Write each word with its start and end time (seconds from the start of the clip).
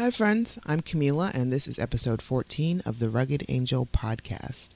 Hi, 0.00 0.10
friends. 0.10 0.58
I'm 0.64 0.80
Camila, 0.80 1.30
and 1.34 1.52
this 1.52 1.68
is 1.68 1.78
episode 1.78 2.22
14 2.22 2.80
of 2.86 3.00
the 3.00 3.10
Rugged 3.10 3.44
Angel 3.50 3.84
podcast. 3.84 4.70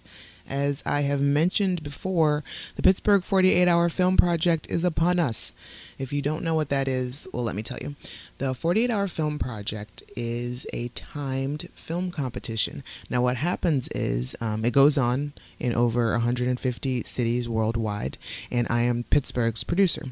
As 0.46 0.82
I 0.84 1.00
have 1.00 1.22
mentioned 1.22 1.82
before, 1.82 2.44
the 2.76 2.82
Pittsburgh 2.82 3.24
48 3.24 3.66
Hour 3.66 3.88
Film 3.88 4.18
Project 4.18 4.70
is 4.70 4.84
upon 4.84 5.18
us. 5.18 5.54
If 5.98 6.12
you 6.12 6.20
don't 6.20 6.44
know 6.44 6.54
what 6.54 6.68
that 6.68 6.88
is, 6.88 7.26
well, 7.32 7.42
let 7.42 7.56
me 7.56 7.62
tell 7.62 7.78
you. 7.80 7.94
The 8.36 8.52
48 8.52 8.90
Hour 8.90 9.08
Film 9.08 9.38
Project 9.38 10.02
is 10.14 10.66
a 10.74 10.88
timed 10.88 11.70
film 11.74 12.10
competition. 12.10 12.84
Now, 13.08 13.22
what 13.22 13.38
happens 13.38 13.88
is 13.94 14.36
um, 14.42 14.62
it 14.62 14.74
goes 14.74 14.98
on 14.98 15.32
in 15.58 15.72
over 15.72 16.12
150 16.12 17.00
cities 17.04 17.48
worldwide, 17.48 18.18
and 18.50 18.66
I 18.68 18.82
am 18.82 19.04
Pittsburgh's 19.04 19.64
producer. 19.64 20.08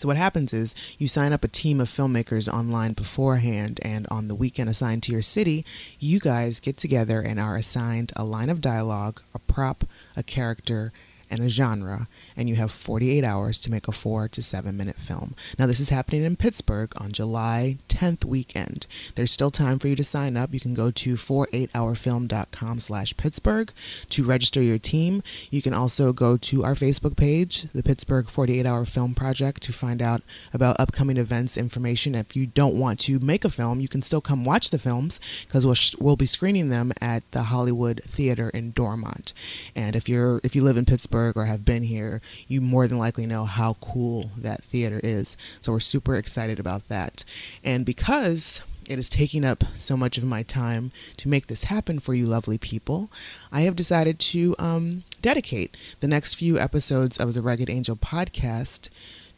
So 0.00 0.08
what 0.08 0.16
happens 0.16 0.54
is 0.54 0.74
you 0.96 1.06
sign 1.06 1.34
up 1.34 1.44
a 1.44 1.48
team 1.48 1.78
of 1.78 1.90
filmmakers 1.90 2.50
online 2.50 2.94
beforehand, 2.94 3.80
and 3.82 4.06
on 4.10 4.28
the 4.28 4.34
weekend 4.34 4.70
assigned 4.70 5.02
to 5.02 5.12
your 5.12 5.20
city, 5.20 5.62
you 5.98 6.18
guys 6.18 6.58
get 6.58 6.78
together 6.78 7.20
and 7.20 7.38
are 7.38 7.54
assigned 7.54 8.10
a 8.16 8.24
line 8.24 8.48
of 8.48 8.62
dialogue, 8.62 9.20
a 9.34 9.38
prop, 9.38 9.84
a 10.16 10.22
character, 10.22 10.90
and 11.30 11.42
a 11.42 11.50
genre, 11.50 12.08
and 12.40 12.48
you 12.48 12.54
have 12.54 12.72
48 12.72 13.22
hours 13.22 13.58
to 13.58 13.70
make 13.70 13.86
a 13.86 13.92
four 13.92 14.26
to 14.26 14.42
seven 14.42 14.74
minute 14.74 14.96
film. 14.96 15.34
Now, 15.58 15.66
this 15.66 15.78
is 15.78 15.90
happening 15.90 16.24
in 16.24 16.36
Pittsburgh 16.36 16.90
on 16.96 17.12
July 17.12 17.76
10th 17.90 18.24
weekend. 18.24 18.86
There's 19.14 19.30
still 19.30 19.50
time 19.50 19.78
for 19.78 19.88
you 19.88 19.96
to 19.96 20.02
sign 20.02 20.38
up. 20.38 20.54
You 20.54 20.58
can 20.58 20.72
go 20.72 20.90
to 20.90 21.14
48hourfilm.com 21.16 22.78
slash 22.78 23.14
Pittsburgh 23.18 23.70
to 24.08 24.24
register 24.24 24.62
your 24.62 24.78
team. 24.78 25.22
You 25.50 25.60
can 25.60 25.74
also 25.74 26.14
go 26.14 26.38
to 26.38 26.64
our 26.64 26.74
Facebook 26.74 27.18
page, 27.18 27.64
the 27.74 27.82
Pittsburgh 27.82 28.30
48 28.30 28.64
Hour 28.64 28.86
Film 28.86 29.14
Project, 29.14 29.60
to 29.64 29.72
find 29.74 30.00
out 30.00 30.22
about 30.54 30.80
upcoming 30.80 31.18
events 31.18 31.58
information. 31.58 32.14
If 32.14 32.34
you 32.34 32.46
don't 32.46 32.74
want 32.74 33.00
to 33.00 33.18
make 33.18 33.44
a 33.44 33.50
film, 33.50 33.80
you 33.80 33.88
can 33.88 34.00
still 34.00 34.22
come 34.22 34.46
watch 34.46 34.70
the 34.70 34.78
films 34.78 35.20
because 35.46 35.66
we'll, 35.66 35.74
sh- 35.74 35.94
we'll 36.00 36.16
be 36.16 36.24
screening 36.24 36.70
them 36.70 36.92
at 37.02 37.30
the 37.32 37.42
Hollywood 37.42 38.00
Theater 38.02 38.48
in 38.48 38.70
Dormont. 38.70 39.34
And 39.76 39.94
if 39.94 40.08
you're 40.08 40.40
if 40.42 40.56
you 40.56 40.64
live 40.64 40.78
in 40.78 40.86
Pittsburgh 40.86 41.36
or 41.36 41.44
have 41.44 41.66
been 41.66 41.82
here, 41.82 42.22
you 42.48 42.60
more 42.60 42.86
than 42.86 42.98
likely 42.98 43.26
know 43.26 43.44
how 43.44 43.74
cool 43.80 44.30
that 44.36 44.62
theater 44.64 45.00
is. 45.02 45.36
So 45.62 45.72
we're 45.72 45.80
super 45.80 46.16
excited 46.16 46.58
about 46.58 46.88
that. 46.88 47.24
And 47.64 47.84
because 47.84 48.62
it 48.88 48.98
is 48.98 49.08
taking 49.08 49.44
up 49.44 49.62
so 49.76 49.96
much 49.96 50.18
of 50.18 50.24
my 50.24 50.42
time 50.42 50.90
to 51.16 51.28
make 51.28 51.46
this 51.46 51.64
happen 51.64 52.00
for 52.00 52.12
you 52.12 52.26
lovely 52.26 52.58
people, 52.58 53.10
I 53.52 53.60
have 53.62 53.76
decided 53.76 54.18
to 54.18 54.56
um, 54.58 55.04
dedicate 55.22 55.76
the 56.00 56.08
next 56.08 56.34
few 56.34 56.58
episodes 56.58 57.16
of 57.18 57.32
the 57.32 57.42
Rugged 57.42 57.70
Angel 57.70 57.94
podcast 57.94 58.88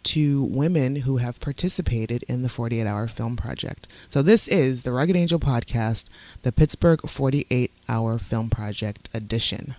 to 0.04 0.42
women 0.42 0.96
who 0.96 1.18
have 1.18 1.40
participated 1.40 2.24
in 2.24 2.42
the 2.42 2.48
48 2.48 2.86
Hour 2.86 3.06
Film 3.06 3.36
Project. 3.36 3.86
So, 4.08 4.22
this 4.22 4.48
is 4.48 4.82
the 4.82 4.92
Rugged 4.92 5.16
Angel 5.16 5.38
podcast, 5.38 6.06
the 6.42 6.52
Pittsburgh 6.52 7.08
48 7.08 7.70
Hour 7.88 8.18
Film 8.18 8.50
Project 8.50 9.08
edition. 9.14 9.74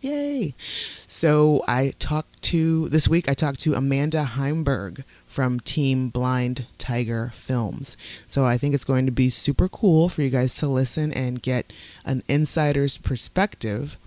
Yay! 0.00 0.54
So 1.06 1.62
I 1.68 1.92
talked 1.98 2.40
to 2.44 2.88
this 2.88 3.06
week. 3.06 3.28
I 3.28 3.34
talked 3.34 3.60
to 3.60 3.74
Amanda 3.74 4.24
Heimberg 4.24 5.04
from 5.26 5.60
Team 5.60 6.08
Blind 6.08 6.66
Tiger 6.78 7.32
Films. 7.34 7.98
So 8.26 8.46
I 8.46 8.56
think 8.56 8.74
it's 8.74 8.84
going 8.84 9.04
to 9.04 9.12
be 9.12 9.28
super 9.28 9.68
cool 9.68 10.08
for 10.08 10.22
you 10.22 10.30
guys 10.30 10.54
to 10.56 10.66
listen 10.66 11.12
and 11.12 11.42
get 11.42 11.72
an 12.06 12.22
insider's 12.28 12.96
perspective 12.96 13.98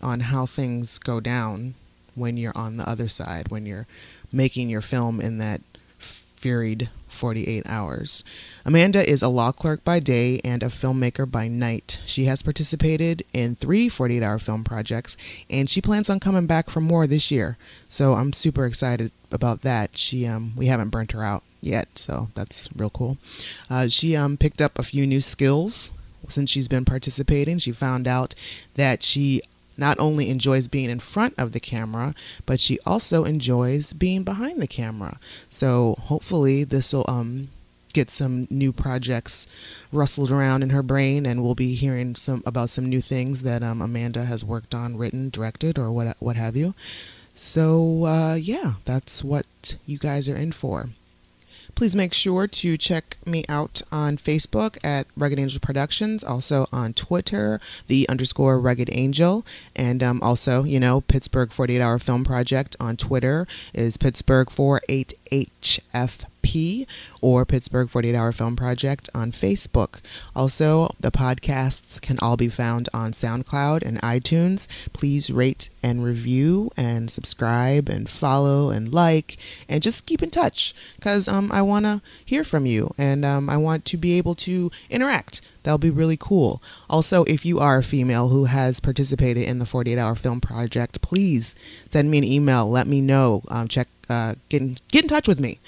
on 0.00 0.20
how 0.20 0.46
things 0.46 0.98
go 0.98 1.18
down 1.18 1.74
when 2.14 2.36
you're 2.36 2.56
on 2.56 2.76
the 2.76 2.88
other 2.88 3.08
side, 3.08 3.48
when 3.48 3.66
you're 3.66 3.88
making 4.30 4.70
your 4.70 4.80
film 4.80 5.20
in 5.20 5.38
that 5.38 5.60
furied 6.44 6.90
48 7.08 7.62
hours. 7.64 8.22
Amanda 8.66 9.08
is 9.08 9.22
a 9.22 9.28
law 9.28 9.50
clerk 9.50 9.82
by 9.82 9.98
day 9.98 10.42
and 10.44 10.62
a 10.62 10.66
filmmaker 10.66 11.30
by 11.30 11.48
night. 11.48 12.00
She 12.04 12.26
has 12.26 12.42
participated 12.42 13.24
in 13.32 13.54
three 13.54 13.88
48 13.88 14.22
hour 14.22 14.38
film 14.38 14.62
projects 14.62 15.16
and 15.48 15.70
she 15.70 15.80
plans 15.80 16.10
on 16.10 16.20
coming 16.20 16.46
back 16.46 16.68
for 16.68 16.82
more 16.82 17.06
this 17.06 17.30
year. 17.30 17.56
So 17.88 18.12
I'm 18.12 18.34
super 18.34 18.66
excited 18.66 19.10
about 19.32 19.62
that. 19.62 19.96
She 19.96 20.26
um 20.26 20.52
we 20.54 20.66
haven't 20.66 20.90
burnt 20.90 21.12
her 21.12 21.24
out 21.24 21.44
yet, 21.62 21.98
so 21.98 22.28
that's 22.34 22.68
real 22.76 22.90
cool. 22.90 23.16
Uh, 23.70 23.88
she 23.88 24.14
um 24.14 24.36
picked 24.36 24.60
up 24.60 24.78
a 24.78 24.82
few 24.82 25.06
new 25.06 25.22
skills 25.22 25.90
since 26.28 26.50
she's 26.50 26.68
been 26.68 26.84
participating. 26.84 27.56
She 27.56 27.72
found 27.72 28.06
out 28.06 28.34
that 28.74 29.02
she 29.02 29.40
not 29.76 29.98
only 29.98 30.30
enjoys 30.30 30.68
being 30.68 30.90
in 30.90 31.00
front 31.00 31.34
of 31.38 31.52
the 31.52 31.60
camera, 31.60 32.14
but 32.46 32.60
she 32.60 32.78
also 32.86 33.24
enjoys 33.24 33.92
being 33.92 34.22
behind 34.22 34.60
the 34.60 34.66
camera. 34.66 35.18
So 35.48 35.96
hopefully 36.00 36.64
this 36.64 36.92
will 36.92 37.04
um, 37.08 37.48
get 37.92 38.10
some 38.10 38.46
new 38.50 38.72
projects 38.72 39.46
rustled 39.92 40.30
around 40.30 40.62
in 40.62 40.70
her 40.70 40.82
brain, 40.82 41.24
and 41.24 41.42
we'll 41.42 41.54
be 41.54 41.74
hearing 41.74 42.14
some 42.16 42.42
about 42.44 42.70
some 42.70 42.88
new 42.88 43.00
things 43.00 43.42
that 43.42 43.62
um, 43.62 43.80
Amanda 43.80 44.24
has 44.24 44.44
worked 44.44 44.74
on, 44.74 44.96
written, 44.96 45.30
directed, 45.30 45.78
or 45.78 45.90
what 45.90 46.16
what 46.20 46.36
have 46.36 46.56
you. 46.56 46.74
So 47.34 48.04
uh, 48.04 48.34
yeah, 48.34 48.74
that's 48.84 49.24
what 49.24 49.76
you 49.86 49.98
guys 49.98 50.28
are 50.28 50.36
in 50.36 50.52
for. 50.52 50.90
Please 51.74 51.96
make 51.96 52.14
sure 52.14 52.46
to 52.46 52.76
check 52.76 53.16
me 53.26 53.44
out 53.48 53.82
on 53.90 54.16
Facebook 54.16 54.78
at 54.84 55.06
Rugged 55.16 55.40
Angel 55.40 55.60
Productions, 55.60 56.22
also 56.22 56.68
on 56.72 56.94
Twitter, 56.94 57.60
the 57.88 58.08
underscore 58.08 58.60
Rugged 58.60 58.88
Angel, 58.92 59.44
and 59.74 60.02
um, 60.02 60.20
also, 60.22 60.62
you 60.62 60.78
know, 60.78 61.00
Pittsburgh 61.00 61.52
48 61.52 61.80
Hour 61.80 61.98
Film 61.98 62.22
Project 62.24 62.76
on 62.78 62.96
Twitter 62.96 63.48
is 63.72 63.96
Pittsburgh 63.96 64.48
48HF 64.48 66.24
P 66.44 66.86
or 67.22 67.46
Pittsburgh 67.46 67.88
48 67.88 68.14
Hour 68.14 68.30
Film 68.30 68.54
Project 68.54 69.08
on 69.14 69.32
Facebook. 69.32 70.00
Also, 70.36 70.94
the 71.00 71.10
podcasts 71.10 72.00
can 72.00 72.18
all 72.20 72.36
be 72.36 72.48
found 72.48 72.88
on 72.92 73.12
SoundCloud 73.12 73.82
and 73.82 74.00
iTunes. 74.02 74.68
Please 74.92 75.30
rate 75.30 75.70
and 75.82 76.04
review 76.04 76.70
and 76.76 77.10
subscribe 77.10 77.88
and 77.88 78.10
follow 78.10 78.70
and 78.70 78.92
like 78.92 79.38
and 79.68 79.82
just 79.82 80.06
keep 80.06 80.22
in 80.22 80.30
touch 80.30 80.74
because 80.96 81.26
um, 81.26 81.50
I 81.50 81.62
want 81.62 81.86
to 81.86 82.02
hear 82.24 82.44
from 82.44 82.66
you 82.66 82.94
and 82.98 83.24
um, 83.24 83.48
I 83.48 83.56
want 83.56 83.86
to 83.86 83.96
be 83.96 84.18
able 84.18 84.34
to 84.36 84.70
interact. 84.90 85.40
That'll 85.62 85.78
be 85.78 85.88
really 85.88 86.18
cool. 86.18 86.62
Also, 86.90 87.24
if 87.24 87.46
you 87.46 87.58
are 87.58 87.78
a 87.78 87.82
female 87.82 88.28
who 88.28 88.44
has 88.44 88.80
participated 88.80 89.44
in 89.44 89.60
the 89.60 89.66
48 89.66 89.98
Hour 89.98 90.14
Film 90.14 90.42
Project, 90.42 91.00
please 91.00 91.56
send 91.88 92.10
me 92.10 92.18
an 92.18 92.24
email. 92.24 92.68
Let 92.68 92.86
me 92.86 93.00
know. 93.00 93.42
Um, 93.48 93.66
check, 93.66 93.88
uh, 94.10 94.34
get 94.50 94.60
in, 94.60 94.76
get 94.92 95.04
in 95.04 95.08
touch 95.08 95.26
with 95.26 95.40
me 95.40 95.58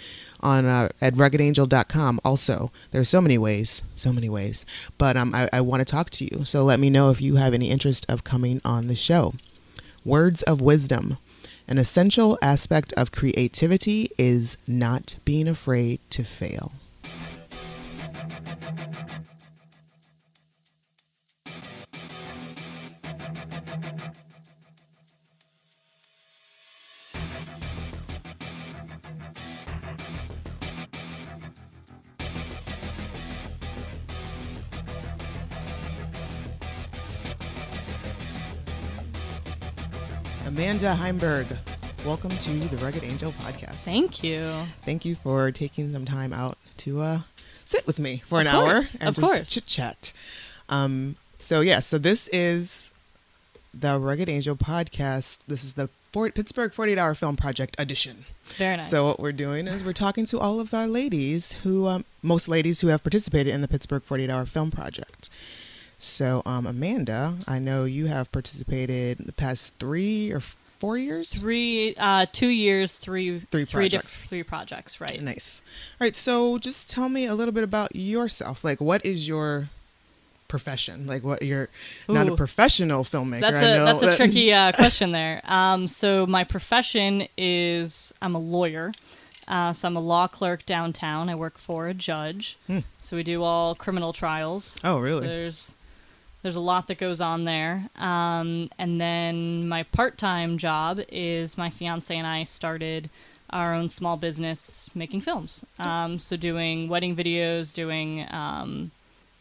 on 0.41 0.67
uh, 0.67 0.89
at 1.01 1.15
ruggedangel.com 1.15 2.21
also 2.25 2.71
there's 2.91 3.09
so 3.09 3.21
many 3.21 3.39
ways 3.39 3.83
so 3.97 4.13
many 4.13 4.29
ways. 4.29 4.65
But 4.99 5.17
um, 5.17 5.35
i, 5.35 5.49
I 5.53 5.61
want 5.61 5.81
to 5.81 5.85
talk 5.85 6.11
to 6.11 6.25
you. 6.25 6.45
So 6.45 6.63
let 6.63 6.79
me 6.79 6.91
know 6.91 7.11
if 7.11 7.21
you 7.21 7.37
have 7.37 7.55
any 7.55 7.71
interest 7.71 8.07
of 8.09 8.25
coming 8.25 8.61
on 8.65 8.87
the 8.87 8.95
show. 8.95 9.35
Words 10.05 10.43
of 10.43 10.61
wisdom. 10.61 11.19
An 11.69 11.79
essential 11.79 12.39
aspect 12.41 12.93
of 12.93 13.11
creativity 13.11 14.11
is 14.17 14.57
not 14.69 15.17
being 15.25 15.49
afraid 15.49 15.99
to 16.11 16.23
fail 16.23 16.73
Amanda 40.57 40.95
Heimberg, 40.95 41.55
welcome 42.07 42.31
to 42.31 42.51
the 42.69 42.79
Rugged 42.79 43.05
Angel 43.05 43.31
podcast. 43.33 43.75
Thank 43.85 44.23
you. 44.25 44.51
Thank 44.87 45.05
you 45.05 45.15
for 45.17 45.51
taking 45.51 45.93
some 45.93 46.07
time 46.07 46.33
out 46.33 46.57
to 46.79 47.03
uh, 47.03 47.21
sit 47.67 47.87
with 47.87 47.99
me 47.99 48.23
for 48.27 48.41
an 48.41 48.47
Of 48.47 48.55
hour 48.55 48.71
and 48.77 49.03
of 49.11 49.17
just 49.17 49.21
course. 49.21 49.43
chit 49.43 49.67
chat. 49.67 50.15
Um, 50.71 51.17
so 51.39 51.61
yeah, 51.61 51.81
so 51.81 51.99
this 51.99 52.29
is 52.29 52.91
the 53.75 54.01
Rugged 54.01 54.31
Angel 54.31 54.57
podcast. 54.57 55.41
This 55.47 55.63
is 55.63 55.75
the 55.75 55.91
Fort- 56.11 56.35
Pittsburgh 56.35 56.73
48 56.73 56.97
Hour 56.97 57.15
Film 57.15 57.37
Project 57.37 57.77
edition. 57.79 58.25
Very 58.57 58.79
nice. 58.79 58.89
So 58.91 59.05
what 59.05 59.21
we're 59.21 59.33
doing 59.33 59.69
is 59.69 59.85
we're 59.85 59.93
talking 59.93 60.25
to 60.25 60.39
all 60.41 60.59
of 60.59 60.73
our 60.73 60.87
ladies 60.87 61.53
who, 61.65 61.87
um, 61.87 62.07
most 62.23 62.49
ladies 62.49 62.81
who 62.81 62.87
have 62.87 63.03
participated 63.03 63.53
in 63.53 63.61
the 63.61 63.69
Pittsburgh 63.69 64.03
48 64.03 64.31
Hour 64.31 64.47
Film 64.47 64.71
Project. 64.71 65.29
So, 65.99 66.43
um, 66.45 66.67
Amanda, 66.67 67.35
I 67.49 67.59
know 67.59 67.85
you 67.85 68.07
have 68.07 68.31
participated 68.33 69.19
in 69.21 69.27
the 69.27 69.33
past 69.33 69.73
three 69.79 70.31
or 70.31 70.41
four 70.41 70.99
years. 70.99 71.31
three, 71.31 71.95
uh, 71.97 72.27
two 72.33 72.49
years, 72.49 72.99
three, 72.99 73.41
Three 73.51 73.65
three 73.65 73.89
diff- 73.89 74.03
projects. 74.03 74.17
three 74.29 74.43
projects, 74.43 75.01
right? 75.01 75.21
Nice. 75.23 75.63
All 76.01 76.05
right. 76.05 76.15
So, 76.15 76.59
just 76.59 76.91
tell 76.91 77.09
me 77.09 77.25
a 77.27 77.35
little 77.35 77.53
bit 77.53 77.65
about 77.65 77.97
yourself. 77.97 78.63
Like, 78.63 78.81
what 78.81 79.05
is 79.07 79.27
your 79.27 79.71
profession? 80.49 81.07
Like, 81.07 81.25
what 81.25 81.41
you're 81.43 81.69
not 82.09 82.29
a 82.29 82.37
professional 82.37 83.03
filmmaker. 83.03 83.41
That's 83.41 83.57
I 83.63 83.69
a 83.69 83.75
know 83.77 83.85
that's 83.87 84.03
a 84.03 84.17
tricky 84.17 84.53
uh, 84.53 84.73
question 84.73 85.13
there. 85.13 85.41
Um, 85.45 85.89
so 85.89 86.27
my 86.27 86.45
profession 86.45 87.27
is 87.39 88.13
I'm 88.21 88.35
a 88.35 88.39
lawyer. 88.41 88.93
Uh, 89.49 89.73
so 89.73 89.87
I'm 89.89 89.97
a 89.97 90.01
law 90.01 90.27
clerk 90.27 90.67
downtown. 90.67 91.29
I 91.31 91.37
work 91.37 91.57
for 91.57 91.87
a 91.89 91.95
judge. 91.95 92.59
Hmm. 92.67 92.81
So 93.01 93.17
we 93.17 93.23
do 93.23 93.43
all 93.45 93.75
criminal 93.77 94.13
trials. 94.13 94.77
Oh, 94.85 94.97
So 94.97 94.99
really? 94.99 95.27
there's 95.27 95.77
there's 96.47 96.55
a 96.55 96.61
lot 96.61 96.87
that 96.87 96.97
goes 96.97 97.21
on 97.21 97.43
there. 97.43 97.91
Um, 97.97 98.71
and 98.79 99.01
then 99.01 99.67
my 99.67 99.83
part-time 99.83 100.59
job 100.59 101.01
is 101.09 101.59
my 101.59 101.71
fiance 101.71 102.17
and 102.17 102.25
I 102.25 102.45
started 102.45 103.11
our 103.51 103.75
own 103.75 103.89
small 103.89 104.17
business 104.17 104.89
making 104.95 105.23
films. 105.23 105.67
Um, 105.81 106.21
so 106.21 106.37
doing 106.37 106.89
wedding 106.89 107.17
videos, 107.17 107.75
doing 107.75 108.29
um, 108.31 108.93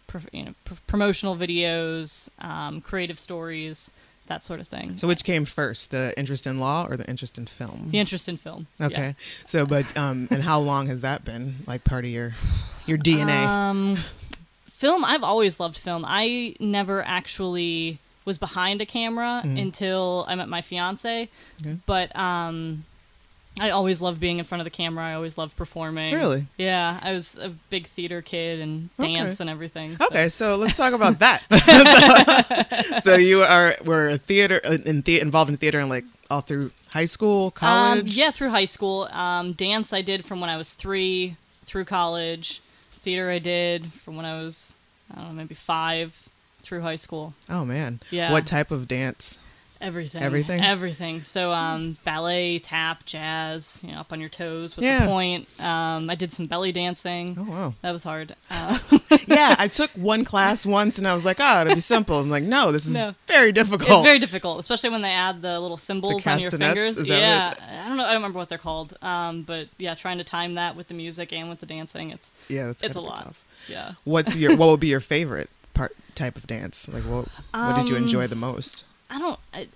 pro- 0.07 0.21
you 0.31 0.45
know, 0.45 0.55
pr- 0.65 0.73
promotional 0.87 1.35
videos, 1.35 2.31
um, 2.43 2.81
creative 2.81 3.19
stories, 3.19 3.91
that 4.25 4.43
sort 4.43 4.59
of 4.59 4.67
thing. 4.67 4.97
So 4.97 5.07
which 5.07 5.23
came 5.23 5.45
first, 5.45 5.91
the 5.91 6.11
interest 6.17 6.47
in 6.47 6.59
law 6.59 6.87
or 6.89 6.97
the 6.97 7.07
interest 7.07 7.37
in 7.37 7.45
film? 7.45 7.89
the 7.91 7.99
interest 7.99 8.27
in 8.27 8.37
film. 8.37 8.65
yeah. 8.79 8.87
Okay. 8.87 9.15
So, 9.45 9.67
but 9.67 9.85
um, 9.95 10.27
and 10.31 10.41
how 10.41 10.57
long 10.57 10.87
has 10.87 11.01
that 11.01 11.23
been 11.23 11.57
like 11.67 11.83
part 11.83 12.03
of 12.03 12.09
your 12.09 12.33
your 12.87 12.97
DNA? 12.97 13.45
Um, 13.45 13.99
film. 14.75 15.03
I've 15.05 15.23
always 15.23 15.59
loved 15.59 15.77
film. 15.77 16.03
I 16.07 16.55
never 16.59 17.03
actually 17.05 17.99
was 18.25 18.37
behind 18.37 18.81
a 18.81 18.85
camera 18.85 19.41
Mhm. 19.45 19.61
until 19.61 20.25
I 20.27 20.35
met 20.35 20.49
my 20.49 20.61
fiance. 20.61 21.29
Okay. 21.61 21.77
But 21.85 22.15
um, 22.15 22.83
I 23.59 23.69
always 23.69 24.01
loved 24.01 24.19
being 24.19 24.39
in 24.39 24.45
front 24.45 24.61
of 24.61 24.65
the 24.65 24.71
camera. 24.71 25.05
I 25.05 25.13
always 25.13 25.37
loved 25.37 25.55
performing. 25.55 26.13
Really? 26.13 26.47
Yeah, 26.57 26.99
I 27.01 27.13
was 27.13 27.37
a 27.37 27.49
big 27.69 27.85
theater 27.87 28.21
kid 28.21 28.59
and 28.59 28.89
Okay. 28.99 29.13
dance 29.13 29.39
and 29.39 29.49
everything. 29.49 29.97
so- 29.97 30.05
Okay, 30.07 30.27
so 30.29 30.55
let's 30.55 30.75
talk 30.75 30.93
about 30.93 31.19
that. 31.19 31.43
so, 32.99 32.99
so 33.11 33.15
you 33.15 33.43
are 33.43 33.75
were 33.85 34.09
a 34.09 34.17
theater 34.17 34.59
uh, 34.65 34.77
in 34.85 35.01
the, 35.01 35.19
involved 35.21 35.49
in 35.51 35.57
theater 35.57 35.79
and 35.79 35.89
like 35.89 36.05
all 36.29 36.41
through 36.41 36.71
high 36.91 37.05
school, 37.05 37.45
Um, 37.47 37.51
college. 37.53 38.15
yeah, 38.15 38.31
through 38.31 38.49
high 38.49 38.65
school. 38.65 39.03
Um, 39.11 39.53
dance 39.53 39.93
I 39.93 40.01
did 40.01 40.25
from 40.25 40.41
when 40.41 40.49
I 40.49 40.57
was 40.57 40.73
three 40.73 41.35
through 41.65 41.85
college. 41.85 42.61
Theater 43.05 43.29
I 43.29 43.37
did 43.37 43.93
from 43.93 44.15
when 44.15 44.25
I 44.25 44.41
was 44.41 44.73
I 45.11 45.17
don't 45.17 45.27
know 45.27 45.33
maybe 45.33 45.53
five 45.53 46.27
through 46.63 46.81
high 46.81 46.95
school. 46.95 47.35
Oh 47.47 47.63
man. 47.63 47.99
Yeah. 48.09 48.31
What 48.31 48.47
type 48.47 48.71
of 48.71 48.87
dance? 48.87 49.37
Everything. 49.81 50.21
Everything? 50.23 50.61
Everything. 50.63 51.21
So 51.21 51.51
um, 51.51 51.97
ballet, 52.03 52.59
tap, 52.59 53.05
jazz. 53.05 53.81
You 53.83 53.91
know, 53.93 53.99
up 53.99 54.11
on 54.13 54.19
your 54.19 54.29
toes 54.29 54.75
with 54.75 54.85
Yeah. 54.85 55.01
the 55.01 55.07
point. 55.07 55.47
Um, 55.59 56.09
I 56.09 56.15
did 56.15 56.31
some 56.31 56.47
belly 56.47 56.71
dancing. 56.71 57.35
Oh 57.39 57.43
wow. 57.43 57.73
That 57.81 57.91
was 57.91 58.03
hard. 58.03 58.35
Uh, 58.49 58.79
yeah, 59.27 59.55
I 59.59 59.67
took 59.67 59.91
one 59.95 60.23
class 60.25 60.65
once 60.65 60.97
and 60.97 61.07
I 61.07 61.13
was 61.13 61.25
like, 61.25 61.37
oh, 61.39 61.61
it'll 61.61 61.75
be 61.75 61.81
simple. 61.81 62.19
I'm 62.19 62.29
like, 62.29 62.43
no, 62.43 62.71
this 62.71 62.85
is 62.85 62.93
No. 62.95 63.15
very 63.27 63.51
difficult. 63.51 63.89
it's 63.89 64.03
very 64.03 64.19
difficult, 64.19 64.59
especially 64.59 64.89
when 64.89 65.01
they 65.01 65.11
add 65.11 65.41
the 65.41 65.59
little 65.59 65.77
cymbals 65.77 66.25
on 66.25 66.39
your 66.39 66.51
fingers. 66.51 66.99
Yeah, 67.05 67.53
I 67.85 67.87
don't 67.87 67.97
know. 67.97 68.03
I 68.05 68.07
don't 68.07 68.15
remember 68.17 68.39
what 68.39 68.49
they're 68.49 68.57
called. 68.57 68.97
Um, 69.01 69.43
but 69.43 69.67
yeah, 69.77 69.95
trying 69.95 70.17
to 70.19 70.23
time 70.23 70.55
that 70.55 70.75
with 70.75 70.87
the 70.87 70.93
music 70.93 71.31
and 71.33 71.49
with 71.49 71.59
the 71.59 71.65
dancing, 71.65 72.09
it's 72.11 72.31
yeah, 72.47 72.73
it's 72.81 72.95
a 72.95 73.01
lot. 73.01 73.17
tough. 73.23 73.45
yeah. 73.67 73.93
What's 74.03 74.35
your 74.35 74.55
what 74.55 74.69
would 74.69 74.79
be 74.79 74.87
your 74.87 74.99
favorite 74.99 75.49
part 75.73 75.95
type 76.15 76.37
of 76.37 76.47
dance? 76.47 76.87
Like 76.87 77.03
what 77.03 77.27
what 77.53 77.75
did 77.75 77.89
you 77.89 77.95
Um, 77.97 78.03
enjoy 78.03 78.27
the 78.27 78.35
most? 78.35 78.85
I 79.15 79.19
don't. 79.19 79.39
I, 79.53 79.67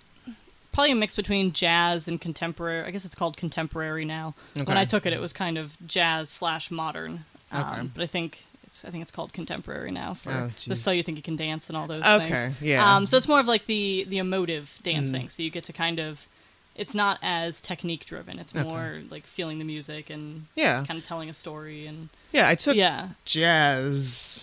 probably 0.73 0.91
a 0.91 0.95
mix 0.95 1.15
between 1.15 1.53
jazz 1.53 2.07
and 2.07 2.19
contemporary. 2.19 2.85
I 2.85 2.91
guess 2.91 3.05
it's 3.05 3.15
called 3.15 3.37
contemporary 3.37 4.05
now. 4.05 4.35
When 4.53 4.77
I 4.77 4.85
took 4.85 5.05
it, 5.05 5.13
it 5.13 5.19
was 5.21 5.33
kind 5.33 5.57
of 5.57 5.77
jazz 5.87 6.29
slash 6.29 6.69
modern. 6.69 7.25
Um, 7.51 7.63
Okay. 7.63 7.89
But 7.95 8.03
I 8.03 8.07
think 8.07 8.43
it's 8.65 8.83
I 8.85 8.89
think 8.91 9.01
it's 9.01 9.11
called 9.11 9.33
contemporary 9.33 9.91
now 9.91 10.13
for 10.13 10.29
Oh, 10.31 10.51
the 10.67 10.75
so 10.75 10.91
you 10.91 11.01
think 11.03 11.17
you 11.17 11.23
can 11.23 11.35
dance 11.35 11.69
and 11.69 11.77
all 11.77 11.87
those 11.87 12.05
Okay, 12.05 12.29
things. 12.29 12.55
yeah. 12.61 12.83
Mm. 12.83 12.87
Um, 12.87 13.07
so 13.07 13.17
it's 13.17 13.27
more 13.27 13.39
of 13.39 13.47
like 13.47 13.65
the 13.65 14.05
the 14.09 14.17
emotive 14.19 14.77
dancing. 14.83 15.29
So 15.29 15.41
you 15.41 15.49
get 15.49 15.63
to 15.65 15.73
kind 15.73 15.99
of. 15.99 16.27
It's 16.75 16.93
not 16.95 17.19
as 17.21 17.59
technique 17.59 18.05
driven. 18.05 18.39
It's 18.39 18.55
Okay. 18.55 18.63
more 18.65 19.01
like 19.09 19.25
feeling 19.25 19.57
the 19.59 19.65
music 19.65 20.09
and 20.09 20.45
Yeah. 20.55 20.85
kind 20.87 20.97
of 20.97 21.03
telling 21.05 21.29
a 21.29 21.33
story 21.33 21.85
and 21.87 22.07
Yeah, 22.31 22.47
I 22.47 22.55
took 22.55 22.75
yeah. 22.77 23.09
jazz 23.25 24.39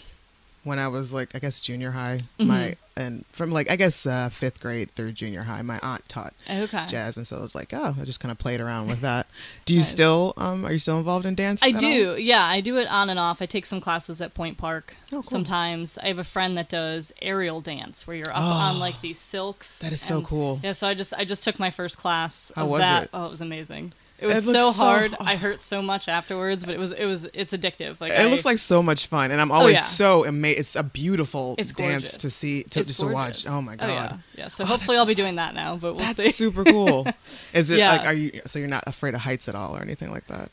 when 0.67 0.79
I 0.79 0.89
was 0.89 1.13
like 1.13 1.35
I 1.35 1.39
guess 1.39 1.61
junior 1.61 1.93
high. 1.93 2.25
Mhm. 2.41 2.47
My 2.47 2.77
and 2.99 3.25
from 3.31 3.51
like 3.53 3.71
I 3.71 3.77
guess 3.77 4.07
uh, 4.07 4.31
fifth 4.31 4.61
grade 4.61 4.91
through 4.93 5.13
junior 5.13 5.43
high, 5.43 5.61
my 5.63 5.79
aunt 5.83 6.09
taught 6.09 6.33
Okay. 6.51 6.87
jazz, 6.89 7.17
and 7.19 7.27
so 7.27 7.37
I 7.37 7.41
was 7.43 7.55
like, 7.55 7.73
oh, 7.75 7.95
I 8.01 8.05
just 8.07 8.21
kind 8.21 8.33
of 8.33 8.39
played 8.39 8.59
around 8.61 8.89
with 8.89 9.01
that. 9.09 9.27
Do 9.67 9.75
you 9.75 9.81
Nice. 9.81 9.91
still 9.91 10.33
um 10.37 10.65
are 10.65 10.73
you 10.73 10.79
still 10.79 10.99
involved 10.99 11.25
in 11.27 11.35
dance? 11.35 11.63
I 11.63 11.69
at 11.69 11.75
all? 11.77 11.81
do. 11.81 12.17
Yeah, 12.19 12.45
I 12.45 12.61
do 12.61 12.79
it 12.79 12.89
on 12.89 13.09
and 13.11 13.19
off. 13.19 13.41
I 13.43 13.47
take 13.47 13.67
some 13.67 13.81
classes 13.81 14.21
at 14.21 14.35
Point 14.35 14.59
Park. 14.59 14.95
Oh, 15.09 15.17
cool. 15.17 15.23
Sometimes 15.23 15.99
I 15.99 16.09
have 16.09 16.19
a 16.19 16.25
friend 16.25 16.57
that 16.59 16.69
does 16.69 17.13
aerial 17.23 17.61
dance 17.61 18.07
where 18.07 18.17
you're 18.17 18.31
up 18.31 18.37
Oh, 18.39 18.73
on 18.75 18.79
like 18.81 19.01
these 19.03 19.19
silks. 19.19 19.79
That 19.81 19.93
is 19.93 20.01
so 20.01 20.23
cool. 20.23 20.61
Yeah, 20.65 20.73
so 20.73 20.89
I 20.89 20.95
just 20.95 21.13
I 21.15 21.25
just 21.25 21.45
took 21.45 21.59
my 21.61 21.71
first 21.71 21.99
class 21.99 22.51
How 22.57 22.65
of 22.65 22.71
was 22.71 22.81
that. 22.81 23.03
it? 23.05 23.11
Oh, 23.15 23.27
it 23.27 23.31
was 23.31 23.41
amazing. 23.41 23.93
It 24.19 24.25
It 24.25 24.27
was 24.29 24.47
looks 24.47 24.59
so 24.59 24.73
so- 24.73 24.85
hard. 24.85 25.15
oh. 25.21 25.25
I 25.25 25.37
hurt 25.37 25.61
so 25.61 25.83
much 25.83 26.09
afterwards, 26.09 26.65
but 26.65 26.75
it 26.75 26.79
was 26.79 26.93
it 26.93 27.05
was 27.05 27.29
it's 27.35 27.53
addictive. 27.53 28.01
Like 28.01 28.13
It 28.13 28.21
I, 28.21 28.25
looks 28.27 28.45
like 28.47 28.59
so 28.59 28.83
much 28.83 29.09
fun, 29.09 29.31
and 29.31 29.41
I'm 29.41 29.53
always 29.53 29.77
yeah. 29.77 29.81
so 29.83 30.25
amazed. 30.25 30.59
It's 30.59 30.77
a 30.77 30.83
beautiful 30.83 31.55
It's 31.59 31.73
dance 31.73 32.17
to 32.19 32.31
see, 32.31 32.63
to 32.65 32.81
it's 32.81 32.89
just 32.89 33.01
to 33.01 33.07
watch. 33.09 33.47
Oh 33.47 33.61
my 33.61 33.75
oh, 33.75 33.77
god, 33.77 33.89
yeah. 33.89 34.17
yeah. 34.45 34.49
So 34.49 34.65
Oh, 34.65 34.67
hopefully 34.69 34.97
I'll 34.97 35.05
be 35.07 35.15
doing 35.15 35.35
that 35.37 35.55
now, 35.55 35.77
but 35.77 35.95
we'll 35.97 36.05
that's 36.07 36.23
see. 36.23 36.31
super 36.31 36.65
cool. 36.65 37.07
Is 37.53 37.69
it 37.69 37.79
Yeah. 37.79 37.93
like 37.93 38.07
are 38.07 38.15
you? 38.15 38.41
So 38.47 38.59
you're 38.59 38.69
not 38.69 38.85
afraid 38.87 39.15
of 39.15 39.21
heights 39.21 39.49
at 39.49 39.55
all 39.55 39.77
or 39.77 39.83
anything 39.83 40.11
like 40.11 40.27
that? 40.29 40.51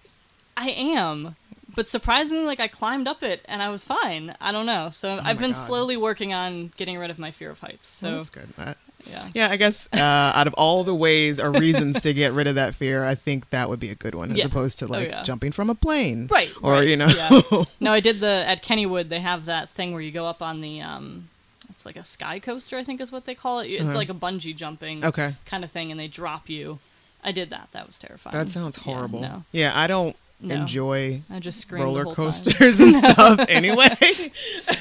I 0.57 0.69
am. 0.71 1.35
But 1.75 1.87
surprisingly, 1.87 2.45
like 2.45 2.59
I 2.59 2.67
climbed 2.67 3.07
up 3.07 3.23
it 3.23 3.43
and 3.45 3.63
I 3.63 3.69
was 3.69 3.83
fine. 3.83 4.35
I 4.39 4.51
don't 4.51 4.65
know. 4.67 4.89
So 4.91 5.15
oh 5.15 5.21
I've 5.23 5.37
Oh 5.37 5.39
been 5.39 5.53
God. 5.53 5.65
slowly 5.65 5.97
working 5.97 6.31
on 6.33 6.71
getting 6.77 6.99
rid 6.99 7.09
of 7.09 7.17
my 7.17 7.31
fear 7.31 7.49
of 7.49 7.59
heights. 7.61 7.87
So 7.87 8.07
Well, 8.07 8.17
that's 8.17 8.29
good. 8.29 8.49
That- 8.57 8.77
yeah. 9.09 9.29
yeah, 9.33 9.49
I 9.49 9.55
guess 9.57 9.87
uh, 9.93 9.97
out 10.35 10.47
of 10.47 10.53
all 10.55 10.83
the 10.83 10.95
ways 10.95 11.39
or 11.39 11.51
reasons 11.51 11.99
to 12.01 12.13
get 12.13 12.33
rid 12.33 12.47
of 12.47 12.55
that 12.55 12.75
fear, 12.75 13.03
I 13.03 13.15
think 13.15 13.49
that 13.51 13.69
would 13.69 13.79
be 13.79 13.89
a 13.89 13.95
good 13.95 14.15
one 14.15 14.31
as 14.31 14.37
Yeah. 14.37 14.45
opposed 14.45 14.79
to 14.79 14.87
like 14.87 15.09
yeah. 15.09 15.23
jumping 15.23 15.51
from 15.51 15.69
a 15.69 15.75
plane, 15.75 16.27
Right. 16.31 16.51
Or 16.61 16.73
right, 16.73 16.87
you 16.87 16.95
know, 16.97 17.07
yeah. 17.07 17.63
No, 17.79 17.93
I 17.93 17.99
did 17.99 18.19
the 18.19 18.43
at 18.47 18.63
Kennywood. 18.63 19.09
They 19.09 19.19
have 19.19 19.45
that 19.45 19.69
thing 19.71 19.91
where 19.93 20.01
you 20.01 20.11
go 20.11 20.25
up 20.25 20.41
on 20.41 20.61
the 20.61 20.81
um, 20.81 21.29
it's 21.69 21.85
like 21.85 21.95
a 21.95 22.03
sky 22.03 22.39
coaster, 22.39 22.77
I 22.77 22.83
think 22.83 23.01
is 23.01 23.11
what 23.11 23.25
they 23.25 23.35
call 23.35 23.59
it. 23.59 23.67
It's 23.67 23.81
Uh-huh. 23.81 23.95
like 23.95 24.09
a 24.09 24.13
bungee 24.13 24.55
jumping 24.55 25.03
okay, 25.03 25.35
kind 25.45 25.63
of 25.63 25.71
thing, 25.71 25.91
and 25.91 25.99
they 25.99 26.07
drop 26.07 26.49
you. 26.49 26.79
I 27.23 27.31
did 27.31 27.49
that. 27.51 27.69
That 27.71 27.85
was 27.87 27.97
terrifying. 27.97 28.35
that 28.35 28.49
sounds 28.49 28.77
Yeah, 28.77 28.83
horrible. 28.83 29.21
no, 29.21 29.43
Yeah, 29.53 29.71
I 29.73 29.87
don't 29.87 30.15
No. 30.43 30.55
enjoy 30.55 31.21
I 31.29 31.39
just 31.39 31.71
roller 31.71 32.05
coasters 32.05 32.79
and 32.79 32.95
stuff 32.97 33.39
anyway. 33.47 33.87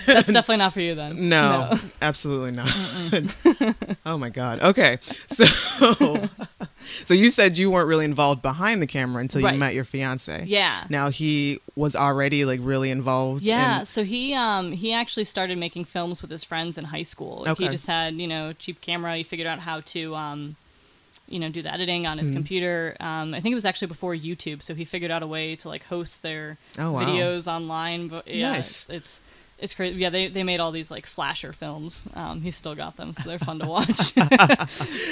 That's 0.07 0.27
definitely 0.27 0.57
not 0.59 0.73
for 0.75 0.81
you 0.81 0.95
then. 0.95 1.29
No, 1.29 1.79
absolutely 2.01 2.51
not. 2.51 2.71
oh 4.07 4.19
my 4.19 4.29
god. 4.29 4.61
Okay, 4.61 4.99
so 5.29 5.45
so 7.05 7.15
you 7.15 7.31
said 7.31 7.57
you 7.59 7.71
weren't 7.71 7.89
really 7.89 8.05
involved 8.05 8.43
behind 8.43 8.83
the 8.83 8.87
camera 8.87 9.21
until 9.21 9.41
you 9.41 9.47
Right. 9.47 9.59
met 9.59 9.75
your 9.75 9.85
fiance. 9.85 10.45
Yeah. 10.49 10.85
Now 10.89 11.11
he 11.11 11.61
was 11.77 11.95
already 11.97 12.45
like 12.45 12.61
really 12.63 12.91
involved. 12.91 13.43
Yeah, 13.43 13.81
in- 13.81 13.85
so 13.87 14.05
he 14.05 14.35
um 14.35 14.73
he 14.73 14.93
actually 14.93 15.25
started 15.25 15.59
making 15.59 15.85
films 15.85 16.23
with 16.23 16.31
his 16.31 16.45
friends 16.45 16.77
in 16.77 16.85
high 16.87 17.03
school. 17.05 17.45
Like, 17.47 17.59
He 17.59 17.69
just 17.69 17.87
had 17.87 18.15
you 18.17 18.27
know 18.29 18.53
cheap 18.53 18.81
camera. 18.81 19.17
He 19.17 19.23
figured 19.23 19.47
out 19.47 19.61
how 19.61 19.81
to 19.81 20.15
um 20.17 20.57
you 21.33 21.41
know 21.41 21.49
do 21.49 21.63
the 21.63 21.73
editing 21.73 22.07
on 22.07 22.19
his 22.19 22.31
Mhm. 22.31 22.35
computer. 22.35 22.97
Um, 23.01 23.35
I 23.35 23.41
think 23.41 23.53
it 23.53 23.57
was 23.57 23.65
actually 23.65 23.89
before 23.89 24.15
YouTube, 24.15 24.63
so 24.63 24.75
he 24.75 24.85
figured 24.85 25.11
out 25.11 25.23
a 25.23 25.27
way 25.27 25.57
to 25.57 25.69
like 25.69 25.85
host 25.85 26.23
their 26.23 26.59
Oh, 26.79 26.93
wow. 26.93 27.01
videos 27.05 27.47
online. 27.47 28.09
But 28.09 28.29
yeah, 28.29 28.53
Nice. 28.53 28.83
it's, 28.85 28.91
it's 28.91 29.21
it's 29.59 29.75
crazy. 29.75 29.97
Yeah, 30.01 30.11
they 30.11 30.27
they 30.29 30.43
made 30.43 30.59
all 30.61 30.73
these 30.73 30.91
like 30.91 31.07
slasher 31.07 31.53
films. 31.53 32.09
Um, 32.15 32.43
he's 32.43 32.57
still 32.57 32.75
got 32.75 32.97
them, 32.97 33.13
so 33.15 33.23
they're 33.29 33.39
fun 33.39 33.59
to 33.61 33.69
watch. 33.69 34.15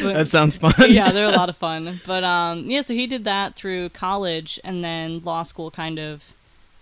But- 0.02 0.14
that 0.14 0.28
sounds 0.28 0.56
fun. 0.56 0.72
yeah, 0.88 1.12
they're 1.12 1.26
a 1.28 1.30
lot 1.36 1.48
of 1.48 1.56
fun. 1.56 2.00
But 2.06 2.24
um, 2.24 2.68
yeah, 2.68 2.80
so 2.82 2.94
he 2.94 3.06
did 3.06 3.24
that 3.24 3.54
through 3.54 3.90
college, 3.90 4.58
and 4.64 4.82
then 4.84 5.22
law 5.24 5.42
school 5.44 5.70
kind 5.70 5.98
of 5.98 6.32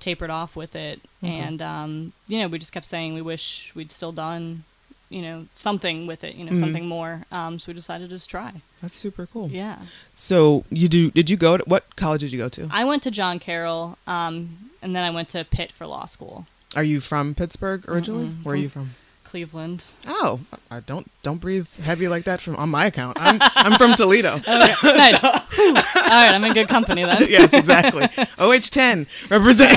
tapered 0.00 0.30
off 0.30 0.57
with 0.57 0.75
it. 0.76 1.00
Okay. 1.23 1.35
And 1.35 1.61
um, 1.61 2.12
you 2.26 2.38
know, 2.40 2.49
we 2.49 2.59
just 2.59 2.73
kept 2.73 2.87
saying 2.87 3.14
we 3.14 3.23
wish 3.23 3.73
we'd 3.75 3.92
still 3.92 4.12
done, 4.12 4.64
you 5.10 5.22
know, 5.22 5.46
something 5.54 6.06
with 6.06 6.22
it, 6.24 6.34
you 6.34 6.44
know, 6.44 6.52
Mhm. 6.52 6.60
something 6.60 6.86
more. 6.86 7.24
Um, 7.32 7.58
so 7.58 7.64
we 7.68 7.74
decided 7.74 8.10
to 8.10 8.14
just 8.16 8.28
try. 8.28 8.52
That's 8.82 8.96
super 8.98 9.26
cool. 9.26 9.48
Yeah, 9.50 9.78
So 10.16 10.64
you 10.70 10.88
do? 10.88 11.10
Did 11.10 11.30
you 11.30 11.36
go 11.36 11.56
to 11.56 11.64
what 11.66 11.96
college 11.96 12.20
did 12.20 12.32
you 12.32 12.38
go 12.38 12.48
to? 12.50 12.68
I 12.70 12.84
went 12.84 13.02
to 13.04 13.10
John 13.10 13.38
Carroll, 13.38 13.96
um, 14.06 14.70
and 14.82 14.94
then 14.94 15.04
I 15.04 15.10
went 15.10 15.28
to 15.30 15.44
Pitt 15.44 15.72
for 15.72 15.86
law 15.86 16.06
school, 16.06 16.46
Are 16.76 16.84
you 16.84 17.00
from 17.00 17.34
Pittsburgh 17.34 17.88
originally? 17.88 18.26
Mm-mm. 18.26 18.44
Where 18.44 18.54
are 18.54 18.58
you 18.58 18.68
from? 18.68 18.94
Cleveland. 19.28 19.85
Oh, 20.06 20.40
I 20.70 20.80
don't 20.80 21.06
don't 21.23 21.38
breathe 21.38 21.68
heavy 21.80 22.08
like 22.08 22.25
that 22.25 22.40
from 22.40 22.56
on 22.56 22.70
my 22.70 22.87
account. 22.87 23.18
I'm 23.20 23.38
I'm 23.54 23.76
from 23.78 23.94
Toledo. 23.94 24.37
Okay, 24.49 24.56
nice. 24.97 25.23
All 25.25 25.32
right, 25.73 26.35
I'm 26.35 26.42
in 26.44 26.54
good 26.54 26.68
company 26.68 27.04
then. 27.04 27.26
yes, 27.28 27.52
exactly. 27.52 28.02
OH10 28.38 29.06
represent. 29.30 29.76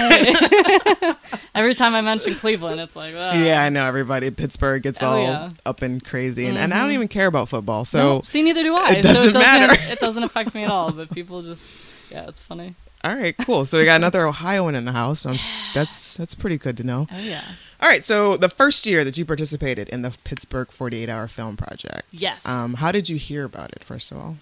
Every 1.54 1.76
time 1.76 1.94
I 1.96 2.02
mention 2.02 2.34
Cleveland, 2.36 2.80
it's 2.80 2.96
like, 2.96 3.14
yeah, 3.14 3.62
I 3.62 3.70
know 3.70 3.86
everybody. 3.86 4.32
Pittsburgh 4.32 4.82
gets 4.84 5.04
Oh, 5.04 5.08
all 5.08 5.22
yeah. 5.22 5.50
up 5.66 5.82
and 5.82 6.02
crazy, 6.04 6.46
and, 6.46 6.58
and 6.58 6.74
I 6.74 6.80
don't 6.82 6.92
Mhm. 6.92 6.94
even 6.94 7.08
care 7.10 7.28
about 7.28 7.50
football. 7.50 7.84
So 7.84 7.98
no, 7.98 8.22
see, 8.22 8.42
neither 8.44 8.64
do 8.64 8.76
I. 8.76 8.92
it 8.94 9.02
doesn't 9.02 9.30
it 9.32 9.34
doesn't 9.34 9.40
matter. 9.42 9.92
It 9.92 10.00
doesn't 10.00 10.24
affect 10.24 10.56
me 10.56 10.64
at 10.64 10.70
all. 10.70 10.92
But 10.92 11.10
people 11.12 11.42
just, 11.42 11.70
yeah, 12.10 12.28
it's 12.30 12.42
funny. 12.42 12.76
All 13.04 13.16
right, 13.16 13.36
cool. 13.46 13.66
So 13.66 13.78
we 13.80 13.86
got 13.86 13.96
another 13.96 14.26
Ohioan 14.28 14.76
in 14.76 14.86
the 14.86 14.92
house. 14.92 15.26
I'm 15.26 15.36
s 15.36 15.70
that's 15.74 16.16
that's 16.18 16.36
pretty 16.36 16.58
good 16.58 16.78
to 16.78 16.84
know. 16.84 17.08
Oh 17.12 17.20
yeah. 17.20 17.44
All 17.82 17.90
right, 17.90 18.06
so 18.06 18.38
the 18.38 18.50
first 18.50 18.86
year 18.86 19.04
that 19.04 19.18
you 19.18 19.26
participated 19.26 19.90
in 19.90 20.04
the 20.04 20.16
Pittsburgh 20.24 20.70
48 20.70 21.10
Hour 21.10 21.28
Film 21.28 21.58
Project. 21.58 22.04
Yes. 22.12 22.48
Um, 22.48 22.76
how 22.76 22.92
did 22.92 23.10
you 23.10 23.18
hear 23.18 23.44
about 23.44 23.72
it? 23.72 23.84
First 23.84 24.12
of 24.12 24.18
all. 24.18 24.38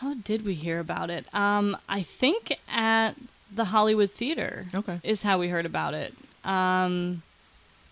How 0.00 0.08
How 0.08 0.14
did 0.14 0.44
we 0.44 0.54
hear 0.54 0.80
about 0.80 1.08
it? 1.10 1.32
Um, 1.34 1.76
I 1.88 2.02
think 2.02 2.58
at 2.68 3.12
the 3.54 3.66
Hollywood 3.66 4.10
Theater 4.10 4.66
Okay. 4.74 4.98
is 5.04 5.22
how 5.22 5.38
we 5.38 5.48
heard 5.48 5.64
about 5.66 5.94
it. 5.94 6.14
Um, 6.44 7.22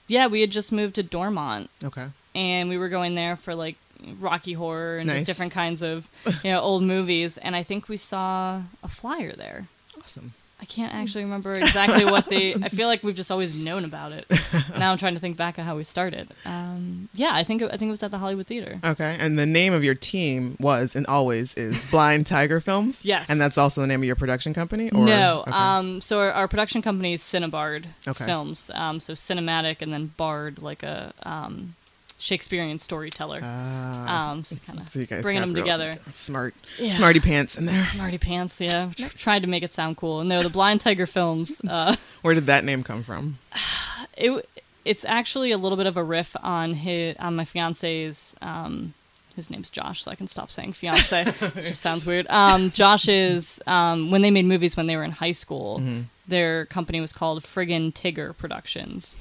yeah, 0.08 0.26
we 0.26 0.40
had 0.40 0.50
just 0.50 0.70
moved 0.72 0.96
to 0.96 1.02
Dormont, 1.02 1.70
Okay. 1.82 2.08
and 2.34 2.68
we 2.68 2.76
were 2.76 2.88
going 2.90 3.14
there 3.14 3.36
for 3.36 3.54
like 3.54 3.76
Rocky 4.20 4.52
Horror 4.54 4.98
and 4.98 5.06
Nice. 5.08 5.18
just 5.18 5.26
different 5.26 5.52
kinds 5.52 5.82
of 5.82 6.08
you 6.44 6.50
know 6.50 6.60
old 6.60 6.82
movies. 6.82 7.38
And 7.38 7.54
I 7.56 7.62
think 7.62 7.88
we 7.88 7.96
saw 7.96 8.62
a 8.82 8.88
flyer 8.88 9.32
there. 9.32 9.68
Awesome. 10.02 10.32
I 10.60 10.66
can't 10.66 10.94
actually 10.94 11.24
remember 11.24 11.52
exactly 11.52 12.04
what 12.06 12.26
they. 12.26 12.54
I 12.54 12.68
feel 12.70 12.88
like 12.88 13.02
we've 13.02 13.14
just 13.16 13.30
always 13.30 13.54
known 13.54 13.84
about 13.84 14.12
it. 14.12 14.24
now 14.78 14.92
I'm 14.92 14.98
trying 14.98 15.12
to 15.12 15.20
think 15.20 15.36
back 15.36 15.58
of 15.58 15.64
how 15.66 15.76
we 15.76 15.84
started. 15.84 16.28
Um, 16.46 17.10
yeah, 17.12 17.30
I 17.34 17.44
think 17.44 17.60
it, 17.60 17.66
I 17.66 17.76
think 17.76 17.88
it 17.88 17.90
was 17.90 18.02
at 18.02 18.10
the 18.12 18.18
Hollywood 18.18 18.46
Theater. 18.46 18.78
Okay. 18.82 19.16
And 19.18 19.38
the 19.38 19.44
name 19.46 19.74
of 19.74 19.84
your 19.84 19.96
team 19.96 20.56
was 20.60 20.96
and 20.96 21.06
always 21.06 21.54
is 21.56 21.84
Blind 21.86 22.26
Tiger 22.26 22.60
Films. 22.60 23.04
Yes. 23.04 23.28
And 23.28 23.38
that's 23.40 23.58
also 23.58 23.82
the 23.82 23.86
name 23.88 24.00
of 24.00 24.06
your 24.06 24.16
production 24.16 24.54
company. 24.54 24.90
Or 24.90 25.04
no, 25.04 25.40
Okay. 25.46 25.50
um, 25.50 26.00
so 26.00 26.20
our, 26.20 26.32
our 26.32 26.48
production 26.48 26.80
company 26.80 27.12
is 27.14 27.20
Cinebard 27.22 27.86
Okay. 28.08 28.24
Films. 28.24 28.70
Um, 28.74 29.00
so 29.00 29.12
cinematic 29.14 29.82
and 29.82 29.92
then 29.92 30.12
Bard, 30.16 30.62
like 30.62 30.82
a 30.82 31.12
um, 31.24 31.74
Shakespearean 32.18 32.78
storyteller. 32.78 33.40
Ah. 33.42 34.30
um, 34.30 34.44
so 34.44 34.56
kind 34.66 34.80
of 34.80 34.88
so 34.90 35.04
bringing 35.22 35.40
them 35.40 35.54
together. 35.54 35.98
Smart, 36.12 36.54
Yeah. 36.78 36.94
smarty 36.94 37.20
pants 37.20 37.58
in 37.58 37.66
there. 37.66 37.86
Smarty 37.92 38.18
pants, 38.18 38.60
yeah. 38.60 38.90
Nice. 38.98 39.20
Tried 39.20 39.42
to 39.42 39.48
make 39.48 39.62
it 39.62 39.72
sound 39.72 39.96
cool. 39.96 40.24
No, 40.24 40.42
the 40.42 40.50
Blind 40.50 40.80
Tiger 40.80 41.06
Films. 41.06 41.60
Uh, 41.68 41.96
Where 42.22 42.34
did 42.34 42.46
that 42.46 42.64
name 42.64 42.82
come 42.82 43.02
from? 43.02 43.38
it 44.16 44.48
it's 44.84 45.04
actually 45.04 45.50
a 45.50 45.58
little 45.58 45.76
bit 45.76 45.86
of 45.86 45.96
a 45.96 46.04
riff 46.04 46.36
on 46.42 46.74
his 46.74 47.16
on 47.18 47.34
my 47.36 47.44
fiance's 47.44 48.36
um 48.42 48.94
his 49.34 49.50
name's 49.50 49.70
Josh, 49.70 50.04
so 50.04 50.10
I 50.10 50.14
can 50.14 50.28
stop 50.28 50.50
saying 50.50 50.74
fiance. 50.74 51.22
it 51.26 51.54
just 51.64 51.80
sounds 51.82 52.06
weird. 52.06 52.26
Um, 52.30 52.70
Josh 52.70 53.08
is 53.08 53.60
um, 53.66 54.12
when 54.12 54.22
they 54.22 54.30
made 54.30 54.44
movies 54.44 54.76
when 54.76 54.86
they 54.86 54.96
were 54.96 55.02
in 55.02 55.10
high 55.10 55.32
school. 55.32 55.82
Their 56.26 56.64
company 56.66 57.00
was 57.02 57.12
called 57.12 57.42
Friggin' 57.42 57.92
Tigger 57.92 58.34
Productions. 58.36 59.14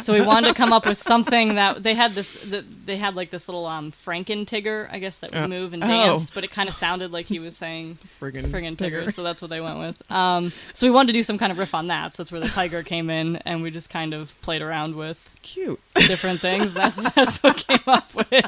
so 0.00 0.14
we 0.14 0.22
wanted 0.22 0.48
to 0.48 0.54
come 0.54 0.72
up 0.72 0.86
with 0.86 0.96
something 0.96 1.56
that 1.56 1.82
they 1.82 1.94
had 1.94 2.12
this. 2.12 2.40
The, 2.42 2.64
they 2.86 2.96
had 2.96 3.14
like 3.14 3.30
this 3.30 3.48
little 3.48 3.66
um, 3.66 3.92
Franken 3.92 4.46
Tigger, 4.46 4.88
I 4.90 4.98
guess, 4.98 5.18
that 5.18 5.32
would 5.32 5.42
Uh, 5.42 5.48
move 5.48 5.74
and 5.74 5.84
oh. 5.84 5.86
dance, 5.86 6.30
but 6.30 6.44
it 6.44 6.50
kind 6.50 6.68
of 6.68 6.74
sounded 6.74 7.12
like 7.12 7.26
he 7.26 7.38
was 7.38 7.54
saying 7.56 7.98
Friggin' 8.18 8.46
friggin' 8.46 8.76
Tigger. 8.76 9.04
tigger. 9.04 9.12
So 9.12 9.22
that's 9.22 9.42
what 9.42 9.50
they 9.50 9.60
went 9.60 9.78
with. 9.78 10.10
Um, 10.10 10.50
so 10.72 10.86
we 10.86 10.90
wanted 10.90 11.08
to 11.08 11.12
do 11.12 11.22
some 11.22 11.36
kind 11.36 11.52
of 11.52 11.58
riff 11.58 11.74
on 11.74 11.88
that. 11.88 12.14
So 12.14 12.22
that's 12.22 12.32
where 12.32 12.40
the 12.40 12.48
tiger 12.48 12.82
came 12.82 13.10
in, 13.10 13.36
and 13.44 13.60
we 13.62 13.70
just 13.70 13.90
kind 13.90 14.14
of 14.14 14.40
played 14.40 14.62
around 14.62 14.94
with 14.94 15.18
Cute. 15.42 15.80
different 15.96 16.40
things. 16.40 16.72
That's 16.72 16.96
that's 17.14 17.42
what 17.42 17.56
came 17.58 17.78
up 17.86 18.14
with. 18.14 18.46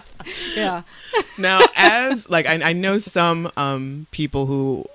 Yeah. 0.56 0.82
now 1.38 1.60
as 1.76 2.28
like 2.30 2.46
I, 2.46 2.70
I 2.70 2.72
know 2.72 2.96
some 2.98 3.50
um 3.56 4.06
people 4.10 4.46
who 4.46 4.86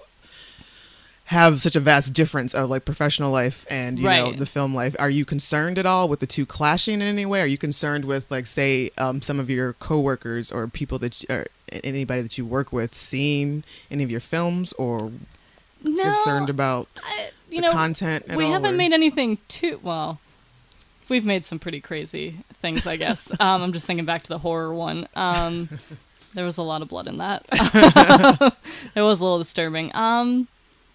have 1.30 1.60
such 1.60 1.76
a 1.76 1.80
vast 1.80 2.14
difference 2.14 2.54
of 2.54 2.70
like 2.70 2.86
professional 2.86 3.32
life 3.32 3.66
and 3.70 3.98
you 3.98 4.06
know 4.06 4.32
the 4.32 4.46
film 4.46 4.76
life 4.76 4.96
are 5.00 5.10
you 5.10 5.26
concerned 5.26 5.80
at 5.80 5.86
all 5.86 6.08
with 6.08 6.20
the 6.20 6.28
two 6.28 6.46
clashing 6.46 6.96
in 6.96 7.08
any 7.08 7.26
way 7.26 7.42
are 7.42 7.48
you 7.48 7.58
concerned 7.58 8.06
with 8.06 8.30
like 8.30 8.46
say 8.46 8.92
um, 9.00 9.22
some 9.24 9.40
of 9.40 9.50
your 9.50 9.74
coworkers 9.74 10.52
or 10.52 10.68
people 10.68 11.00
that 11.00 11.22
you, 11.24 11.28
or 11.36 11.48
anybody 11.84 12.22
that 12.22 12.38
you 12.38 12.46
work 12.46 12.72
with 12.72 12.94
seeing 12.96 13.64
any 13.90 14.04
of 14.04 14.12
your 14.12 14.20
films 14.20 14.72
or 14.74 15.12
No. 15.84 16.04
concerned 16.04 16.50
about 16.50 16.88
I, 17.04 17.32
you 17.50 17.60
know, 17.62 17.72
content 17.72 18.28
we 18.36 18.46
all, 18.46 18.52
haven't 18.52 18.76
or- 18.76 18.78
made 18.78 18.94
anything 18.94 19.40
too 19.48 19.80
well. 19.82 20.20
We've 21.10 21.26
made 21.26 21.46
some 21.46 21.60
pretty 21.60 21.82
crazy 21.82 22.38
things, 22.62 22.86
I 22.88 22.98
guess. 22.98 23.32
um, 23.40 23.62
I'm 23.62 23.74
just 23.74 23.86
thinking 23.86 24.06
back 24.06 24.24
to 24.24 24.30
the 24.30 24.40
horror 24.40 24.74
one. 24.74 25.08
Um, 25.16 25.70
there 26.34 26.46
was 26.46 26.58
a 26.58 26.64
lot 26.64 26.82
of 26.82 26.88
blood 26.90 27.08
in 27.08 27.18
that. 27.18 27.46
it 28.96 29.02
was 29.02 29.20
a 29.20 29.24
little 29.24 29.38
disturbing. 29.38 29.96
Um, 29.96 30.48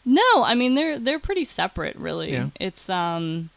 no, 0.05 0.45
I 0.45 0.55
mean 0.55 0.75
they're 0.75 0.99
they're 0.99 1.19
pretty 1.19 1.45
separate, 1.45 1.97
really. 1.97 2.33
Yeah. 2.33 2.49
It's 2.59 2.89
um, 2.89 3.51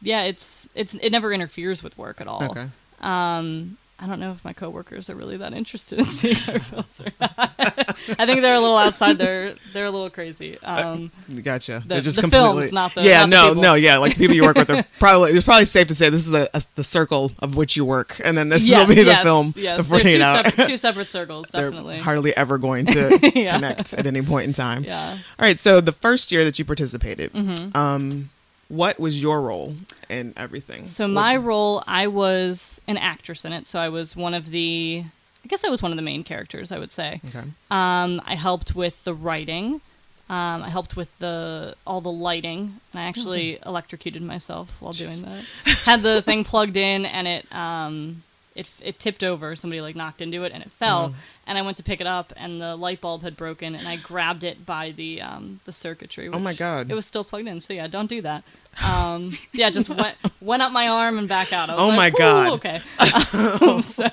yeah, 0.00 0.22
it's 0.22 0.68
it's 0.74 0.94
it 0.94 1.10
never 1.10 1.32
interferes 1.32 1.82
with 1.82 1.96
work 1.98 2.20
at 2.20 2.26
all. 2.28 2.42
okay 2.44 2.68
Um, 3.00 3.76
I 4.02 4.06
don't 4.06 4.18
know 4.18 4.32
if 4.32 4.44
my 4.44 4.52
coworkers 4.52 5.08
are 5.08 5.14
really 5.14 5.36
that 5.36 5.52
interested 5.54 6.00
in 6.00 6.04
seeing 6.20 6.34
our 6.48 6.58
films 6.58 7.00
or 7.00 7.12
not. 7.20 7.40
I 7.48 8.26
think 8.26 8.40
they're 8.40 8.56
a 8.56 8.60
little 8.60 8.76
outside. 8.76 9.16
They're 9.16 9.54
they're 9.72 9.86
a 9.86 9.90
little 9.92 10.10
crazy. 10.10 10.58
Um, 10.58 11.12
Gotcha. 11.44 11.82
The- 11.86 11.94
They're 11.94 12.00
just 12.02 12.16
the 12.16 12.22
completely 12.22 12.62
films, 12.62 12.72
not 12.72 12.94
the- 12.96 13.02
yeah. 13.04 13.20
not 13.20 13.28
no, 13.28 13.48
people. 13.50 13.62
no, 13.62 13.74
yeah. 13.74 13.98
Like 13.98 14.16
people 14.16 14.34
you 14.34 14.42
work 14.42 14.56
with 14.56 14.70
are 14.70 14.84
probably. 14.98 15.30
It's 15.30 15.44
probably 15.44 15.66
safe 15.66 15.86
to 15.86 15.94
say 15.94 16.10
this 16.10 16.26
is 16.26 16.32
a, 16.32 16.48
a 16.52 16.62
the 16.74 16.82
circle 16.82 17.30
of 17.38 17.54
which 17.54 17.76
you 17.76 17.84
work, 17.84 18.20
and 18.24 18.36
then 18.36 18.48
this 18.48 18.64
yes, 18.66 18.80
will 18.80 18.88
be 18.96 19.02
the 19.02 19.10
yes, 19.10 19.22
film. 19.22 19.54
Yes, 19.56 19.86
the 19.86 19.94
they're 19.94 20.02
two, 20.02 20.18
separate, 20.20 20.66
two 20.68 20.76
separate 20.88 21.08
circles, 21.08 21.46
They're 21.52 21.70
definitely. 21.70 21.98
hardly 22.00 22.36
ever 22.36 22.58
going 22.58 22.86
to 22.86 23.30
Yeah. 23.36 23.54
connect 23.54 23.94
at 23.94 24.06
any 24.06 24.22
point 24.22 24.46
in 24.48 24.52
time. 24.52 24.82
Yeah. 24.82 25.12
All 25.12 25.18
right. 25.46 25.58
So 25.60 25.80
the 25.80 25.92
first 25.92 26.32
year 26.32 26.44
that 26.44 26.58
you 26.58 26.64
participated, 26.64 27.32
Mm-hmm. 27.32 27.76
um, 27.76 28.30
what 28.72 28.98
was 28.98 29.20
your 29.20 29.42
role 29.42 29.76
in 30.08 30.32
everything? 30.36 30.86
So 30.86 31.04
What- 31.04 31.12
my 31.12 31.36
role, 31.36 31.84
I 31.86 32.06
was 32.06 32.80
an 32.88 32.96
actress 32.96 33.44
in 33.44 33.52
it. 33.52 33.68
So 33.68 33.78
I 33.78 33.90
was 33.90 34.16
one 34.16 34.32
of 34.32 34.48
the, 34.48 35.04
I 35.44 35.48
guess 35.48 35.62
I 35.62 35.68
was 35.68 35.82
one 35.82 35.92
of 35.92 35.96
the 35.96 36.02
main 36.02 36.24
characters. 36.24 36.72
I 36.72 36.78
would 36.78 36.90
say. 36.90 37.20
Okay. 37.28 37.44
Um, 37.70 38.22
I 38.24 38.34
helped 38.34 38.74
with 38.74 39.04
the 39.04 39.12
writing. 39.12 39.82
Um, 40.30 40.62
I 40.62 40.70
helped 40.70 40.96
with 40.96 41.10
the 41.18 41.74
all 41.86 42.00
the 42.00 42.10
lighting, 42.12 42.80
and 42.92 43.02
I 43.02 43.04
actually 43.04 43.58
electrocuted 43.66 44.22
myself 44.22 44.74
while 44.80 44.92
doing 44.94 45.20
that. 45.22 45.44
Had 45.84 46.00
the 46.00 46.22
thing 46.22 46.42
plugged 46.52 46.76
in, 46.78 47.04
and 47.04 47.28
it 47.28 47.52
um, 47.54 48.22
it 48.54 48.66
it 48.80 48.98
tipped 48.98 49.22
over. 49.24 49.54
Somebody 49.56 49.82
like 49.82 49.96
knocked 49.96 50.22
into 50.22 50.44
it, 50.44 50.52
and 50.52 50.62
it 50.62 50.70
fell. 50.70 51.12
Oh. 51.12 51.14
And 51.46 51.58
I 51.58 51.62
went 51.62 51.76
to 51.78 51.82
pick 51.82 52.00
it 52.00 52.06
up, 52.06 52.32
and 52.36 52.62
the 52.62 52.76
light 52.76 53.00
bulb 53.02 53.22
had 53.22 53.36
broken, 53.36 53.74
and 53.74 53.86
I 53.86 53.96
grabbed 53.96 54.44
it 54.44 54.64
by 54.64 54.92
the 54.92 55.20
um, 55.20 55.60
the 55.66 55.72
circuitry. 55.72 56.28
Oh 56.28 56.38
my 56.38 56.54
God. 56.54 56.90
It 56.90 56.94
was 56.94 57.04
still 57.04 57.24
plugged 57.24 57.48
in, 57.48 57.60
so 57.60 57.74
yeah, 57.74 57.86
don't 57.88 58.08
do 58.08 58.22
that. 58.22 58.42
Um, 58.82 59.36
yeah, 59.52 59.70
just 59.70 59.88
went 59.90 60.16
went 60.40 60.62
up 60.62 60.72
my 60.72 60.88
arm 60.88 61.18
and 61.18 61.28
back 61.28 61.52
out. 61.52 61.68
Oh 61.70 61.88
like, 61.88 61.96
my 61.96 62.10
God." 62.10 62.52
Okay. 62.54 62.80
Um, 62.98 63.82
so, 63.82 64.08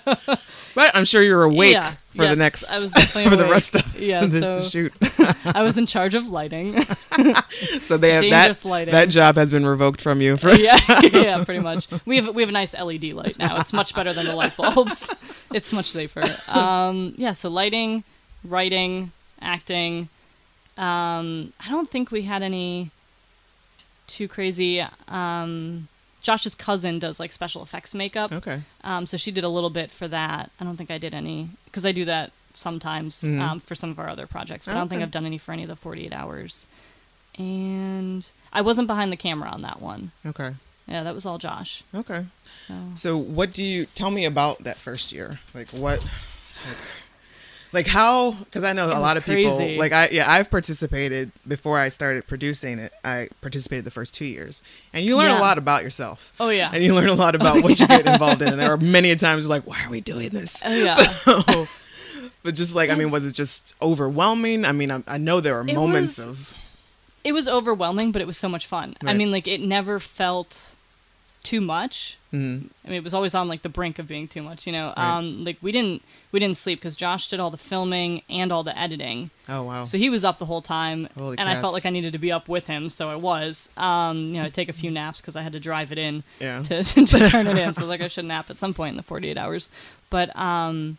But 0.76 0.96
I'm 0.96 1.06
sure 1.06 1.22
you're 1.22 1.44
awake 1.44 1.74
Yeah, 1.74 1.94
for 2.16 2.28
the 2.28 2.36
next 2.36 2.70
I 2.72 2.80
was 2.80 2.92
definitely 2.92 3.30
for 3.32 3.38
the 3.38 3.48
rest 3.50 3.76
of 3.76 4.00
Yeah, 4.00 4.26
the 4.26 4.40
so- 4.62 4.62
shoot. 4.70 4.94
I 5.46 5.62
was 5.64 5.78
in 5.78 5.86
charge 5.86 6.14
of 6.14 6.28
lighting. 6.28 6.86
So 7.82 7.98
they 7.98 8.12
have 8.12 8.22
Dangerous 8.22 8.62
that 8.62 8.70
lighting. 8.70 8.92
that 8.94 9.10
job 9.10 9.36
has 9.36 9.50
been 9.50 9.66
revoked 9.66 10.02
from 10.02 10.22
you 10.22 10.38
for 10.38 10.52
yeah, 10.52 10.80
yeah, 11.12 11.44
pretty 11.44 11.60
much. 11.62 11.88
We 12.06 12.18
have 12.18 12.34
we 12.36 12.42
have 12.42 12.50
a 12.50 12.54
nice 12.54 12.74
LED 12.74 13.04
light 13.14 13.38
now. 13.40 13.60
It's 13.60 13.74
much 13.74 13.94
better 13.96 14.14
than 14.14 14.26
the 14.26 14.36
light 14.36 14.56
bulbs. 14.58 15.10
It's 15.54 15.74
much 15.74 15.90
safer. 15.92 16.24
Um, 16.48 17.14
yeah, 17.18 17.32
so 17.32 17.50
lighting, 17.50 18.04
writing, 18.44 19.12
acting. 19.42 20.10
Um, 20.78 21.52
I 21.60 21.70
don't 21.70 21.90
think 21.90 22.12
we 22.12 22.22
had 22.22 22.42
any 22.44 22.92
too 24.10 24.28
crazy. 24.28 24.86
Um, 25.08 25.88
Josh's 26.22 26.54
cousin 26.56 27.00
does 27.00 27.20
like 27.20 27.32
special 27.32 27.64
effects 27.64 27.94
makeup, 27.94 28.32
Okay. 28.34 28.62
um, 28.84 29.08
so 29.08 29.16
she 29.16 29.32
did 29.32 29.46
a 29.46 29.50
little 29.50 29.70
bit 29.70 29.90
for 29.90 30.08
that. 30.10 30.52
I 30.60 30.64
don't 30.66 30.76
think 30.76 30.92
I 30.92 30.98
did 30.98 31.14
any 31.14 31.50
because 31.66 31.86
I 31.86 31.94
do 31.94 32.04
that 32.06 32.32
sometimes 32.54 33.22
Mhm. 33.22 33.40
um, 33.40 33.60
for 33.62 33.74
some 33.76 33.90
of 33.90 34.00
our 34.00 34.10
other 34.10 34.28
projects, 34.28 34.66
but 34.66 34.76
I 34.76 34.80
don't 34.80 34.90
think 34.90 35.02
I've 35.02 35.12
done 35.12 35.26
any 35.26 35.38
for 35.38 35.54
any 35.54 35.64
of 35.64 35.70
the 35.70 35.76
48 35.78 36.12
hours. 36.12 36.68
And 37.38 38.26
I 38.52 38.62
wasn't 38.62 38.88
behind 38.88 39.12
the 39.12 39.18
camera 39.18 39.50
on 39.50 39.62
that 39.62 39.82
one. 39.82 40.12
Okay. 40.26 40.56
Yeah, 40.88 41.04
that 41.04 41.14
was 41.16 41.26
all 41.26 41.38
Josh. 41.38 41.84
Okay. 41.96 42.26
So 42.50 42.74
So 42.96 43.18
what 43.18 43.54
do 43.54 43.64
you 43.64 43.86
tell 43.96 44.12
me 44.12 44.26
about 44.26 44.64
that 44.64 44.78
first 44.78 45.12
year? 45.14 45.40
Like 45.54 45.70
what 45.70 46.02
like 46.68 46.78
like 47.72 47.88
how 47.88 48.32
because 48.32 48.64
I 48.64 48.74
know 48.74 48.88
a 48.88 49.00
lot 49.00 49.18
of 49.18 49.26
people 49.26 49.56
crazy. 49.58 49.78
like 49.78 49.92
I 49.92 50.10
yeah, 50.12 50.30
I've 50.30 50.50
participated 50.50 51.32
before 51.48 51.78
I 51.78 51.90
started 51.90 52.26
producing 52.28 52.80
it. 52.80 52.92
I 53.04 53.30
participated 53.42 53.86
the 53.86 53.92
first 53.92 54.14
2 54.14 54.26
years. 54.26 54.62
And 54.94 55.06
you 55.06 55.16
learn 55.18 55.30
Yeah. 55.32 55.40
a 55.40 55.42
lot 55.42 55.58
about 55.58 55.84
yourself. 55.84 56.34
Oh 56.40 56.50
yeah. 56.50 56.72
And 56.74 56.84
you 56.84 56.96
learn 56.96 57.10
a 57.10 57.14
lot 57.14 57.36
about 57.36 57.58
oh, 57.58 57.62
what 57.62 57.80
you 57.80 57.88
get 57.88 58.08
involved 58.08 58.42
in. 58.42 58.48
And 58.50 58.60
there 58.60 58.72
are 58.72 58.78
many 58.98 59.16
times 59.16 59.48
like, 59.48 59.68
why 59.68 59.84
are 59.86 59.90
we 59.90 60.02
doing 60.02 60.30
this? 60.30 60.62
Oh, 60.66 60.74
yeah. 60.74 60.96
So, 61.04 61.68
but 62.44 62.56
just 62.56 62.74
like, 62.74 62.90
I 62.90 62.96
mean, 62.96 63.12
was 63.12 63.26
it 63.26 63.34
just 63.34 63.76
overwhelming? 63.82 64.66
I 64.66 64.72
mean, 64.72 64.90
I, 64.92 65.04
I 65.08 65.18
know 65.18 65.40
there 65.42 65.58
are 65.60 65.68
It 65.68 65.76
moments 65.76 66.18
was- 66.18 66.28
of, 66.28 66.54
it 67.24 67.34
was 67.34 67.48
overwhelming, 67.50 68.12
but 68.14 68.22
it 68.22 68.26
was 68.26 68.38
so 68.38 68.48
much 68.48 68.66
fun. 68.66 68.96
I 69.06 69.14
mean, 69.14 69.30
like 69.30 69.46
it 69.48 69.60
never 69.62 70.00
felt 70.00 70.76
too 71.50 71.62
much. 71.62 72.18
Mhm. 72.34 72.70
I 72.86 72.88
mean, 72.90 72.98
it 72.98 73.04
was 73.04 73.14
always 73.14 73.34
on 73.34 73.48
like 73.48 73.64
the 73.64 73.70
brink 73.70 73.98
of 74.00 74.08
being 74.08 74.28
too 74.28 74.44
much. 74.44 74.68
You 74.68 74.74
know, 74.74 74.88
Right. 74.96 75.18
um, 75.18 75.44
like 75.44 75.58
we 75.62 75.72
didn't 75.72 76.02
we 76.32 76.40
didn't 76.40 76.58
sleep 76.58 76.80
because 76.80 76.96
Josh 76.96 77.28
did 77.28 77.40
all 77.40 77.50
the 77.50 77.58
filming 77.72 78.22
and 78.30 78.52
all 78.52 78.64
the 78.64 78.78
editing. 78.78 79.32
oh 79.50 79.64
wow. 79.64 79.86
So 79.86 79.98
he 79.98 80.10
was 80.10 80.24
up 80.24 80.38
the 80.38 80.46
whole 80.46 80.62
time, 80.62 81.08
Holy 81.18 81.38
and 81.40 81.50
I 81.50 81.60
felt 81.60 81.74
like 81.74 81.86
I 81.86 81.90
needed 81.90 82.14
to 82.14 82.20
be 82.20 82.32
up 82.32 82.48
with 82.48 82.68
him, 82.68 82.90
so 82.90 83.10
I 83.10 83.16
was. 83.16 83.70
Um, 83.78 84.28
you 84.28 84.34
know, 84.40 84.44
I'd 84.46 84.54
take 84.54 84.70
a 84.70 84.74
few 84.74 84.92
naps 84.92 85.22
because 85.22 85.36
I 85.36 85.42
had 85.42 85.54
to 85.54 85.60
drive 85.60 85.92
it 85.92 85.98
in 85.98 86.24
Yeah. 86.40 86.62
to, 86.64 86.84
to 87.06 87.06
turn 87.30 87.48
it 87.48 87.58
in. 87.58 87.74
So 87.74 87.86
like 87.86 88.02
I 88.02 88.08
should 88.10 88.26
nap 88.26 88.50
at 88.52 88.60
some 88.60 88.74
point 88.76 88.92
in 88.94 88.98
the 88.98 89.04
48 89.04 89.38
hours. 89.38 89.70
But 90.12 90.30
um, 90.38 90.98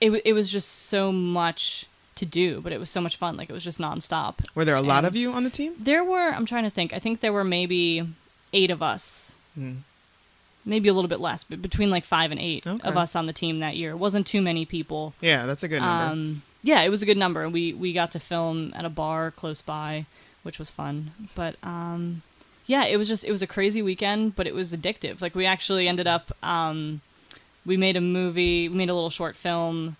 it 0.00 0.10
it 0.24 0.32
was 0.32 0.50
just 0.50 0.68
so 0.88 1.12
much 1.12 1.86
to 2.16 2.24
do, 2.26 2.60
but 2.60 2.72
it 2.72 2.80
was 2.80 2.90
so 2.90 3.00
much 3.00 3.16
fun. 3.16 3.36
Like 3.36 3.48
it 3.48 3.52
was 3.52 3.64
just 3.64 3.78
nonstop. 3.78 4.34
Were 4.56 4.64
there 4.64 4.74
a 4.76 4.82
lot 4.82 5.04
of 5.04 5.14
you 5.14 5.32
on 5.32 5.44
the 5.44 5.50
team? 5.50 5.74
There 5.78 6.02
were. 6.02 6.30
I'm 6.34 6.46
trying 6.46 6.64
to 6.64 6.70
think. 6.70 6.92
I 6.92 6.98
think 6.98 7.20
there 7.20 7.32
were 7.32 7.44
maybe 7.44 8.08
eight 8.52 8.70
of 8.72 8.82
us. 8.82 9.33
Mm. 9.58 9.78
Maybe 10.66 10.88
a 10.88 10.94
little 10.94 11.08
bit 11.08 11.20
less, 11.20 11.44
but 11.44 11.60
between 11.60 11.90
like 11.90 12.04
five 12.04 12.30
and 12.30 12.40
eight 12.40 12.66
Okay. 12.66 12.88
of 12.88 12.96
us 12.96 13.14
on 13.14 13.26
the 13.26 13.32
team 13.34 13.60
that 13.60 13.76
year. 13.76 13.90
It 13.90 13.96
wasn't 13.98 14.26
too 14.26 14.40
many 14.40 14.64
people. 14.64 15.12
Yeah, 15.20 15.44
that's 15.44 15.62
a 15.62 15.68
good 15.68 15.80
number. 15.82 16.12
Um, 16.12 16.42
yeah, 16.62 16.80
it 16.80 16.88
was 16.88 17.02
a 17.02 17.06
good 17.06 17.18
number. 17.18 17.46
We 17.48 17.74
we 17.74 17.92
got 17.92 18.12
to 18.12 18.18
film 18.20 18.72
at 18.74 18.86
a 18.86 18.88
bar 18.88 19.30
close 19.30 19.60
by, 19.60 20.06
which 20.42 20.58
was 20.58 20.70
fun. 20.70 21.10
But 21.34 21.56
um, 21.62 22.22
yeah, 22.66 22.84
it 22.86 22.96
was 22.96 23.08
just 23.08 23.24
it 23.24 23.30
was 23.32 23.42
a 23.42 23.46
crazy 23.46 23.82
weekend, 23.82 24.36
but 24.36 24.46
it 24.46 24.54
was 24.54 24.72
addictive. 24.72 25.20
Like 25.20 25.34
we 25.34 25.44
actually 25.44 25.86
ended 25.86 26.06
up 26.06 26.32
um, 26.42 27.02
we 27.66 27.76
made 27.76 27.96
a 27.98 28.00
movie, 28.00 28.66
we 28.70 28.74
made 28.74 28.88
a 28.88 28.94
little 28.94 29.10
short 29.10 29.36
film 29.36 29.96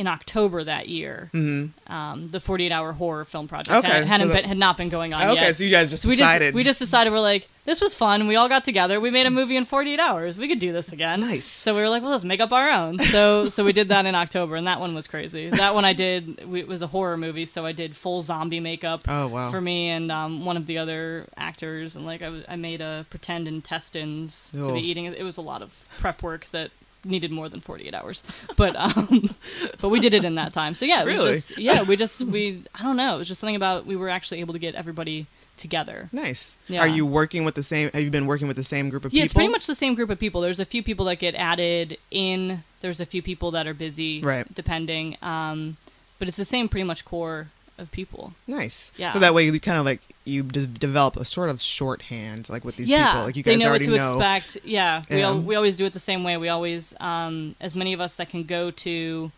in 0.00 0.06
October 0.06 0.64
that 0.64 0.88
year. 0.88 1.30
Mm-hmm. 1.34 1.92
Um, 1.92 2.28
the 2.28 2.40
48 2.40 2.72
hour 2.72 2.92
horror 2.92 3.24
film 3.24 3.46
project 3.48 3.70
Okay, 3.76 3.86
had, 3.88 4.06
hadn't 4.06 4.28
so 4.28 4.32
that- 4.32 4.40
been, 4.42 4.48
had 4.48 4.58
not 4.58 4.76
been 4.76 4.88
going 4.88 5.12
on 5.12 5.20
yet. 5.20 5.30
Okay, 5.32 5.40
yet. 5.46 5.56
so 5.56 5.64
you 5.64 5.70
guys 5.70 5.90
just 5.90 6.02
So 6.04 6.08
we 6.08 6.16
decided. 6.16 6.46
just 6.46 6.54
we 6.54 6.64
just 6.64 6.78
decided 6.78 7.12
we're 7.12 7.20
like 7.20 7.48
this 7.66 7.80
was 7.80 7.94
fun. 7.94 8.26
We 8.26 8.34
all 8.36 8.48
got 8.48 8.64
together. 8.64 8.98
We 9.00 9.10
made 9.10 9.26
a 9.26 9.30
movie 9.30 9.54
in 9.56 9.64
48 9.64 10.00
hours. 10.00 10.38
We 10.38 10.48
could 10.48 10.58
do 10.58 10.72
this 10.72 10.90
again. 10.92 11.20
Nice. 11.20 11.44
So 11.44 11.74
we 11.74 11.82
were 11.82 11.88
like, 11.90 12.02
well, 12.02 12.10
let's 12.12 12.24
make 12.24 12.40
up 12.40 12.50
our 12.52 12.68
own. 12.70 12.98
So 12.98 13.48
so 13.54 13.64
we 13.64 13.72
did 13.72 13.88
that 13.88 14.06
in 14.06 14.14
October, 14.14 14.56
and 14.56 14.66
that 14.66 14.80
one 14.80 14.94
was 14.94 15.06
crazy. 15.06 15.50
That 15.50 15.74
one 15.74 15.84
I 15.84 15.92
did. 15.92 16.44
We, 16.48 16.60
it 16.60 16.66
was 16.68 16.80
a 16.82 16.86
horror 16.88 17.16
movie, 17.18 17.44
so 17.44 17.66
I 17.66 17.72
did 17.72 17.94
full 17.94 18.22
zombie 18.22 18.58
makeup 18.60 19.02
Oh, 19.06 19.28
wow. 19.28 19.50
for 19.50 19.60
me 19.60 19.90
and 19.90 20.10
um, 20.10 20.44
one 20.46 20.56
of 20.56 20.66
the 20.66 20.78
other 20.78 21.26
actors, 21.36 21.94
and 21.94 22.06
like 22.06 22.22
I, 22.22 22.30
was, 22.30 22.42
I 22.48 22.56
made 22.56 22.80
a 22.80 23.04
pretend 23.10 23.46
intestines 23.46 24.50
to 24.52 24.64
Oh. 24.70 24.74
be 24.74 24.80
eating. 24.80 25.04
it. 25.04 25.14
It 25.18 25.22
was 25.24 25.36
a 25.36 25.42
lot 25.42 25.62
of 25.62 25.84
prep 25.98 26.22
work 26.22 26.46
that 26.52 26.70
needed 27.04 27.30
more 27.30 27.48
than 27.48 27.60
48 27.60 27.94
hours 27.94 28.22
but 28.56 28.76
um 28.76 29.34
but 29.80 29.88
we 29.88 30.00
did 30.00 30.12
it 30.14 30.24
in 30.24 30.34
that 30.34 30.52
time 30.52 30.74
so 30.74 30.84
yeah 30.84 31.00
it 31.02 31.06
was 31.06 31.14
Really? 31.14 31.32
just 31.32 31.58
yeah 31.58 31.82
we 31.82 31.96
just 31.96 32.20
we 32.22 32.62
i 32.74 32.82
don't 32.82 32.96
know 32.96 33.14
it 33.14 33.18
was 33.18 33.28
just 33.28 33.40
something 33.40 33.56
about 33.56 33.86
we 33.86 33.96
were 33.96 34.08
actually 34.08 34.40
able 34.40 34.52
to 34.52 34.58
get 34.58 34.74
everybody 34.74 35.26
together 35.56 36.08
Nice. 36.10 36.56
Yeah. 36.68 36.80
Are 36.80 36.88
you 36.88 37.04
working 37.04 37.44
with 37.44 37.54
the 37.54 37.62
same? 37.62 37.90
Have 37.92 38.02
you 38.02 38.10
been 38.10 38.24
working 38.26 38.48
with 38.48 38.56
the 38.56 38.64
same 38.64 38.88
group 38.88 39.04
of 39.04 39.12
yeah 39.12 39.18
people? 39.18 39.24
it's 39.24 39.34
pretty 39.34 39.50
much 39.52 39.66
the 39.66 39.74
same 39.74 39.94
group 39.94 40.08
of 40.08 40.18
people 40.18 40.40
there's 40.40 40.58
a 40.60 40.64
few 40.64 40.82
people 40.82 41.04
that 41.06 41.16
get 41.16 41.34
added 41.34 41.98
in 42.10 42.64
there's 42.80 42.98
a 43.00 43.04
few 43.06 43.20
people 43.20 43.50
that 43.50 43.66
are 43.66 43.74
busy 43.74 44.20
Right. 44.22 44.46
depending 44.54 45.16
um 45.22 45.76
but 46.18 46.28
it's 46.28 46.36
the 46.38 46.44
same 46.46 46.68
pretty 46.68 46.84
much 46.84 47.04
core 47.04 47.48
of 47.80 47.90
people 47.90 48.34
nice. 48.46 48.92
Yeah. 48.96 49.10
So 49.10 49.18
that 49.20 49.34
way 49.34 49.44
you 49.46 49.58
kind 49.60 49.78
of 49.78 49.84
like 49.84 50.00
you 50.24 50.42
just 50.44 50.74
develop 50.74 51.16
a 51.16 51.24
sort 51.24 51.50
of 51.50 51.60
shorthand 51.60 52.48
like 52.48 52.64
with 52.64 52.76
these 52.76 52.88
yeah, 52.88 53.06
people. 53.12 53.24
Like 53.26 53.36
you 53.36 53.42
they 53.42 53.52
guys 53.54 53.60
know 53.60 53.64
what 53.66 53.70
already 53.70 53.86
to 53.86 53.96
know. 53.96 54.12
expect. 54.20 54.58
Yeah, 54.64 55.02
we 55.10 55.22
al- 55.22 55.40
we 55.40 55.54
always 55.54 55.76
do 55.76 55.86
it 55.86 55.92
the 55.92 55.98
same 55.98 56.22
way. 56.24 56.36
We 56.36 56.48
always, 56.48 56.94
um, 57.00 57.56
as 57.60 57.74
many 57.74 57.92
of 57.92 58.00
us 58.00 58.14
that 58.16 58.28
can 58.28 58.44
go 58.44 58.70
to 58.70 59.32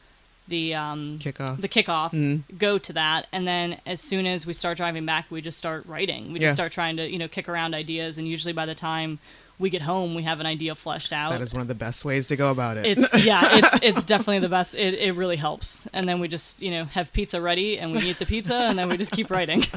the 0.49 0.75
um, 0.75 1.19
Kickoff. 1.21 1.61
the 1.61 1.69
kickoff, 1.69 2.11
Mhm. 2.11 2.43
go 2.59 2.77
to 2.77 2.93
that, 2.95 3.29
and 3.33 3.47
then 3.47 3.81
as 3.87 4.01
soon 4.01 4.27
as 4.27 4.45
we 4.45 4.53
start 4.53 4.77
driving 4.77 5.07
back, 5.07 5.27
we 5.31 5.41
just 5.41 5.57
start 5.57 5.87
writing. 5.87 6.33
We 6.33 6.41
Yeah. 6.41 6.49
just 6.49 6.57
start 6.57 6.73
trying 6.73 6.97
to 6.97 7.09
you 7.09 7.19
know 7.19 7.29
kick 7.29 7.49
around 7.49 7.75
ideas, 7.75 8.19
and 8.19 8.27
usually 8.27 8.53
by 8.53 8.67
the 8.67 8.75
time 8.75 9.21
we 9.63 9.71
get 9.71 9.81
home, 9.83 10.15
we 10.15 10.25
have 10.25 10.41
an 10.41 10.47
idea 10.47 10.75
fleshed 10.75 11.13
out. 11.13 11.31
That 11.31 11.41
is 11.41 11.53
one 11.55 11.63
of 11.63 11.69
the 11.69 11.75
best 11.75 12.05
ways 12.05 12.27
to 12.27 12.37
go 12.37 12.51
about 12.51 12.77
it. 12.77 12.85
it's 12.99 13.25
yeah, 13.25 13.41
it's 13.53 13.79
it's 13.83 14.05
definitely 14.05 14.41
the 14.41 14.49
best. 14.51 14.75
It 14.75 14.95
it 14.95 15.13
really 15.15 15.37
helps, 15.37 15.87
and 15.95 16.07
then 16.09 16.21
we 16.21 16.29
just 16.29 16.61
you 16.61 16.71
know 16.71 16.85
have 16.85 17.13
pizza 17.13 17.41
ready, 17.41 17.79
and 17.79 17.95
we 17.95 18.03
eat 18.11 18.19
the 18.19 18.27
pizza, 18.27 18.55
and 18.55 18.79
then 18.79 18.89
we 18.91 18.97
just 18.99 19.13
keep 19.13 19.31
writing. 19.31 19.65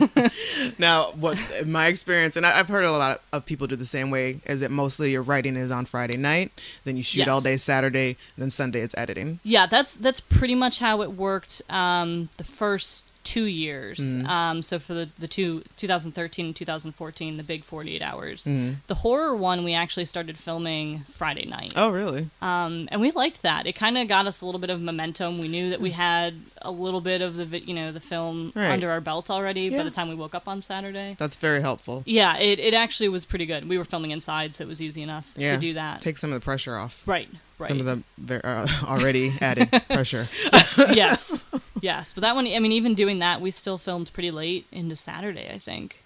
Now, 0.77 1.11
what 1.11 1.37
my 1.65 1.87
experience, 1.87 2.35
and 2.35 2.45
I- 2.45 2.59
I've 2.59 2.67
heard 2.67 2.83
a 2.85 2.91
lot 2.91 3.21
of 3.31 3.45
people 3.45 3.67
do 3.67 3.75
the 3.75 3.85
same 3.85 4.09
way, 4.09 4.41
is 4.45 4.59
that 4.61 4.71
mostly 4.71 5.11
your 5.11 5.21
writing 5.23 5.55
is 5.55 5.71
on 5.71 5.85
Friday 5.85 6.17
night, 6.17 6.51
then 6.83 6.97
you 6.97 7.03
shoot 7.03 7.27
all 7.27 7.41
day 7.41 7.57
Saturday, 7.57 8.17
then 8.37 8.51
Sunday 8.51 8.81
it's 8.81 8.95
editing. 8.97 9.39
Yeah, 9.43 9.65
that's 9.67 9.95
that's 9.95 10.19
pretty 10.19 10.55
much 10.55 10.79
how 10.79 11.01
it 11.01 11.13
worked 11.13 11.61
um, 11.69 12.29
the 12.37 12.43
first 12.43 13.03
two 13.25 13.45
years. 13.45 13.97
Mhm. 13.99 14.27
Um, 14.27 14.63
so 14.63 14.79
for 14.79 14.93
the, 14.93 15.09
the 15.19 15.27
two 15.27 15.63
2013 15.77 16.45
and 16.47 16.55
2014, 16.55 17.37
the 17.37 17.43
big 17.43 17.63
48 17.65 18.01
hours. 18.01 18.45
Mhm. 18.45 18.77
The 18.87 18.95
horror 18.95 19.35
one 19.35 19.63
we 19.65 19.73
actually 19.73 20.05
started 20.05 20.37
filming 20.37 20.99
Friday 21.09 21.45
night. 21.45 21.73
Oh, 21.75 21.89
really? 21.89 22.29
Um, 22.41 22.87
and 22.91 23.01
we 23.01 23.11
liked 23.11 23.41
that. 23.41 23.65
It 23.67 23.73
kind 23.73 23.97
of 23.97 24.07
got 24.07 24.27
us 24.27 24.41
a 24.41 24.45
little 24.45 24.59
bit 24.59 24.69
of 24.69 24.79
momentum. 24.79 25.39
We 25.39 25.47
knew 25.49 25.69
that 25.71 25.81
we 25.81 25.91
had 25.91 26.35
a 26.61 26.71
little 26.71 27.01
bit 27.01 27.21
of 27.21 27.35
the 27.35 27.45
you 27.59 27.73
know 27.73 27.91
the 27.91 27.99
film 27.99 28.51
Right. 28.55 28.71
under 28.71 28.89
our 28.91 29.01
belt 29.01 29.29
already 29.29 29.69
by 29.69 29.83
the 29.83 29.91
time 29.91 30.07
we 30.09 30.15
woke 30.15 30.33
up 30.35 30.47
on 30.47 30.61
Saturday. 30.61 31.15
That's 31.19 31.37
very 31.37 31.61
helpful. 31.61 32.03
Yeah, 32.05 32.37
it, 32.37 32.59
it 32.59 32.73
actually 32.73 33.09
was 33.09 33.25
pretty 33.25 33.45
good. 33.45 33.67
We 33.67 33.77
were 33.77 33.85
filming 33.85 34.11
inside, 34.11 34.55
so 34.55 34.63
it 34.63 34.67
was 34.67 34.81
easy 34.81 35.01
enough 35.01 35.33
Yeah. 35.35 35.55
to 35.55 35.59
do 35.59 35.73
that. 35.73 36.01
Take 36.01 36.17
some 36.17 36.31
of 36.31 36.35
the 36.39 36.43
pressure 36.43 36.75
off. 36.77 37.03
right, 37.05 37.27
right. 37.59 37.67
Some 37.67 37.79
of 37.79 37.85
them 37.85 38.03
uh, 38.29 38.67
already 38.85 39.33
added 39.41 39.69
pressure. 39.87 40.27
yes, 40.93 41.45
yes. 41.81 42.13
But 42.13 42.21
that 42.21 42.35
one, 42.35 42.47
I 42.47 42.59
mean, 42.59 42.71
even 42.71 42.95
doing 42.95 43.19
that, 43.19 43.41
we 43.41 43.51
still 43.51 43.77
filmed 43.77 44.11
pretty 44.13 44.31
late 44.31 44.65
into 44.71 44.95
Saturday. 44.95 45.49
I 45.53 45.57
think. 45.57 46.01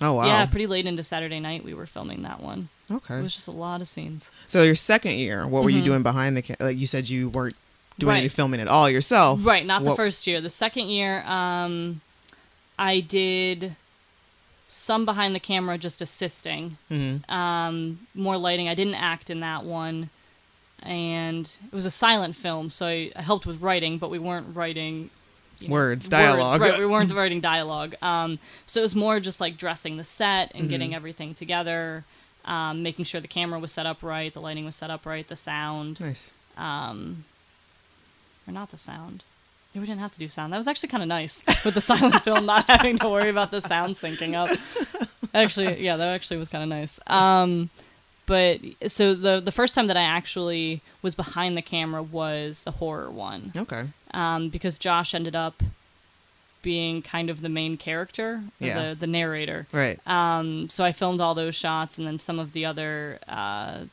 Oh, 0.00 0.12
wow. 0.14 0.26
Yeah, 0.26 0.46
pretty 0.46 0.68
late 0.68 0.86
into 0.86 1.02
Saturday 1.02 1.40
night, 1.40 1.64
we 1.64 1.74
were 1.74 1.84
filming 1.86 2.22
that 2.22 2.40
one. 2.40 2.68
Okay, 2.90 3.18
it 3.18 3.22
was 3.22 3.34
just 3.34 3.48
a 3.48 3.52
lot 3.52 3.80
of 3.80 3.88
scenes. 3.88 4.30
So 4.46 4.62
your 4.62 4.76
second 4.76 5.14
year, 5.16 5.44
what 5.46 5.64
were 5.64 5.70
you 5.70 5.82
Mhm. 5.82 5.84
doing 5.86 6.02
behind 6.04 6.36
the 6.36 6.42
camera? 6.42 6.68
Like 6.70 6.78
you 6.78 6.86
said 6.86 7.08
you 7.08 7.28
weren't 7.28 7.56
doing 7.98 8.16
any 8.16 8.28
filming 8.28 8.60
at 8.60 8.68
all 8.68 8.88
yourself. 8.88 9.44
Right, 9.44 9.66
not 9.66 9.82
the 9.82 9.94
first 9.96 10.24
year. 10.26 10.40
The 10.40 10.50
second 10.50 10.88
year, 10.88 11.22
um, 11.26 12.00
I 12.78 13.00
did 13.00 13.74
some 14.68 15.04
behind 15.04 15.34
the 15.34 15.40
camera, 15.40 15.76
just 15.78 16.00
assisting. 16.00 16.78
Mhm. 16.90 17.28
Um, 17.28 18.06
more 18.14 18.36
lighting. 18.36 18.68
I 18.68 18.74
didn't 18.74 18.94
act 18.94 19.30
in 19.30 19.40
that 19.40 19.64
one, 19.64 20.10
and 20.82 21.50
it 21.66 21.74
was 21.74 21.84
a 21.86 21.90
silent 21.90 22.36
film, 22.36 22.70
so 22.70 22.86
I, 22.86 23.10
helped 23.16 23.46
with 23.46 23.60
writing, 23.60 23.98
but 23.98 24.10
we 24.10 24.18
weren't 24.18 24.54
writing 24.56 25.10
you 25.60 25.68
know, 25.68 25.72
Words, 25.72 26.08
dialogue. 26.08 26.60
Right, 26.60 26.78
we 26.78 26.86
weren't 26.86 27.12
writing 27.12 27.40
dialogue. 27.40 27.94
Um, 28.00 28.38
so 28.66 28.80
it 28.80 28.82
was 28.82 28.94
more 28.94 29.18
just 29.20 29.40
like 29.40 29.56
dressing 29.56 29.96
the 29.96 30.04
set 30.04 30.52
and 30.54 30.68
getting 30.68 30.90
Mhm. 30.92 30.94
everything 30.96 31.34
together, 31.34 32.04
um, 32.44 32.82
making 32.82 33.04
sure 33.06 33.20
the 33.20 33.26
camera 33.28 33.58
was 33.58 33.72
set 33.72 33.84
up 33.84 34.02
right, 34.02 34.32
the 34.32 34.40
lighting 34.40 34.64
was 34.64 34.76
set 34.76 34.88
up 34.90 35.04
right, 35.04 35.26
the 35.26 35.34
sound, 35.36 36.00
Nice. 36.00 36.30
um, 36.56 37.24
or 38.46 38.52
not 38.52 38.70
the 38.70 38.78
sound. 38.78 39.24
Yeah, 39.74 39.80
we 39.82 39.86
didn't 39.86 40.00
have 40.00 40.12
to 40.12 40.18
do 40.18 40.28
sound. 40.28 40.52
That 40.52 40.56
was 40.58 40.68
actually 40.68 40.88
kind 40.90 41.02
of 41.02 41.08
nice 41.08 41.44
with 41.64 41.74
the 41.74 41.80
silent 41.80 42.22
film, 42.22 42.46
not 42.46 42.64
having 42.68 42.98
to 43.00 43.08
worry 43.08 43.28
about 43.28 43.50
the 43.50 43.60
sound 43.60 43.96
syncing 43.96 44.34
up. 44.34 44.48
Actually, 45.34 45.82
yeah, 45.84 45.96
that 45.96 46.14
actually 46.14 46.38
was 46.38 46.48
kind 46.48 46.62
of 46.62 46.68
nice. 46.70 46.98
Um, 47.08 47.68
but 48.28 48.60
so 48.86 49.14
the 49.14 49.40
the 49.40 49.50
first 49.50 49.74
time 49.74 49.88
that 49.88 49.96
I 49.96 50.02
actually 50.02 50.80
was 51.02 51.14
behind 51.16 51.56
the 51.56 51.62
camera 51.62 52.02
was 52.02 52.62
the 52.62 52.70
horror 52.72 53.10
one 53.10 53.52
Okay. 53.56 53.84
um, 54.14 54.48
because 54.50 54.78
Josh 54.78 55.14
ended 55.14 55.34
up 55.34 55.62
being 56.62 57.02
kind 57.02 57.30
of 57.30 57.40
the 57.40 57.48
main 57.48 57.76
character, 57.76 58.42
Yeah. 58.60 58.90
the 58.90 58.94
the 58.96 59.06
narrator. 59.06 59.66
Right. 59.72 59.98
Um, 60.06 60.68
so 60.68 60.84
I 60.84 60.92
filmed 60.92 61.20
all 61.20 61.34
those 61.34 61.54
shots, 61.54 61.98
and 61.98 62.06
then 62.06 62.18
some 62.18 62.38
of 62.38 62.52
the 62.52 62.64
other 62.66 63.18
uh, 63.28 63.84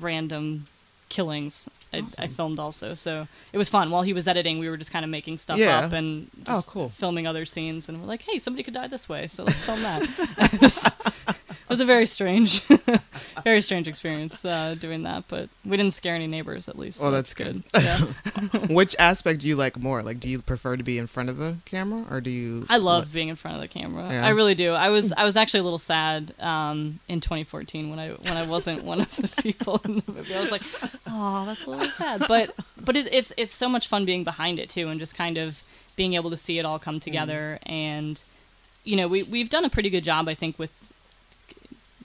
random 0.00 0.66
killings 1.08 1.68
I, 1.92 2.02
I 2.18 2.26
filmed 2.26 2.58
also. 2.58 2.94
So 2.94 3.28
it 3.52 3.58
was 3.58 3.68
fun. 3.68 3.90
While 3.90 4.02
he 4.02 4.12
was 4.12 4.26
editing, 4.26 4.58
we 4.58 4.68
were 4.68 4.76
just 4.76 4.90
kind 4.90 5.04
of 5.04 5.10
making 5.10 5.38
stuff 5.38 5.58
Yeah. 5.58 5.80
up 5.86 5.92
and 5.92 6.28
Oh, 6.48 6.64
cool. 6.66 6.88
filming 6.88 7.26
other 7.26 7.44
scenes, 7.46 7.88
and 7.88 8.00
we're 8.00 8.08
like, 8.08 8.22
hey, 8.22 8.38
somebody 8.40 8.62
could 8.64 8.74
die 8.74 8.88
this 8.88 9.08
way, 9.08 9.26
so 9.28 9.44
let's 9.44 9.60
film 9.62 9.80
that. 9.82 10.02
it, 11.68 11.70
was, 11.70 11.80
a 11.80 11.84
very 11.84 12.06
strange, 12.06 12.62
very 13.44 13.60
strange 13.60 13.88
experience 13.88 14.44
uh, 14.44 14.74
doing 14.78 15.02
that, 15.02 15.24
but 15.28 15.48
we 15.64 15.76
didn't 15.76 15.92
scare 15.92 16.14
any 16.14 16.26
neighbors 16.26 16.68
at 16.68 16.78
least. 16.78 17.00
Well, 17.00 17.10
so 17.10 17.14
that's 17.14 17.34
good. 17.34 17.62
Yeah. 17.74 17.98
Which 18.68 18.94
aspect 18.98 19.40
do 19.40 19.48
you 19.48 19.56
like 19.56 19.78
more? 19.78 20.02
Like, 20.02 20.20
do 20.20 20.28
you 20.28 20.40
prefer 20.40 20.76
to 20.76 20.82
be 20.82 20.98
in 20.98 21.06
front 21.06 21.28
of 21.28 21.38
the 21.38 21.56
camera, 21.64 22.04
or 22.10 22.20
do 22.20 22.30
you? 22.30 22.66
I 22.68 22.76
love 22.76 23.12
being 23.12 23.28
in 23.28 23.36
front 23.36 23.56
of 23.56 23.60
the 23.60 23.68
camera. 23.68 24.08
Yeah. 24.10 24.26
I 24.26 24.30
really 24.30 24.54
do. 24.54 24.72
I 24.72 24.88
was 24.90 25.12
I 25.12 25.24
was 25.24 25.36
actually 25.36 25.60
a 25.60 25.64
little 25.64 25.78
sad 25.78 26.34
um, 26.40 27.00
in 27.08 27.20
2014 27.20 27.90
when 27.90 27.98
I 27.98 28.10
when 28.10 28.36
I 28.36 28.46
wasn't 28.46 28.84
one 28.84 29.00
of 29.00 29.16
the 29.16 29.28
people 29.42 29.80
in 29.84 29.96
the 29.96 30.12
movie. 30.12 30.34
I 30.34 30.40
was 30.40 30.50
like, 30.50 30.62
oh, 31.06 31.46
that's 31.46 31.66
a 31.66 31.70
little 31.70 31.88
sad. 31.88 32.24
But 32.28 32.54
but 32.78 32.96
it, 32.96 33.12
it's 33.12 33.32
it's 33.36 33.54
so 33.54 33.68
much 33.68 33.88
fun 33.88 34.04
being 34.04 34.24
behind 34.24 34.58
it 34.58 34.70
too, 34.70 34.88
and 34.88 35.00
just 35.00 35.14
kind 35.16 35.36
of 35.36 35.62
being 35.96 36.14
able 36.14 36.30
to 36.30 36.36
see 36.36 36.58
it 36.58 36.64
all 36.64 36.78
come 36.78 37.00
together. 37.00 37.58
And 37.64 38.22
you 38.84 38.96
know, 38.96 39.08
we 39.08 39.22
we've 39.24 39.50
done 39.50 39.64
a 39.64 39.70
pretty 39.70 39.90
good 39.90 40.04
job, 40.04 40.28
I 40.28 40.34
think, 40.34 40.58
with 40.58 40.70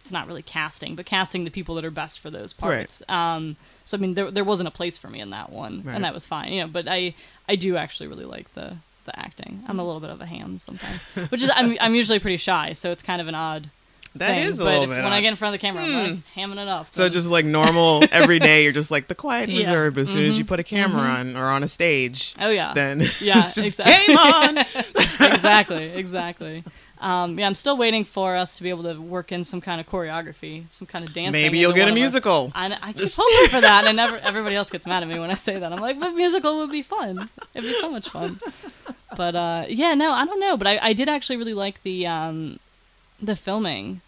it's 0.02 0.12
not 0.12 0.28
really 0.28 0.42
casting, 0.42 0.96
but 0.96 1.06
casting 1.06 1.46
the 1.46 1.52
people 1.52 1.76
that 1.76 1.86
are 1.86 1.92
best 1.92 2.20
for 2.20 2.30
those 2.30 2.54
Right. 2.62 2.72
parts. 2.72 3.02
Um, 3.08 3.56
so 3.86 3.98
I 3.98 4.00
mean, 4.02 4.14
there 4.16 4.30
there 4.32 4.44
wasn't 4.44 4.68
a 4.68 4.72
place 4.72 4.98
for 4.98 5.08
me 5.10 5.20
in 5.22 5.30
that 5.30 5.52
one, 5.52 5.84
Right. 5.84 5.96
and 5.96 6.04
that 6.04 6.14
was 6.14 6.28
fine. 6.28 6.52
You 6.54 6.62
know, 6.62 6.68
but 6.68 6.88
I 6.88 7.14
I 7.48 7.56
do 7.56 7.78
actually 7.78 8.08
really 8.08 8.26
like 8.26 8.54
the 8.54 8.78
the 9.06 9.18
acting. 9.20 9.64
I'm 9.68 9.80
a 9.80 9.84
little 9.84 10.00
bit 10.02 10.10
of 10.12 10.22
a 10.22 10.26
ham 10.26 10.60
sometimes, 10.60 11.02
which 11.30 11.42
is 11.42 11.50
I'm 11.56 11.78
I'm 11.80 11.96
usually 11.96 12.20
pretty 12.20 12.38
shy, 12.38 12.74
so 12.74 12.92
it's 12.92 13.04
kind 13.04 13.22
of 13.22 13.28
an 13.28 13.36
odd. 13.36 13.70
That 14.16 14.36
thing. 14.36 14.40
is 14.40 14.56
a 14.60 14.64
but 14.64 14.64
little 14.66 14.84
if- 14.84 14.90
bit. 14.90 15.04
When 15.06 15.14
I 15.14 15.22
get 15.22 15.30
in 15.30 15.36
front 15.38 15.56
of 15.56 15.62
the 15.62 15.66
camera, 15.66 15.84
I'm 15.84 15.94
like 16.16 16.20
hamming 16.36 16.62
it 16.62 16.68
up. 16.68 16.88
So 16.92 17.08
just 17.08 17.28
like 17.30 17.46
normal 17.46 18.04
every 18.12 18.40
day, 18.40 18.64
you're 18.64 18.74
just 18.74 18.92
like 18.92 19.08
the 19.08 19.16
quiet 19.16 19.44
and 19.44 19.54
Yeah. 19.54 19.60
reserved. 19.60 19.98
As 19.98 20.10
soon 20.12 20.26
as 20.28 20.38
you 20.38 20.44
Mhm. 20.44 20.48
put 20.50 20.60
a 20.60 20.64
camera 20.64 21.02
on 21.10 21.38
or 21.38 21.46
on 21.50 21.64
a 21.64 21.68
stage, 21.70 22.34
oh 22.42 22.50
yeah, 22.50 22.74
then 22.74 23.00
Yeah, 23.22 23.40
it's 23.46 23.56
just 23.56 23.80
exactly. 23.80 24.08
game 24.08 24.18
on. 24.18 24.58
exactly, 25.32 25.84
exactly. 25.94 26.64
Um, 27.02 27.40
yeah, 27.40 27.48
I'm 27.48 27.56
still 27.56 27.76
waiting 27.78 28.06
for 28.06 28.36
us 28.36 28.58
to 28.58 28.64
be 28.64 28.70
able 28.70 28.84
to 28.84 29.02
work 29.02 29.32
in 29.32 29.44
some 29.44 29.60
kind 29.60 29.82
of 29.82 29.88
choreography, 29.88 30.66
some 30.70 30.86
kind 30.88 31.04
of 31.04 31.14
dancing. 31.16 31.32
Maybe 31.32 31.58
you'll 31.58 31.74
get 31.74 31.90
a 31.90 31.94
musical. 31.94 32.52
I, 32.54 32.78
I 32.82 32.94
keep 32.94 33.10
hoping 33.12 33.50
for 33.50 33.60
that, 33.60 33.86
and 33.86 33.98
never, 33.98 34.18
everybody 34.18 34.56
else 34.56 34.70
gets 34.70 34.86
mad 34.86 35.02
at 35.02 35.10
me 35.10 35.18
when 35.20 35.32
I 35.32 35.34
say 35.34 35.58
that. 35.58 35.74
I'm 35.74 35.80
like, 35.80 36.00
but 36.00 36.12
musical 36.12 36.58
would 36.60 36.70
be 36.72 36.84
fun. 36.84 37.28
It'd 37.56 37.68
be 37.68 37.74
so 37.80 37.90
much 37.90 38.08
fun. 38.10 38.40
But 39.18 39.36
uh, 39.36 39.66
yeah, 39.68 39.96
no, 39.96 40.12
I 40.12 40.26
don't 40.26 40.40
know. 40.40 40.56
But 40.58 40.68
I, 40.68 40.80
I 40.82 40.94
did 40.94 41.10
actually 41.10 41.38
really 41.38 41.56
like 41.56 41.82
the 41.82 42.06
um, 42.06 42.60
the 43.22 43.36
filming 43.36 44.02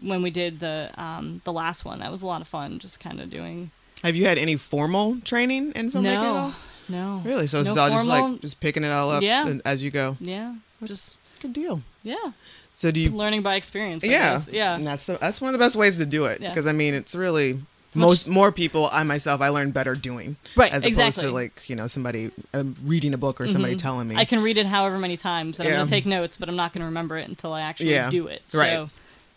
when 0.00 0.22
we 0.22 0.30
did 0.30 0.60
the 0.60 0.90
um, 0.96 1.42
the 1.44 1.52
last 1.52 1.84
one. 1.84 2.00
That 2.00 2.10
was 2.10 2.22
a 2.22 2.26
lot 2.26 2.40
of 2.40 2.48
fun, 2.48 2.78
just 2.78 2.98
kind 2.98 3.20
of 3.20 3.30
doing. 3.30 3.70
Have 4.02 4.16
you 4.16 4.26
had 4.26 4.38
any 4.38 4.56
formal 4.56 5.18
training 5.20 5.72
in 5.72 5.92
filmmaking 5.92 6.06
at 6.06 6.22
no, 6.22 6.36
all? 6.36 6.54
No. 6.88 7.22
Really? 7.24 7.46
So 7.46 7.60
it's 7.60 7.74
No 7.74 7.82
all 7.82 7.90
just 7.90 8.06
like 8.06 8.40
just 8.40 8.58
picking 8.60 8.84
it 8.84 8.90
all 8.90 9.10
up 9.10 9.22
Yeah. 9.22 9.58
as 9.64 9.82
you 9.82 9.90
go. 9.90 10.16
Yeah. 10.18 10.54
That's- 10.80 10.96
Just 10.96 11.17
Good 11.40 11.52
deal. 11.52 11.82
yeah. 12.02 12.32
So 12.76 12.92
do 12.92 13.00
you? 13.00 13.10
Learning 13.10 13.42
by 13.42 13.56
experience. 13.56 14.04
I 14.04 14.06
yeah, 14.06 14.32
guess. 14.34 14.48
Yeah. 14.52 14.76
And 14.76 14.86
that's 14.86 15.04
the 15.04 15.14
that's 15.18 15.40
one 15.40 15.48
of 15.52 15.52
the 15.58 15.64
best 15.64 15.74
ways 15.74 15.96
to 15.96 16.06
do 16.06 16.26
it 16.26 16.40
Yeah. 16.40 16.50
because 16.50 16.66
I 16.68 16.72
mean 16.72 16.94
it's 16.94 17.12
really 17.16 17.54
much- 17.54 17.62
most 17.96 18.28
more 18.28 18.52
people. 18.52 18.88
I 18.92 19.02
myself 19.02 19.40
I 19.40 19.48
learn 19.48 19.72
better 19.72 19.96
doing 19.96 20.36
Right. 20.54 20.70
as 20.72 20.84
exactly. 20.84 21.02
opposed 21.02 21.20
to 21.20 21.30
like 21.32 21.68
you 21.68 21.74
know 21.74 21.88
somebody 21.88 22.30
um, 22.54 22.76
reading 22.84 23.14
a 23.14 23.18
book 23.18 23.40
or 23.40 23.48
somebody 23.48 23.74
Mhm. 23.74 23.78
telling 23.82 24.06
me. 24.08 24.14
I 24.14 24.24
can 24.24 24.42
read 24.44 24.58
it 24.58 24.66
however 24.66 24.96
many 24.96 25.16
times, 25.16 25.58
and 25.58 25.68
I'm 25.68 25.74
gonna 25.74 25.90
take 25.90 26.06
notes, 26.06 26.36
but 26.36 26.48
I'm 26.48 26.54
not 26.56 26.72
gonna 26.72 26.84
remember 26.86 27.16
it 27.18 27.26
until 27.28 27.52
I 27.52 27.62
actually 27.62 27.90
Yeah. 27.90 28.10
do 28.10 28.28
it. 28.28 28.42
Right. 28.54 28.74
So, 28.74 28.90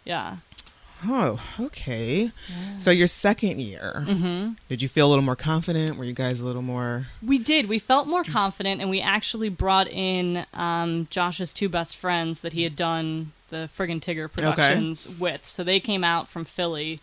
yeah. 0.06 0.36
Oh, 1.04 1.42
okay. 1.60 2.32
So 2.78 2.92
your 2.92 3.08
second 3.08 3.60
year, 3.60 4.06
hmm 4.08 4.50
did 4.70 4.82
you 4.82 4.88
feel 4.88 5.08
a 5.08 5.10
little 5.10 5.24
more 5.24 5.36
confident? 5.36 5.98
Were 5.98 6.04
you 6.04 6.14
guys 6.14 6.40
a 6.40 6.46
little 6.46 6.62
more? 6.62 7.08
We 7.22 7.38
did. 7.38 7.68
We 7.68 7.80
felt 7.80 8.08
more 8.08 8.24
confident, 8.24 8.82
and 8.82 8.90
we 8.90 9.02
actually 9.02 9.50
brought 9.50 9.88
in 9.88 10.46
um, 10.54 11.08
Josh's 11.10 11.54
two 11.54 11.70
best 11.70 11.98
friends 11.98 12.42
that 12.42 12.54
he 12.54 12.64
had 12.64 12.76
done 12.76 13.32
the 13.50 13.70
Friggin' 13.76 14.02
Tigger 14.02 14.32
productions 14.32 15.08
with. 15.10 15.46
So 15.46 15.64
they 15.64 15.80
came 15.80 16.04
out 16.04 16.28
from 16.30 16.46
Philly 16.46 17.02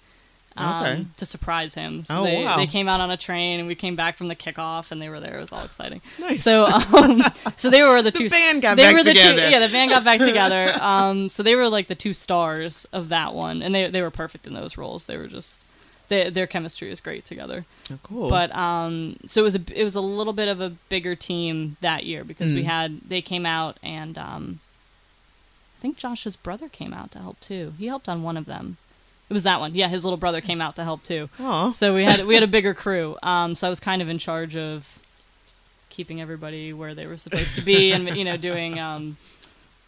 um, 0.57 0.83
Okay. 0.85 1.07
to 1.19 1.27
surprise 1.27 1.75
him. 1.75 2.05
So 2.05 2.19
Oh, 2.21 2.25
they, 2.25 2.45
wow. 2.45 2.57
they 2.57 2.67
came 2.67 2.89
out 2.89 3.01
on 3.01 3.11
a 3.11 3.17
train, 3.17 3.59
and 3.61 3.69
we 3.69 3.75
came 3.75 3.95
back 3.97 4.17
from 4.17 4.29
the 4.29 4.35
kickoff, 4.37 4.91
and 4.91 5.01
they 5.01 5.09
were 5.09 5.21
there. 5.21 5.37
It 5.37 5.41
was 5.41 5.53
all 5.53 5.65
exciting. 5.65 6.01
Nice. 6.19 6.43
So, 6.43 6.65
um, 6.67 7.23
so 7.57 7.71
they 7.71 7.83
were 7.83 8.03
the 8.03 8.11
The 8.11 8.19
two. 8.19 8.31
band 8.31 8.63
got 8.63 8.77
they 8.77 8.93
back 8.93 9.05
together. 9.05 9.37
Two, 9.37 9.51
yeah, 9.51 9.59
the 9.61 9.69
band 9.73 9.91
got 9.91 10.05
back 10.05 10.19
together. 10.31 10.73
Um, 10.81 11.29
so 11.29 11.43
they 11.43 11.55
were 11.55 11.69
like 11.69 11.89
the 11.89 11.95
two 11.95 12.13
stars 12.15 12.87
of 12.93 13.09
that 13.11 13.35
one, 13.35 13.63
and 13.63 13.75
they 13.75 13.89
they 13.89 14.03
were 14.03 14.11
perfect 14.11 14.47
in 14.47 14.55
those 14.55 14.77
roles. 14.77 15.05
They 15.07 15.17
were 15.17 15.29
just. 15.29 15.61
They, 16.09 16.31
their 16.31 16.47
chemistry 16.47 16.91
is 16.91 17.03
great 17.03 17.27
together. 17.27 17.67
Oh, 17.93 17.99
cool. 18.03 18.31
But 18.31 18.51
um, 18.57 19.17
so 19.27 19.43
it 19.43 19.45
was 19.45 19.55
a 19.57 19.61
it 19.75 19.85
was 19.85 19.95
a 19.95 20.01
little 20.01 20.33
bit 20.33 20.49
of 20.49 20.59
a 20.59 20.71
bigger 20.89 21.15
team 21.15 21.77
that 21.83 22.07
year 22.07 22.25
because 22.25 22.51
we 22.51 22.63
Mm. 22.63 22.65
had 22.65 23.01
they 23.07 23.21
came 23.21 23.45
out 23.45 23.77
and 23.83 24.17
um, 24.17 24.61
I 25.79 25.83
think 25.83 25.99
Josh's 25.99 26.35
brother 26.35 26.71
came 26.71 26.95
out 26.95 27.13
to 27.13 27.19
help 27.19 27.39
too. 27.41 27.75
He 27.79 27.89
helped 27.89 28.09
on 28.09 28.23
one 28.23 28.39
of 28.39 28.47
them. 28.47 28.79
It 29.31 29.35
was 29.35 29.43
that 29.43 29.61
one. 29.61 29.75
Yeah, 29.75 29.89
his 29.89 30.05
little 30.05 30.17
brother 30.17 30.41
came 30.41 30.61
out 30.61 30.77
to 30.77 30.85
help 30.85 31.03
too. 31.05 31.29
Aw. 31.41 31.71
So 31.71 31.95
we 31.95 32.05
had 32.05 32.25
we 32.27 32.35
had 32.35 32.43
a 32.43 32.47
bigger 32.49 32.73
crew. 32.75 33.17
Um, 33.23 33.55
so 33.55 33.67
I 33.67 33.71
was 33.71 33.81
kind 33.81 34.01
of 34.01 34.09
in 34.09 34.19
charge 34.19 34.57
of 34.57 34.99
keeping 35.91 36.21
everybody 36.21 36.73
where 36.73 36.95
they 36.95 37.07
were 37.07 37.17
supposed 37.17 37.55
to 37.57 37.61
be 37.63 37.93
and 37.93 38.17
you 38.17 38.25
know 38.25 38.37
doing 38.37 38.79
um, 38.79 39.17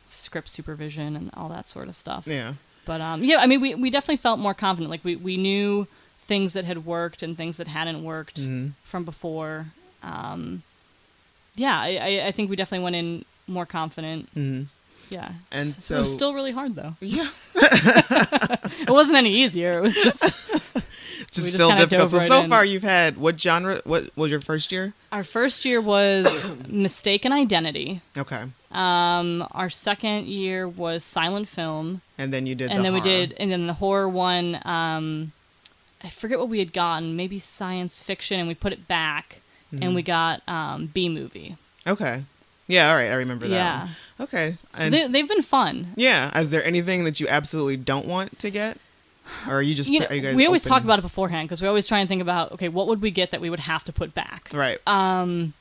script 0.08 0.48
supervision 0.48 1.16
and 1.16 1.30
all 1.34 1.48
that 1.48 1.68
sort 1.68 1.88
of 1.88 1.94
stuff. 1.96 2.26
yeah. 2.26 2.54
But 2.86 3.00
um, 3.00 3.22
yeah, 3.22 3.36
I 3.38 3.46
mean, 3.46 3.60
we, 3.60 3.74
we 3.74 3.90
definitely 3.90 4.16
felt 4.16 4.40
more 4.40 4.54
confident. 4.54 4.90
Like 4.90 5.04
we, 5.04 5.14
we 5.14 5.36
knew 5.36 5.86
things 6.24 6.54
that 6.54 6.64
had 6.64 6.84
worked 6.84 7.22
and 7.22 7.36
things 7.36 7.56
that 7.58 7.68
hadn't 7.68 8.02
worked 8.02 8.40
Mhm. 8.40 8.72
from 8.82 9.04
before. 9.04 9.66
Um, 10.02 10.62
yeah, 11.56 11.78
I, 11.78 12.26
I, 12.26 12.32
think 12.32 12.48
we 12.50 12.56
definitely 12.56 12.84
went 12.84 12.96
in 12.96 13.24
more 13.46 13.66
confident. 13.66 14.34
Mhm. 14.34 14.66
Yeah, 15.10 15.32
And 15.52 15.68
S- 15.68 15.90
it 15.90 15.98
was 15.98 16.12
still 16.12 16.34
really 16.34 16.52
hard 16.52 16.74
though. 16.76 16.94
Yeah. 17.00 17.30
It 18.82 18.90
wasn't 18.90 19.16
any 19.16 19.34
easier. 19.34 19.78
It 19.78 19.82
was 19.82 19.94
just 19.94 20.22
Just 21.32 21.34
just 21.46 21.50
still 21.52 21.76
difficult. 21.76 22.10
So 22.10 22.18
right 22.18 22.28
so 22.28 22.42
in. 22.44 22.50
far 22.50 22.64
you've 22.64 22.82
had 22.82 23.16
what 23.18 23.38
genre? 23.40 23.78
What 23.84 24.16
was 24.16 24.30
your 24.30 24.40
first 24.40 24.72
year? 24.72 24.94
our 25.12 25.22
first 25.22 25.64
year 25.64 25.80
was 25.80 26.56
mistaken 26.68 27.32
identity. 27.32 28.00
Okay. 28.16 28.44
Um, 28.72 29.46
our 29.52 29.68
second 29.70 30.26
year 30.28 30.66
was 30.66 31.04
silent 31.04 31.46
film. 31.48 32.00
And 32.18 32.32
then 32.32 32.46
you 32.46 32.54
did. 32.54 32.70
and 32.70 32.78
the 32.80 32.82
then 32.84 32.94
we 32.94 33.00
did 33.00 33.34
and 33.38 33.50
then 33.52 33.66
the 33.66 33.74
horror 33.74 34.08
one 34.08 34.60
um 34.64 35.32
i 36.02 36.08
forget 36.08 36.38
what 36.38 36.48
we 36.48 36.58
had 36.58 36.72
gotten 36.72 37.16
maybe 37.16 37.38
science 37.38 38.00
fiction 38.00 38.38
and 38.38 38.48
we 38.48 38.54
put 38.54 38.72
it 38.72 38.86
back 38.88 39.40
Mm-hmm. 39.72 39.82
and 39.84 39.94
we 39.94 40.02
got 40.02 40.42
um 40.48 40.86
b 40.86 41.08
movie 41.08 41.56
Okay. 41.86 42.24
Yeah. 42.70 42.90
All 42.90 42.94
right. 42.96 43.10
I 43.10 43.14
remember 43.14 43.46
that. 43.48 43.54
yeah 43.54 43.80
one. 43.80 43.90
Okay. 44.20 44.56
And 44.78 44.92
they, 44.94 45.06
they've 45.06 45.28
been 45.28 45.42
fun 45.42 45.92
yeah, 45.96 46.38
is 46.38 46.50
there 46.50 46.64
anything 46.64 47.04
that 47.04 47.20
you 47.20 47.26
absolutely 47.28 47.76
don't 47.78 48.06
want 48.06 48.38
to 48.40 48.50
get, 48.50 48.76
or 49.48 49.54
are 49.56 49.62
you 49.62 49.74
just? 49.74 49.88
you 49.90 50.00
know, 50.00 50.06
are 50.06 50.14
you 50.14 50.20
guys 50.20 50.34
we 50.36 50.44
always 50.46 50.62
open? 50.66 50.70
talk 50.76 50.84
about 50.84 50.98
it 50.98 51.02
beforehand 51.02 51.48
because 51.48 51.62
we 51.62 51.68
always 51.68 51.86
try 51.86 51.98
and 52.00 52.08
think 52.08 52.20
about 52.22 52.52
okay 52.52 52.68
what 52.68 52.86
would 52.86 53.00
we 53.00 53.10
get 53.10 53.30
that 53.30 53.40
we 53.40 53.48
would 53.50 53.60
have 53.60 53.82
to 53.84 53.92
put 53.92 54.14
back 54.14 54.50
Right. 54.52 54.78
um 54.86 55.54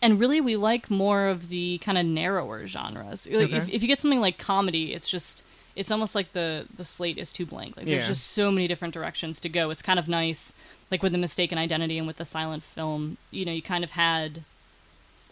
and 0.00 0.18
really 0.20 0.40
we 0.40 0.56
like 0.56 0.90
more 0.90 1.26
of 1.26 1.48
the 1.48 1.78
kind 1.78 1.98
of 1.98 2.06
narrower 2.06 2.66
genres 2.66 3.26
like 3.30 3.50
if, 3.50 3.62
Okay. 3.64 3.72
if 3.72 3.82
you 3.82 3.88
get 3.88 4.00
something 4.00 4.20
like 4.20 4.38
comedy 4.38 4.94
it's 4.94 5.08
just 5.08 5.42
it's 5.76 5.90
almost 5.90 6.14
like 6.14 6.32
the 6.32 6.66
the 6.76 6.84
slate 6.84 7.18
is 7.18 7.32
too 7.32 7.44
blank 7.44 7.76
like 7.76 7.86
Yeah. 7.86 7.96
there's 7.96 8.08
just 8.08 8.28
so 8.30 8.50
many 8.52 8.68
different 8.68 8.94
directions 8.94 9.40
to 9.40 9.48
go 9.48 9.70
it's 9.70 9.82
kind 9.82 9.98
of 9.98 10.06
nice 10.08 10.52
like 10.92 11.02
with 11.02 11.12
the 11.12 11.18
mistaken 11.18 11.58
identity 11.58 11.98
and 11.98 12.06
with 12.06 12.16
the 12.18 12.24
silent 12.24 12.62
film 12.62 13.16
you 13.32 13.44
know 13.44 13.52
you 13.52 13.62
kind 13.62 13.82
of 13.84 13.90
had 13.92 14.42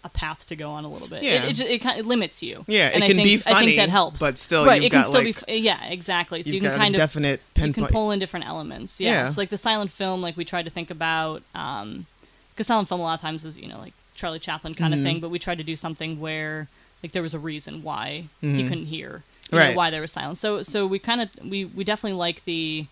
a 0.05 0.09
path 0.09 0.47
to 0.49 0.57
go 0.57 0.71
on 0.71 0.85
a 0.85 0.89
little 0.89 1.07
bit 1.09 1.23
Yeah. 1.23 1.45
it, 1.45 1.61
it, 1.61 1.71
it, 1.71 1.79
kind 1.81 1.99
it 1.99 2.05
limits 2.07 2.43
you 2.43 2.65
Yeah, 2.67 2.89
it 2.89 2.95
and 2.97 3.05
I 3.05 3.07
can 3.07 3.17
think, 3.17 3.45
be 3.45 3.53
i 3.53 3.59
think 3.65 3.77
that 3.77 3.89
helps 3.89 4.19
but 4.19 4.37
still 4.39 4.67
right 4.67 4.83
you've 4.83 4.93
it 4.93 4.97
can 4.97 5.05
still 5.05 5.23
like- 5.25 5.47
be 5.47 5.55
yeah 5.59 5.85
exactly 5.87 6.43
so 6.43 6.51
You've 6.51 6.65
can 6.65 6.77
kind 6.77 6.95
of 6.95 6.99
definite 6.99 7.41
you 7.57 7.73
can 7.73 7.87
pull 7.87 8.11
in 8.11 8.19
different 8.19 8.47
elements. 8.47 9.01
Yeah. 9.01 9.11
Yeah. 9.13 9.31
So 9.31 9.41
like 9.41 9.51
the 9.51 9.59
silent 9.59 9.93
film, 9.93 10.21
like 10.21 10.37
we 10.37 10.45
tried 10.45 10.65
to 10.65 10.71
think 10.71 10.91
about, 10.91 11.43
um, 11.55 12.07
because 12.51 12.67
silent 12.67 12.89
film 12.89 13.01
a 13.01 13.05
lot 13.05 13.15
of 13.15 13.21
times 13.21 13.45
is 13.45 13.57
you 13.57 13.69
know 13.69 13.79
like 13.79 13.93
Charlie 14.17 14.41
Chaplin 14.41 14.75
kind 14.75 14.93
Mhm. 14.93 14.97
of 14.99 15.03
thing, 15.05 15.21
but 15.21 15.31
we 15.31 15.39
tried 15.39 15.59
to 15.59 15.65
do 15.65 15.77
something 15.77 16.19
where 16.19 16.69
like 17.03 17.13
there 17.13 17.23
was 17.23 17.35
a 17.35 17.39
reason 17.39 17.83
why 17.85 18.25
he 18.41 18.47
Mhm. 18.49 18.69
couldn't 18.69 18.87
hear, 18.87 19.23
you 19.53 19.59
know, 19.59 19.65
Right. 19.65 19.77
why 19.77 19.91
there 19.91 20.01
was 20.01 20.11
silence. 20.11 20.41
So 20.41 20.63
so 20.65 20.85
we 20.87 20.99
kind 20.99 21.21
of 21.23 21.29
we 21.45 21.65
we 21.65 21.85
definitely 21.85 22.19
like 22.19 22.45
the 22.45 22.87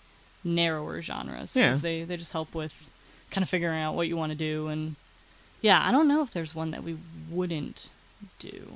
narrower 0.44 1.02
genres. 1.02 1.56
Yeah. 1.56 1.74
They 1.74 2.04
they 2.04 2.16
just 2.16 2.32
help 2.32 2.54
with 2.54 2.88
kind 3.32 3.42
of 3.42 3.48
figuring 3.48 3.80
out 3.80 3.94
what 3.94 4.06
you 4.08 4.16
want 4.16 4.30
to 4.30 4.38
do 4.38 4.68
and 4.68 4.94
yeah, 5.60 5.86
I 5.86 5.90
don't 5.90 6.08
know 6.08 6.22
if 6.22 6.30
there's 6.32 6.54
one 6.54 6.70
that 6.72 6.82
we 6.82 6.96
wouldn't 7.30 7.88
do. 8.38 8.72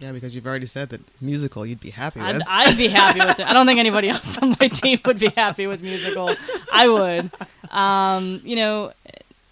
yeah, 0.00 0.12
because 0.12 0.34
you've 0.34 0.46
already 0.46 0.66
said 0.66 0.90
that 0.90 1.00
musical 1.20 1.66
you'd 1.66 1.80
be 1.80 1.90
happy 1.90 2.20
I'd, 2.20 2.34
with. 2.36 2.42
I'd 2.48 2.76
be 2.76 2.88
happy 2.88 3.18
with 3.20 3.40
it. 3.40 3.46
I 3.46 3.52
don't 3.52 3.66
think 3.66 3.78
anybody 3.86 4.08
else 4.08 4.38
on 4.38 4.50
my 4.60 4.68
team 4.68 5.00
would 5.06 5.18
be 5.18 5.30
happy 5.30 5.66
with 5.66 5.80
musical. 5.82 6.30
I 6.72 6.88
would. 6.88 7.30
Um, 7.72 8.40
you 8.44 8.56
know, 8.56 8.92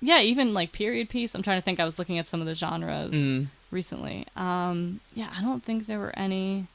yeah, 0.01 0.21
even 0.21 0.55
like 0.55 0.73
period 0.73 1.09
piece. 1.09 1.35
I'm 1.35 1.43
trying 1.43 1.59
to 1.59 1.63
think. 1.63 1.81
I 1.81 1.85
was 1.85 1.99
looking 1.99 2.19
at 2.19 2.27
some 2.27 2.41
of 2.41 2.47
the 2.47 2.55
genres 2.55 3.13
Mhm. 3.13 3.47
recently. 3.71 4.27
Um, 4.37 5.01
yeah, 5.15 5.31
I 5.37 5.43
don't 5.43 5.63
think 5.65 5.87
there 5.87 5.99
were 5.99 6.17
any. 6.19 6.67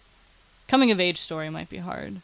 Coming 0.67 0.91
of 0.91 0.99
age 0.99 1.19
story 1.19 1.49
might 1.49 1.69
be 1.69 1.77
hard. 1.77 2.21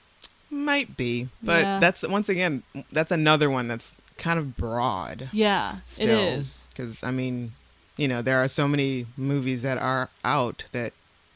Might 0.50 0.96
be, 0.96 1.28
but 1.44 1.62
Yeah. 1.64 1.80
that's 1.80 2.08
once 2.08 2.30
again 2.30 2.64
that's 2.92 3.12
another 3.12 3.50
one 3.50 3.68
that's 3.68 3.94
kind 4.18 4.40
of 4.40 4.56
broad. 4.58 5.30
Yeah, 5.32 5.78
Still, 5.86 6.10
it 6.10 6.40
is. 6.40 6.68
because 6.72 7.04
I 7.04 7.12
mean, 7.12 7.54
you 7.98 8.08
know, 8.08 8.22
there 8.22 8.38
are 8.44 8.48
so 8.48 8.68
many 8.68 9.06
movies 9.16 9.62
that 9.64 9.78
are 9.78 10.10
out 10.24 10.66
that 10.72 10.94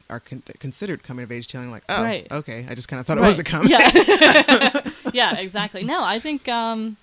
are 0.10 0.20
con- 0.20 0.44
considered 0.60 1.04
coming 1.04 1.24
of 1.24 1.32
age. 1.32 1.48
Telling 1.48 1.72
like, 1.72 1.84
oh, 1.90 2.04
Right. 2.04 2.28
okay, 2.32 2.66
I 2.70 2.76
just 2.76 2.88
kind 2.88 3.00
of 3.00 3.06
thought 3.08 3.18
it 3.18 3.22
was 3.22 3.40
a 3.40 3.44
comedy. 3.44 3.72
Yeah. 3.72 4.82
yeah, 5.14 5.38
exactly. 5.38 5.84
No, 5.84 6.04
I 6.04 6.20
think. 6.20 6.48
Um, 6.48 6.98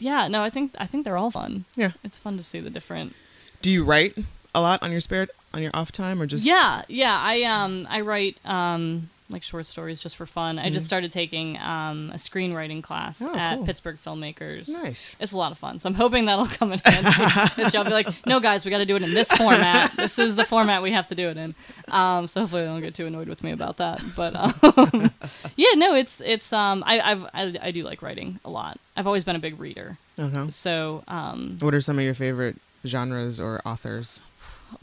yeah, 0.00 0.28
no, 0.28 0.42
I 0.42 0.50
think 0.50 0.74
I 0.78 0.86
think 0.86 1.04
they're 1.04 1.16
all 1.16 1.30
fun. 1.30 1.64
Yeah. 1.74 1.90
It's 2.04 2.18
fun 2.18 2.36
to 2.36 2.42
see 2.42 2.60
the 2.60 2.70
different 2.70 3.14
Do 3.62 3.70
you 3.70 3.84
write 3.84 4.16
a 4.54 4.60
lot 4.60 4.82
on 4.82 4.92
your 4.92 5.00
spare 5.00 5.26
on 5.52 5.60
your 5.62 5.72
off 5.74 5.90
time, 5.90 6.22
or 6.22 6.26
just 6.26 6.44
yeah 6.44 6.82
yeah 6.88 7.18
i 7.20 7.42
um 7.42 7.86
i 7.90 8.00
write 8.00 8.36
um 8.44 9.10
like 9.30 9.42
short 9.42 9.66
stories 9.66 10.00
just 10.02 10.16
for 10.16 10.24
fun 10.24 10.58
i 10.58 10.70
just 10.70 10.86
started 10.86 11.12
taking 11.12 11.58
um 11.58 12.10
a 12.14 12.16
screenwriting 12.16 12.82
class 12.82 13.20
Mm-hmm. 13.20 13.34
Oh, 13.34 13.38
at 13.38 13.56
cool. 13.56 13.66
pittsburgh 13.66 13.96
filmmakers 13.98 14.68
Nice. 14.68 15.16
it's 15.20 15.32
a 15.32 15.36
lot 15.36 15.52
of 15.52 15.58
fun 15.58 15.78
so 15.78 15.88
i'm 15.88 15.94
hoping 15.94 16.24
that'll 16.26 16.46
come 16.46 16.72
in 16.72 16.80
handy 16.84 17.10
this 17.56 17.74
year. 17.74 17.80
i'll 17.82 17.84
be 17.84 17.90
like 17.92 18.08
no 18.26 18.40
guys 18.40 18.64
we 18.64 18.70
got 18.70 18.78
to 18.78 18.86
do 18.86 18.96
it 18.96 19.02
in 19.02 19.12
this 19.12 19.30
format 19.32 19.92
this 19.96 20.18
is 20.18 20.34
the 20.36 20.44
format 20.44 20.82
we 20.82 20.92
have 20.92 21.06
to 21.08 21.14
do 21.14 21.28
it 21.28 21.36
in 21.36 21.54
um 21.88 22.26
so 22.26 22.40
hopefully 22.40 22.62
they 22.62 22.68
don't 22.68 22.80
get 22.80 22.94
too 22.94 23.06
annoyed 23.06 23.28
with 23.28 23.42
me 23.42 23.50
about 23.50 23.76
that 23.76 24.00
but 24.16 24.34
um 24.34 25.10
yeah 25.56 25.72
no 25.76 25.94
it's 25.94 26.20
it's 26.24 26.52
um 26.52 26.82
i 26.86 26.98
I've, 27.00 27.22
i 27.34 27.58
i 27.62 27.70
do 27.70 27.82
like 27.84 28.00
writing 28.02 28.40
a 28.44 28.50
lot 28.50 28.78
i've 28.96 29.06
always 29.06 29.24
been 29.24 29.36
a 29.36 29.40
big 29.40 29.60
reader 29.60 29.98
Uh-huh. 30.18 30.48
so 30.50 31.02
um 31.08 31.56
What 31.60 31.74
are 31.74 31.80
some 31.82 31.98
of 31.98 32.04
your 32.04 32.14
favorite 32.14 32.56
genres 32.86 33.40
or 33.40 33.60
authors? 33.66 34.22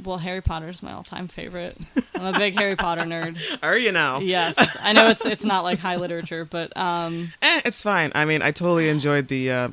Well 0.03 0.17
harry 0.17 0.41
potter's 0.41 0.81
my 0.83 0.91
all-time 0.93 1.27
favorite. 1.27 1.77
I'm 2.15 2.33
a 2.33 2.37
big 2.37 2.57
harry 2.57 2.75
potter 2.75 3.03
nerd. 3.05 3.37
Are 3.63 3.77
you 3.77 3.91
now? 3.91 4.19
yes. 4.19 4.55
I 4.83 4.93
know 4.93 5.07
it's 5.07 5.25
it's 5.25 5.43
not 5.43 5.63
like 5.63 5.79
high 5.79 5.95
literature 5.95 6.45
but 6.45 6.75
um 6.77 7.31
Eh, 7.41 7.61
it's 7.65 7.81
fine. 7.81 8.11
I 8.15 8.25
mean, 8.25 8.41
I 8.41 8.51
totally 8.51 8.89
enjoyed 8.89 9.27
the 9.27 9.51
uh, 9.51 9.69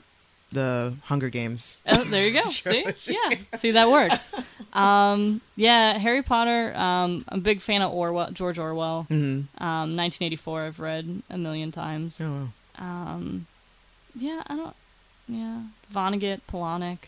the 0.52 0.92
Hunger 1.04 1.30
Games. 1.30 1.80
oh, 1.88 2.04
there 2.04 2.26
you 2.26 2.34
go. 2.34 2.44
See? 2.50 2.84
Yeah. 3.10 3.36
See 3.56 3.70
that 3.72 3.88
works. 3.90 4.30
Um 4.74 5.40
yeah 5.56 5.98
harry 5.98 6.22
potter 6.22 6.74
um 6.76 7.24
i'm 7.28 7.38
a 7.38 7.42
big 7.42 7.60
fan 7.60 7.82
of 7.82 7.92
orwell 7.92 8.30
george 8.32 8.58
orwell. 8.58 9.06
Mm-hmm. 9.10 9.62
um 9.62 9.96
1984 9.96 10.62
i've 10.62 10.80
read 10.80 11.22
a 11.30 11.36
million 11.38 11.72
times. 11.72 12.20
Oh, 12.20 12.48
wow. 12.78 12.84
um 13.14 13.46
yeah 14.14 14.42
i 14.46 14.56
don't 14.56 14.76
yeah. 15.28 15.62
Vonnegut 15.94 16.40
Palahniuk 16.50 16.98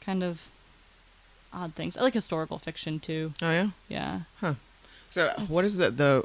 kind 0.00 0.24
of 0.24 0.48
odd 1.54 1.74
things 1.74 1.96
i 1.96 2.02
like 2.02 2.14
historical 2.14 2.58
fiction 2.58 2.98
too 3.00 3.32
oh 3.42 3.50
yeah. 3.50 3.68
yeah 3.88 4.20
Huh. 4.40 4.54
So, 5.10 5.28
what 5.48 5.64
is 5.64 5.76
the 5.76 5.90
the 5.90 6.24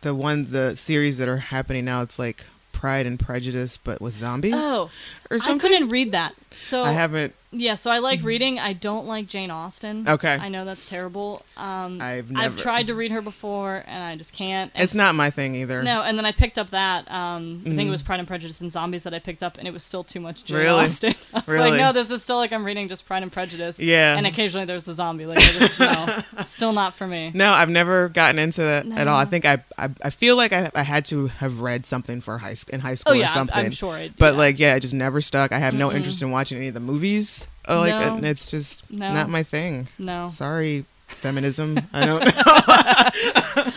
the 0.00 0.14
one 0.14 0.50
the 0.50 0.74
series 0.76 1.18
that 1.18 1.28
are 1.28 1.36
happening 1.36 1.84
now? 1.84 2.00
It's 2.00 2.18
like 2.18 2.46
Pride 2.72 3.06
and 3.06 3.20
Prejudice, 3.20 3.76
but 3.76 4.00
with 4.00 4.16
zombies 4.16 4.54
oh 4.56 4.90
or 5.30 5.38
i 5.44 5.58
couldn't 5.58 5.90
read 5.90 6.12
that 6.12 6.34
so 6.52 6.82
I 6.82 6.92
haven't. 6.92 7.34
Yeah, 7.50 7.76
so 7.76 7.90
I 7.90 7.98
like 8.00 8.22
reading. 8.22 8.58
I 8.58 8.74
don't 8.74 9.06
like 9.06 9.26
Jane 9.26 9.50
Austen. 9.50 10.00
Mm-hmm. 10.04 10.08
Okay. 10.14 10.34
I 10.34 10.48
know 10.50 10.66
that's 10.66 10.84
terrible. 10.84 11.42
Um, 11.56 11.98
I've 12.00 12.30
never- 12.30 12.56
tried 12.58 12.88
to 12.88 12.94
read 12.94 13.10
her 13.10 13.22
before, 13.22 13.84
and 13.86 14.02
I 14.04 14.16
just 14.16 14.34
can't. 14.34 14.70
And 14.74 14.84
It's 14.84 14.94
not 14.94 15.14
my 15.14 15.30
thing 15.30 15.54
either. 15.54 15.82
No, 15.82 16.02
and 16.02 16.18
then 16.18 16.26
I 16.26 16.32
picked 16.32 16.58
up 16.58 16.70
that. 16.70 17.10
Um, 17.10 17.62
I 17.64 17.70
think 17.70 17.88
it 17.88 17.90
was 17.90 18.02
Pride 18.02 18.18
and 18.18 18.28
Prejudice 18.28 18.60
and 18.60 18.70
Zombies 18.70 19.04
that 19.04 19.14
I 19.14 19.18
picked 19.18 19.42
up, 19.42 19.56
and 19.56 19.66
it 19.66 19.72
was 19.72 19.82
still 19.82 20.04
too 20.04 20.20
much 20.20 20.44
Jane 20.44 20.58
Really? 20.58 20.84
Austen. 20.84 21.14
I 21.32 21.36
was 21.38 21.46
Really? 21.48 21.70
like, 21.70 21.80
no, 21.80 21.92
this 21.92 22.10
is 22.10 22.22
still 22.22 22.36
like 22.36 22.52
I'm 22.52 22.64
reading 22.64 22.86
just 22.88 23.06
Pride 23.06 23.22
and 23.22 23.32
Prejudice. 23.32 23.78
Yeah. 23.78 24.16
And 24.18 24.26
occasionally 24.26 24.66
there's 24.66 24.86
a 24.86 24.92
zombie. 24.94 25.24
Like, 25.24 25.38
just, 25.38 25.80
no, 25.80 26.18
still 26.44 26.72
not 26.74 26.92
for 26.94 27.06
me. 27.06 27.30
No, 27.34 27.52
I've 27.52 27.70
never 27.70 28.10
gotten 28.10 28.38
into 28.38 28.60
that 28.60 28.86
at 28.86 29.08
all. 29.08 29.16
I 29.16 29.24
think 29.24 29.46
I, 29.46 29.64
I, 29.78 29.88
I 30.04 30.10
feel 30.10 30.36
like 30.36 30.52
I, 30.52 30.70
I 30.74 30.82
had 30.82 31.06
to 31.06 31.28
have 31.28 31.60
read 31.60 31.86
something 31.86 32.20
for 32.20 32.36
high 32.38 32.56
in 32.68 32.80
high 32.80 32.94
school 32.94 33.12
Oh 33.12 33.16
yeah, 33.16 33.22
or 33.24 33.28
I'm, 33.28 33.34
something. 33.34 33.56
I'm 33.66 33.70
sure. 33.70 33.94
I 33.94 34.10
But 34.18 34.34
like, 34.36 34.58
yeah, 34.58 34.74
it 34.74 34.80
just 34.80 34.94
never 34.94 35.20
stuck. 35.22 35.52
I 35.52 35.58
have 35.58 35.72
no 35.72 35.88
Mm-mm. 35.88 35.94
interest 35.96 36.20
in 36.20 36.30
watching 36.30 36.58
any 36.58 36.68
of 36.68 36.74
the 36.74 36.80
movies. 36.80 37.37
Oh, 37.68 37.78
like, 37.78 37.90
No. 37.90 38.16
and 38.16 38.24
it's 38.26 38.50
just 38.50 38.90
No. 38.90 39.12
not 39.12 39.28
my 39.28 39.42
thing. 39.42 39.88
no, 39.98 40.28
Sorry, 40.28 40.84
feminism. 41.06 41.78
I 41.92 42.04
don't 42.06 42.24
know. 42.24 42.30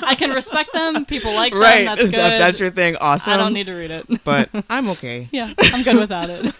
I 0.08 0.16
can 0.18 0.32
respect 0.32 0.74
them. 0.74 1.06
People 1.06 1.34
like 1.34 1.54
them. 1.54 1.62
right, 1.62 1.86
That's 1.86 2.02
good. 2.02 2.14
That- 2.16 2.38
that's 2.40 2.60
your 2.60 2.72
thing. 2.72 2.96
Awesome. 2.98 3.34
I 3.34 3.38
don't 3.38 3.54
need 3.54 3.66
to 3.68 3.74
read 3.74 3.92
it. 3.92 4.24
but 4.24 4.50
I'm 4.70 4.90
okay. 4.92 5.28
yeah, 5.32 5.54
I'm 5.60 5.84
good 5.84 5.98
without 6.00 6.30
it. 6.30 6.54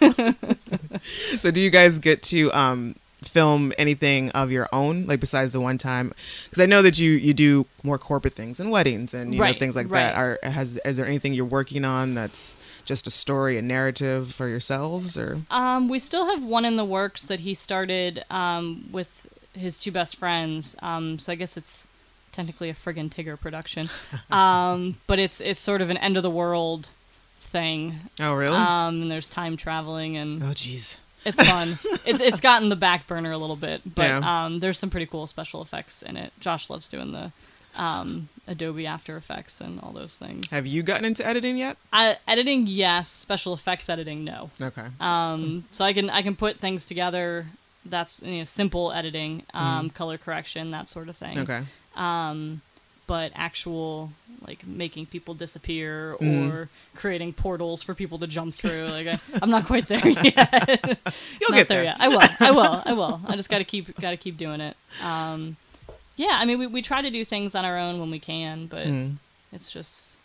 So, 1.40 1.50
do 1.50 1.60
you 1.60 1.70
guys 1.70 1.98
get 1.98 2.22
to 2.24 2.52
um, 2.52 2.94
film 3.22 3.72
anything 3.78 4.30
of 4.30 4.50
your 4.50 4.68
own, 4.72 5.06
like 5.06 5.20
besides 5.20 5.52
the 5.52 5.60
one 5.60 5.78
time? 5.78 6.12
Because 6.44 6.62
I 6.62 6.66
know 6.66 6.82
that 6.82 6.98
you 6.98 7.12
you 7.12 7.32
do 7.34 7.66
more 7.82 7.98
corporate 7.98 8.34
things 8.34 8.60
and 8.60 8.70
weddings 8.70 9.14
and 9.14 9.34
you 9.34 9.40
know 9.40 9.52
things 9.54 9.76
like 9.76 9.88
that. 9.90 10.14
Are 10.14 10.38
has 10.42 10.78
is 10.78 10.96
there 10.96 11.06
anything 11.06 11.34
you're 11.34 11.44
working 11.44 11.84
on 11.84 12.14
that's 12.14 12.56
just 12.84 13.06
a 13.06 13.10
story, 13.10 13.58
a 13.58 13.62
narrative 13.62 14.32
for 14.32 14.48
yourselves, 14.48 15.16
or 15.16 15.38
Um, 15.50 15.88
we 15.88 15.98
still 15.98 16.26
have 16.26 16.44
one 16.44 16.64
in 16.64 16.76
the 16.76 16.84
works 16.84 17.24
that 17.24 17.40
he 17.40 17.54
started 17.54 18.24
um, 18.30 18.88
with 18.90 19.28
his 19.54 19.78
two 19.78 19.92
best 19.92 20.16
friends. 20.16 20.76
Um, 20.82 21.18
so 21.18 21.32
I 21.32 21.34
guess 21.36 21.56
it's 21.56 21.86
technically 22.32 22.70
a 22.70 22.74
friggin' 22.74 23.10
Tigger 23.10 23.38
production, 23.38 23.88
um, 24.30 24.96
but 25.06 25.18
it's 25.18 25.40
it's 25.40 25.60
sort 25.60 25.80
of 25.80 25.90
an 25.90 25.96
end 25.98 26.16
of 26.16 26.22
the 26.22 26.30
world 26.30 26.88
thing. 27.38 28.00
oh 28.20 28.32
really? 28.34 28.56
Um, 28.56 29.02
and 29.02 29.10
there's 29.10 29.28
time 29.28 29.56
traveling 29.56 30.16
and 30.16 30.42
oh 30.42 30.46
jeez. 30.46 30.96
It's 31.24 31.42
fun. 31.46 31.78
it's 32.06 32.20
it's 32.20 32.40
gotten 32.40 32.68
the 32.68 32.76
back 32.76 33.06
burner 33.06 33.30
a 33.32 33.38
little 33.38 33.56
bit, 33.56 33.82
but 33.84 34.02
Yeah. 34.08 34.44
um, 34.44 34.58
there's 34.60 34.78
some 34.78 34.90
pretty 34.90 35.06
cool 35.06 35.26
special 35.26 35.62
effects 35.62 36.02
in 36.02 36.16
it. 36.16 36.32
Josh 36.40 36.68
loves 36.70 36.88
doing 36.88 37.12
the 37.12 37.32
um, 37.76 38.28
Adobe 38.46 38.86
After 38.86 39.16
Effects 39.16 39.60
and 39.60 39.80
all 39.80 39.92
those 39.92 40.16
things. 40.16 40.50
Have 40.50 40.66
you 40.66 40.82
gotten 40.82 41.04
into 41.06 41.26
editing 41.26 41.56
yet? 41.56 41.78
I, 41.92 42.18
editing, 42.28 42.66
yes. 42.66 43.08
Special 43.08 43.54
effects 43.54 43.88
editing, 43.88 44.24
no. 44.24 44.50
Okay. 44.60 44.86
Um, 45.00 45.64
so 45.72 45.84
I 45.84 45.92
can 45.92 46.10
I 46.10 46.22
can 46.22 46.36
put 46.36 46.58
things 46.58 46.84
together. 46.86 47.46
That's 47.86 48.22
you 48.22 48.38
know 48.38 48.44
simple 48.44 48.92
editing, 48.92 49.44
um, 49.54 49.90
color 49.90 50.18
correction, 50.18 50.70
that 50.72 50.88
sort 50.88 51.08
of 51.08 51.16
thing. 51.16 51.38
Okay. 51.38 51.62
Um, 51.96 52.60
but 53.12 53.30
actual 53.34 54.10
like 54.48 54.66
making 54.66 55.04
people 55.06 55.34
disappear 55.34 56.16
Mhm. 56.18 56.50
or 56.50 56.68
creating 56.96 57.32
portals 57.34 57.82
for 57.82 57.94
people 57.94 58.18
to 58.18 58.26
jump 58.26 58.54
through, 58.54 58.86
like 58.98 59.06
I, 59.06 59.18
I'm 59.42 59.50
not 59.50 59.66
quite 59.66 59.86
there 59.86 60.06
yet. 60.30 60.80
You'll 61.40 61.50
not 61.52 61.60
get 61.60 61.68
there 61.68 61.84
there. 61.84 61.84
yet. 61.84 61.96
I 62.00 62.08
will. 62.08 62.22
I 62.48 62.50
will. 62.58 62.82
I 62.90 62.92
will. 63.00 63.20
I 63.28 63.36
just 63.36 63.50
got 63.50 63.58
to 63.58 63.64
keep 63.64 63.84
got 64.00 64.12
to 64.12 64.16
keep 64.16 64.36
doing 64.38 64.60
it. 64.62 64.76
Um, 65.04 65.56
yeah, 66.16 66.38
I 66.40 66.44
mean 66.46 66.58
we 66.58 66.66
we 66.66 66.80
try 66.80 67.00
to 67.02 67.10
do 67.10 67.22
things 67.24 67.54
on 67.54 67.64
our 67.64 67.78
own 67.78 68.00
when 68.00 68.10
we 68.10 68.18
can, 68.18 68.66
but 68.66 68.86
Mm. 68.86 69.16
it's 69.52 69.70
just 69.70 70.16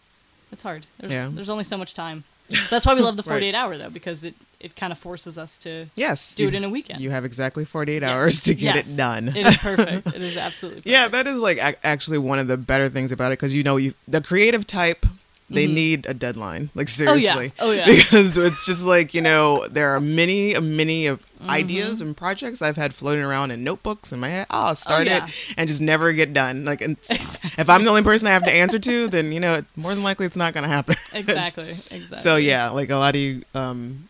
it's 0.54 0.64
hard. 0.64 0.86
There's 0.98 1.14
Yeah. 1.14 1.30
there's 1.36 1.50
only 1.50 1.66
so 1.66 1.78
much 1.78 1.94
time. 1.94 2.24
So 2.50 2.76
that's 2.76 2.86
why 2.86 2.94
we 2.96 3.02
love 3.02 3.18
the 3.18 3.24
Right. 3.32 3.44
48 3.44 3.56
hour 3.56 3.78
though 3.78 3.90
because 4.00 4.24
it 4.24 4.34
it 4.60 4.76
kind 4.76 4.92
of 4.92 4.98
forces 4.98 5.38
us 5.38 5.60
to 5.60 5.86
Yes. 5.96 6.36
do 6.36 6.44
you, 6.44 6.50
it 6.50 6.56
in 6.56 6.64
a 6.64 6.70
weekend. 6.70 7.00
You 7.02 7.12
have 7.12 7.26
exactly 7.26 7.64
48 7.66 8.02
Yes. 8.02 8.10
hours 8.12 8.42
to 8.42 8.54
get 8.56 8.76
Yes. 8.76 8.94
it 8.94 8.98
done. 8.98 9.30
It 9.36 9.46
is 9.48 9.58
perfect. 9.58 10.08
It 10.08 10.22
is 10.22 10.38
absolutely 10.38 10.82
perfect. 10.82 10.88
Yeah, 10.88 11.08
that 11.10 11.28
is 11.28 11.38
like 11.40 11.58
ac- 11.64 11.78
actually 11.84 12.18
one 12.18 12.40
of 12.40 12.48
the 12.48 12.58
better 12.58 12.90
things 12.90 13.12
about 13.12 13.32
it 13.32 13.40
because 13.40 13.54
you 13.56 13.64
know 13.64 13.78
you 13.78 13.94
the 14.08 14.22
creative 14.22 14.66
type 14.66 15.06
they 15.50 15.66
Mhm. 15.66 15.74
need 15.74 16.06
a 16.08 16.14
deadline 16.14 16.70
like 16.76 16.90
seriously 16.90 17.54
Oh 17.58 17.72
yeah. 17.72 17.84
Oh 17.86 17.88
yeah. 17.92 17.96
because 17.96 18.38
it's 18.38 18.66
just 18.66 18.84
like 18.84 19.14
you 19.14 19.22
know 19.22 19.66
there 19.70 19.90
are 19.92 20.00
many 20.02 20.54
many 20.60 21.06
of 21.08 21.24
Mm-hmm. 21.38 21.52
ideas 21.52 22.02
and 22.02 22.18
projects 22.18 22.64
I've 22.64 22.78
had 22.78 22.96
floating 22.96 23.24
around 23.24 23.52
in 23.52 23.64
notebooks 23.64 24.12
in 24.12 24.20
my 24.20 24.28
head. 24.28 24.48
Oh, 24.50 24.70
I'll 24.70 24.76
start 24.76 25.06
yeah. 25.06 25.28
it 25.28 25.34
and 25.56 25.68
just 25.68 25.80
never 25.82 26.12
get 26.12 26.34
done. 26.34 26.66
Like 26.66 26.82
and 26.82 26.98
if 27.12 27.70
I'm 27.70 27.84
the 27.84 27.92
only 27.92 28.02
person 28.02 28.28
I 28.28 28.32
have 28.32 28.44
to 28.46 28.52
answer 28.52 28.80
to, 28.80 29.08
then 29.08 29.32
you 29.32 29.40
know 29.40 29.62
more 29.76 29.94
than 29.94 30.04
likely 30.04 30.26
it's 30.26 30.36
not 30.36 30.56
going 30.56 30.64
to 30.64 30.68
happen. 30.68 30.96
exactly. 31.14 31.78
Exactly. 31.92 32.18
So 32.24 32.38
yeah, 32.38 32.70
like 32.70 32.90
a 32.90 32.96
lot 32.96 33.14
of 33.14 33.22
you, 33.22 33.44
um, 33.54 34.07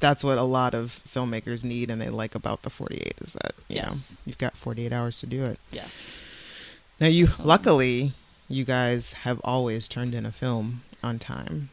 that's 0.00 0.24
what 0.24 0.38
a 0.38 0.42
lot 0.42 0.74
of 0.74 1.00
filmmakers 1.08 1.62
need 1.62 1.90
and 1.90 2.00
they 2.00 2.08
like 2.08 2.34
about 2.34 2.62
the 2.62 2.70
48 2.70 3.14
is 3.20 3.32
that 3.32 3.52
you 3.68 3.76
know 3.76 3.82
Yes. 3.82 4.22
you've 4.26 4.38
got 4.38 4.56
48 4.56 4.92
hours 4.92 5.18
to 5.20 5.26
do 5.26 5.44
it. 5.44 5.58
Yes. 5.70 6.10
Now 7.00 7.06
you 7.08 7.28
luckily 7.38 8.12
you 8.48 8.64
guys 8.64 9.12
have 9.24 9.40
always 9.44 9.86
turned 9.86 10.14
in 10.14 10.26
a 10.26 10.32
film 10.32 10.82
on 11.02 11.18
time. 11.18 11.70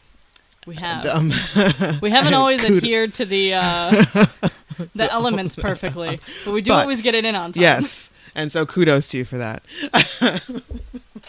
We 0.68 0.76
have. 0.76 1.06
And, 1.06 1.34
um, 1.34 2.00
we 2.02 2.12
haven't 2.12 2.34
always 2.34 2.62
Kudos. 2.66 2.78
adhered 2.78 3.14
to 3.16 3.26
the 3.26 3.54
uh, 3.56 3.92
the 4.96 5.10
elements 5.12 5.56
perfectly, 5.56 6.20
but 6.46 6.52
we 6.54 6.62
do 6.62 6.72
But- 6.72 6.82
always 6.82 7.02
get 7.02 7.16
it 7.16 7.24
in 7.26 7.36
on 7.36 7.54
time. 7.54 7.62
yes, 7.64 8.12
and 8.36 8.52
so 8.52 8.66
kudos 8.66 9.08
to 9.10 9.18
you 9.20 9.26
for 9.26 9.38
that. 9.38 9.64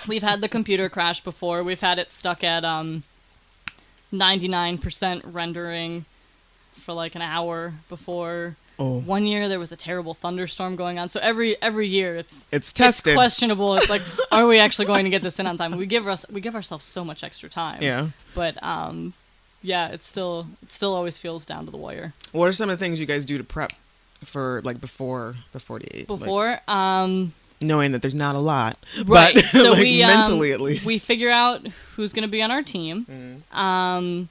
We've 0.08 0.22
had 0.24 0.40
the 0.40 0.48
computer 0.48 0.88
crash 0.88 1.22
before. 1.22 1.62
We've 1.62 1.80
had 1.80 1.98
it 2.00 2.10
stuck 2.10 2.42
at 2.44 2.64
um 2.64 3.04
99% 4.12 5.20
rendering 5.24 6.04
for 6.88 6.94
like 6.94 7.14
an 7.14 7.20
hour 7.20 7.74
before. 7.90 8.56
Oh, 8.78 9.00
One 9.00 9.26
year 9.26 9.46
there 9.46 9.58
was 9.58 9.72
a 9.72 9.76
terrible 9.76 10.14
thunderstorm 10.14 10.74
going 10.74 10.98
on. 10.98 11.10
So 11.10 11.20
every 11.20 11.60
every 11.60 11.86
year 11.86 12.16
it's 12.16 12.46
it's 12.50 12.72
tested. 12.72 13.10
It's 13.10 13.16
questionable. 13.16 13.76
It's 13.76 13.90
like, 13.90 14.00
are 14.32 14.46
we 14.46 14.58
actually 14.58 14.86
going 14.86 15.04
to 15.04 15.10
get 15.10 15.20
this 15.20 15.38
in 15.38 15.46
on 15.46 15.58
time? 15.58 15.72
We 15.72 15.84
give 15.84 16.08
us 16.08 16.24
we 16.30 16.40
give 16.40 16.54
ourselves 16.54 16.86
so 16.86 17.04
much 17.04 17.22
extra 17.22 17.50
time. 17.50 17.82
yeah. 17.82 18.08
But 18.34 18.62
um, 18.62 19.12
yeah, 19.62 19.88
it 19.88 20.02
still 20.02 20.46
it 20.62 20.70
still 20.70 20.94
always 20.94 21.18
feels 21.18 21.44
down 21.44 21.66
to 21.66 21.70
the 21.70 21.76
wire. 21.76 22.14
What 22.32 22.46
are 22.46 22.52
some 22.52 22.70
of 22.70 22.78
the 22.78 22.82
things 22.82 22.98
you 22.98 23.04
guys 23.04 23.26
do 23.26 23.36
to 23.36 23.44
prep 23.44 23.74
for 24.24 24.62
like 24.64 24.80
before 24.80 25.36
the 25.52 25.60
48? 25.60 26.08
Like, 26.08 26.20
Before, 26.20 26.60
um, 26.68 27.34
knowing 27.60 27.92
that 27.92 28.00
there's 28.00 28.14
not 28.14 28.34
a 28.34 28.38
lot, 28.38 28.78
right? 29.04 29.34
but 29.34 29.44
so 29.44 29.72
like 29.72 29.80
we 29.80 30.02
um, 30.02 30.08
mentally 30.08 30.52
at 30.52 30.60
least. 30.62 30.86
we 30.86 30.98
figure 30.98 31.30
out 31.30 31.66
who's 31.96 32.14
going 32.14 32.22
to 32.22 32.32
be 32.32 32.40
on 32.40 32.50
our 32.50 32.62
team. 32.62 33.04
Mm. 33.52 33.54
Um, 33.54 34.28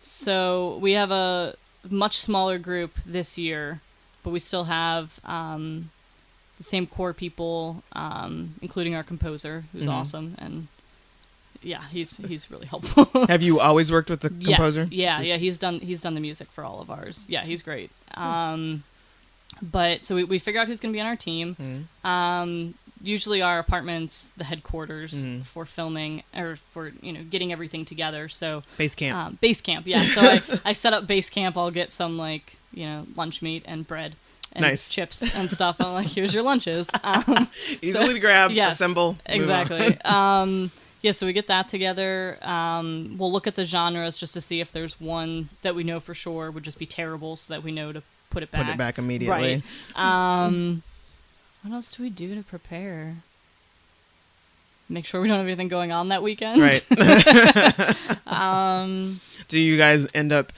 so 0.00 0.78
we 0.80 0.92
have 0.92 1.10
a 1.10 1.54
much 1.88 2.18
smaller 2.18 2.58
group 2.58 2.92
this 3.06 3.38
year, 3.38 3.80
but 4.22 4.30
we 4.30 4.38
still 4.38 4.64
have 4.64 5.18
um, 5.24 5.90
the 6.58 6.62
same 6.64 6.86
core 6.86 7.12
people, 7.14 7.82
um, 7.92 8.54
including 8.60 8.94
our 8.94 9.02
composer, 9.02 9.64
who's 9.72 9.86
Mhm. 9.86 9.92
awesome, 9.92 10.34
and 10.38 10.68
yeah, 11.62 11.82
he's 11.90 12.16
he's 12.16 12.50
really 12.50 12.66
helpful. 12.66 13.06
Have 13.28 13.42
you 13.42 13.60
always 13.60 13.90
worked 13.92 14.10
with 14.10 14.20
the 14.20 14.32
Yes, 14.38 14.56
composer? 14.56 14.88
Yeah, 14.90 15.20
yeah, 15.20 15.36
he's 15.36 15.58
done 15.58 15.80
he's 15.80 16.00
done 16.02 16.14
the 16.14 16.20
music 16.20 16.48
for 16.50 16.64
all 16.64 16.80
of 16.80 16.90
ours. 16.90 17.24
Yeah, 17.28 17.44
he's 17.46 17.62
great. 17.62 17.90
Um, 18.14 18.82
but 19.62 20.04
so 20.06 20.14
we, 20.16 20.24
we 20.24 20.38
figure 20.38 20.60
out 20.60 20.68
who's 20.68 20.80
going 20.80 20.92
to 20.92 20.96
be 20.96 21.00
on 21.00 21.06
our 21.06 21.16
team. 21.16 21.56
Mm. 22.04 22.08
Um, 22.08 22.74
usually 23.02 23.40
our 23.42 23.58
apartments, 23.58 24.32
the 24.36 24.44
headquarters 24.44 25.12
Mhm. 25.14 25.44
for 25.46 25.64
filming 25.64 26.22
or 26.36 26.56
for 26.70 26.92
you 27.02 27.12
know 27.12 27.22
getting 27.22 27.52
everything 27.52 27.84
together. 27.84 28.28
So 28.28 28.62
Base 28.76 28.94
camp. 28.94 29.16
um, 29.18 29.38
base 29.40 29.60
camp, 29.60 29.86
yeah. 29.86 30.04
So 30.06 30.20
I, 30.20 30.42
I 30.66 30.72
set 30.72 30.92
up 30.92 31.06
base 31.06 31.30
camp. 31.30 31.56
I'll 31.56 31.70
get 31.70 31.92
some 31.92 32.18
like 32.18 32.54
you 32.72 32.84
know 32.86 33.06
lunch 33.16 33.42
meat 33.42 33.62
and 33.66 33.86
bread 33.86 34.16
and 34.52 34.62
Nice. 34.62 34.90
chips 34.90 35.22
and 35.36 35.48
stuff. 35.48 35.76
I'm 35.80 35.92
like, 35.94 36.08
here's 36.08 36.34
your 36.34 36.42
lunches. 36.42 36.88
Um, 37.04 37.48
Easily 37.82 38.14
to 38.14 38.20
grab, 38.20 38.50
yes, 38.50 38.74
assemble, 38.74 39.16
exactly. 39.26 39.96
um, 40.04 40.70
yeah, 41.02 41.12
so 41.12 41.24
we 41.24 41.32
get 41.32 41.46
that 41.48 41.68
together. 41.68 42.36
Um, 42.42 43.14
we'll 43.16 43.32
look 43.32 43.46
at 43.46 43.54
the 43.56 43.64
genres 43.64 44.18
just 44.18 44.34
to 44.34 44.40
see 44.42 44.60
if 44.60 44.70
there's 44.72 45.00
one 45.00 45.48
that 45.62 45.74
we 45.74 45.82
know 45.82 45.98
for 46.00 46.14
sure 46.14 46.50
would 46.50 46.62
just 46.64 46.78
be 46.78 46.84
terrible, 46.86 47.36
so 47.36 47.54
that 47.54 47.62
we 47.62 47.70
know 47.72 47.90
to 47.92 48.02
put 48.28 48.42
it 48.42 48.50
back. 48.50 48.66
Put 48.66 48.72
it 48.74 48.76
back 48.78 48.98
immediately. 48.98 49.62
Right. 49.96 50.44
Um, 50.44 50.82
what 51.62 51.72
else 51.74 51.92
do 51.92 52.02
we 52.02 52.10
do 52.10 52.34
to 52.34 52.42
prepare? 52.42 53.16
Make 54.88 55.06
sure 55.06 55.20
we 55.20 55.28
don't 55.28 55.38
have 55.38 55.46
anything 55.46 55.68
going 55.68 55.92
on 55.92 56.08
that 56.08 56.22
weekend. 56.22 56.60
Right. 56.60 56.84
Um, 58.26 59.20
Do 59.48 59.58
you 59.58 59.76
guys 59.76 60.06
end 60.14 60.32
up 60.32 60.52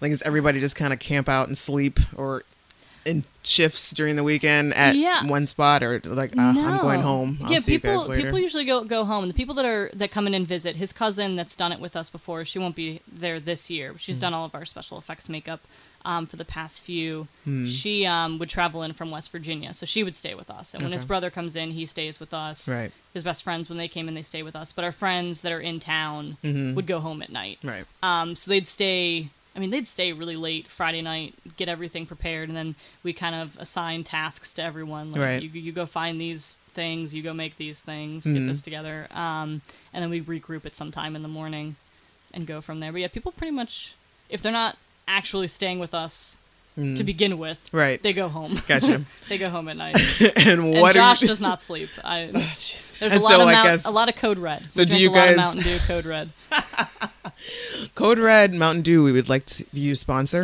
like 0.00 0.10
is 0.10 0.22
everybody 0.22 0.58
just 0.58 0.74
kind 0.76 0.92
of 0.92 0.98
camp 0.98 1.28
out 1.28 1.46
and 1.48 1.56
sleep 1.56 2.00
or 2.16 2.42
in 3.04 3.24
shifts 3.42 3.90
during 3.90 4.16
the 4.16 4.22
weekend 4.22 4.72
at 4.74 4.96
Yeah. 4.96 5.24
one 5.26 5.46
spot 5.46 5.82
or 5.82 6.00
like 6.04 6.36
uh, 6.36 6.40
I'm 6.56 6.78
going 6.78 7.02
home. 7.02 7.38
I'll 7.44 7.52
yeah, 7.52 7.58
see 7.60 7.72
people 7.72 7.92
you 7.92 7.98
guys 7.98 8.08
later. 8.08 8.22
people 8.22 8.38
usually 8.38 8.64
go 8.64 8.84
go 8.84 9.04
home. 9.04 9.28
The 9.28 9.34
people 9.34 9.54
that 9.56 9.64
are 9.66 9.90
that 9.94 10.10
come 10.10 10.26
in 10.26 10.32
and 10.34 10.46
visit, 10.48 10.76
his 10.76 10.92
cousin 10.92 11.36
that's 11.36 11.54
done 11.54 11.72
it 11.72 11.78
with 11.80 11.94
us 11.96 12.08
before, 12.08 12.44
she 12.46 12.58
won't 12.58 12.74
be 12.74 13.00
there 13.10 13.38
this 13.38 13.68
year. 13.70 13.94
She's 13.98 14.18
done 14.18 14.32
all 14.32 14.46
of 14.46 14.54
our 14.54 14.64
special 14.64 14.96
effects 14.98 15.28
makeup 15.28 15.60
um, 16.04 16.26
for 16.26 16.36
the 16.36 16.44
past 16.44 16.80
few. 16.80 17.28
Hmm. 17.44 17.66
She 17.66 18.04
um, 18.06 18.38
would 18.38 18.48
travel 18.48 18.82
in 18.82 18.92
from 18.92 19.10
West 19.10 19.30
Virginia, 19.32 19.72
so 19.72 19.86
she 19.86 20.02
would 20.02 20.14
stay 20.14 20.34
with 20.34 20.50
us. 20.50 20.74
And 20.74 20.82
when 20.82 20.92
his 20.92 21.04
brother 21.04 21.30
comes 21.30 21.56
in, 21.56 21.70
he 21.70 21.86
stays 21.86 22.20
with 22.20 22.34
us. 22.34 22.68
Right. 22.68 22.92
His 23.12 23.22
best 23.22 23.42
friends, 23.42 23.68
when 23.68 23.78
they 23.78 23.88
came 23.88 24.08
in, 24.08 24.14
they 24.14 24.22
stay 24.22 24.42
with 24.42 24.56
us. 24.56 24.72
But 24.72 24.84
our 24.84 24.92
friends 24.92 25.40
that 25.42 25.52
are 25.52 25.60
in 25.60 25.80
town 25.80 26.36
Mhm. 26.44 26.74
would 26.74 26.86
go 26.86 27.00
home 27.00 27.22
at 27.22 27.30
night. 27.32 27.58
Right. 27.62 27.84
Um, 28.02 28.36
so 28.36 28.50
they'd 28.50 28.66
stay 28.68 29.28
I 29.56 29.60
mean, 29.60 29.70
they'd 29.70 29.86
stay 29.86 30.12
really 30.12 30.34
late 30.34 30.66
Friday 30.66 31.00
night, 31.00 31.34
get 31.56 31.68
everything 31.68 32.06
prepared, 32.06 32.48
and 32.48 32.56
then 32.56 32.74
we 33.04 33.12
kind 33.12 33.36
of 33.36 33.56
assign 33.60 34.02
tasks 34.02 34.52
to 34.54 34.62
everyone. 34.64 35.12
Like, 35.12 35.20
Right. 35.20 35.42
You, 35.44 35.48
you 35.48 35.70
go 35.70 35.86
find 35.86 36.20
these 36.20 36.58
things, 36.72 37.14
you 37.14 37.22
go 37.22 37.32
make 37.32 37.56
these 37.56 37.80
things, 37.80 38.24
Mhm. 38.24 38.34
get 38.34 38.46
this 38.48 38.62
together, 38.62 39.06
um, 39.12 39.62
and 39.92 40.02
then 40.02 40.10
we 40.10 40.20
regroup 40.20 40.66
at 40.66 40.74
some 40.74 40.90
time 40.90 41.14
in 41.14 41.22
the 41.22 41.28
morning 41.28 41.76
and 42.32 42.48
go 42.48 42.60
from 42.60 42.80
there. 42.80 42.90
But 42.90 43.02
yeah, 43.02 43.06
people 43.06 43.30
pretty 43.30 43.52
much, 43.52 43.94
if 44.28 44.42
they're 44.42 44.50
not 44.50 44.76
actually 45.08 45.48
staying 45.48 45.78
with 45.78 45.94
us 45.94 46.38
Mm. 46.76 46.96
to 46.96 47.04
begin 47.04 47.38
with, 47.38 47.68
right. 47.70 48.02
they 48.02 48.12
go 48.12 48.28
home. 48.28 48.60
Gotcha. 48.66 49.04
they 49.28 49.38
go 49.38 49.48
home 49.48 49.68
at 49.68 49.76
night. 49.76 49.94
and 50.36 50.48
and 50.60 50.72
what 50.72 50.92
Josh 50.96 51.22
you? 51.22 51.28
does 51.28 51.40
not 51.40 51.62
sleep. 51.62 51.88
I, 52.04 52.30
Jeez. 52.34 52.98
there's 52.98 53.12
And 53.12 53.20
a 53.20 53.24
lot 53.24 53.30
so 53.30 53.40
of 53.42 53.46
mount, 53.46 53.64
guess 53.68 53.84
a 53.84 53.90
lot 53.92 54.08
of 54.08 54.16
Code 54.16 54.38
Red. 54.38 54.60
So 54.74 54.82
We 54.82 54.86
do 54.86 54.98
you 54.98 55.10
a 55.10 55.12
lot 55.12 55.28
of 55.28 55.36
guys- 55.36 55.54
Mountain 55.54 55.62
Dew 55.62 55.78
Code 55.86 56.04
Red? 56.04 56.30
Code 57.94 58.18
Red 58.18 58.54
Mountain 58.54 58.82
Dew. 58.82 59.04
We 59.04 59.12
would 59.12 59.28
like 59.28 59.46
to, 59.46 59.64
you 59.72 59.94
sponsor. 59.94 60.42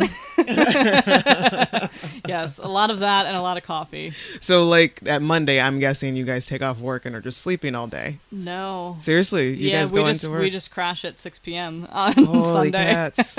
Yes, 2.27 2.59
a 2.59 2.67
lot 2.67 2.91
of 2.91 2.99
that 2.99 3.25
and 3.25 3.35
a 3.35 3.41
lot 3.41 3.57
of 3.57 3.63
coffee. 3.63 4.13
so 4.39 4.63
like 4.65 5.01
at 5.05 5.21
Monday, 5.21 5.59
I'm 5.59 5.79
guessing 5.79 6.15
you 6.15 6.23
guys 6.23 6.45
take 6.45 6.61
off 6.61 6.79
work 6.79 7.05
and 7.05 7.13
are 7.15 7.21
just 7.21 7.39
sleeping 7.39 7.75
all 7.75 7.87
day. 7.87 8.19
No. 8.31 8.95
Seriously, 8.99 9.49
you 9.53 9.69
yeah, 9.69 9.81
guys 9.81 9.91
we 9.91 9.99
go 10.01 10.07
just 10.07 10.23
into 10.23 10.33
work. 10.33 10.43
we 10.43 10.49
just 10.49 10.71
crash 10.71 11.03
at 11.03 11.19
6 11.19 11.39
p.m. 11.39 11.87
on 11.91 12.13
Holy 12.13 12.71
Sunday. 12.71 12.93
cats! 12.93 13.37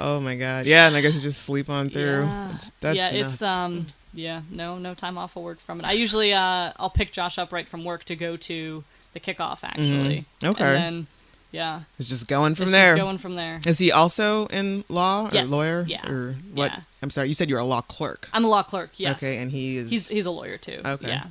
Oh 0.00 0.20
my 0.20 0.36
god. 0.36 0.66
Yeah, 0.66 0.86
and 0.86 0.96
I 0.96 1.00
guess 1.00 1.14
you 1.14 1.20
just 1.20 1.42
sleep 1.42 1.68
on 1.70 1.90
through. 1.90 2.22
Yeah, 2.24 2.48
That's, 2.52 2.70
that's 2.80 2.96
yeah, 2.96 3.08
it's 3.10 3.42
um, 3.42 3.86
yeah, 4.12 4.42
no, 4.50 4.78
no 4.78 4.94
time 4.94 5.16
off 5.18 5.36
of 5.36 5.42
work 5.42 5.60
from 5.60 5.78
it. 5.80 5.84
I 5.86 5.92
usually 5.92 6.32
uh, 6.32 6.72
I'll 6.78 6.90
pick 6.90 7.12
Josh 7.12 7.38
up 7.38 7.52
right 7.52 7.68
from 7.68 7.84
work 7.84 8.04
to 8.04 8.16
go 8.16 8.36
to 8.36 8.84
the 9.12 9.20
kickoff 9.20 9.60
actually. 9.62 10.24
Mhm. 10.40 10.48
Okay. 10.50 10.64
And 10.64 10.76
then, 10.76 11.06
yeah, 11.52 11.80
It's 11.98 12.08
just 12.08 12.28
going 12.28 12.54
from 12.54 12.64
it's 12.64 12.72
there. 12.72 12.94
Just 12.96 13.04
going 13.04 13.18
from 13.18 13.34
there. 13.36 13.60
Is 13.66 13.78
he 13.78 13.90
also 13.92 14.46
in 14.46 14.84
law 14.88 15.26
or 15.26 15.30
Yes, 15.32 15.48
lawyer 15.48 15.84
yeah, 15.88 16.08
or 16.08 16.36
what? 16.52 16.70
yeah. 16.72 16.80
I'm 17.02 17.10
sorry, 17.10 17.28
you 17.28 17.34
said 17.34 17.48
you're 17.50 17.58
a 17.58 17.64
law 17.64 17.80
clerk. 17.80 18.28
I'm 18.32 18.44
a 18.44 18.48
law 18.48 18.62
clerk. 18.62 18.90
Yes. 18.96 19.16
Okay, 19.16 19.38
and 19.38 19.50
he 19.50 19.76
is. 19.78 19.90
he's 19.90 20.08
he's 20.08 20.26
a 20.26 20.30
lawyer 20.30 20.58
too. 20.58 20.80
Okay. 20.84 21.08
Yeah. 21.08 21.24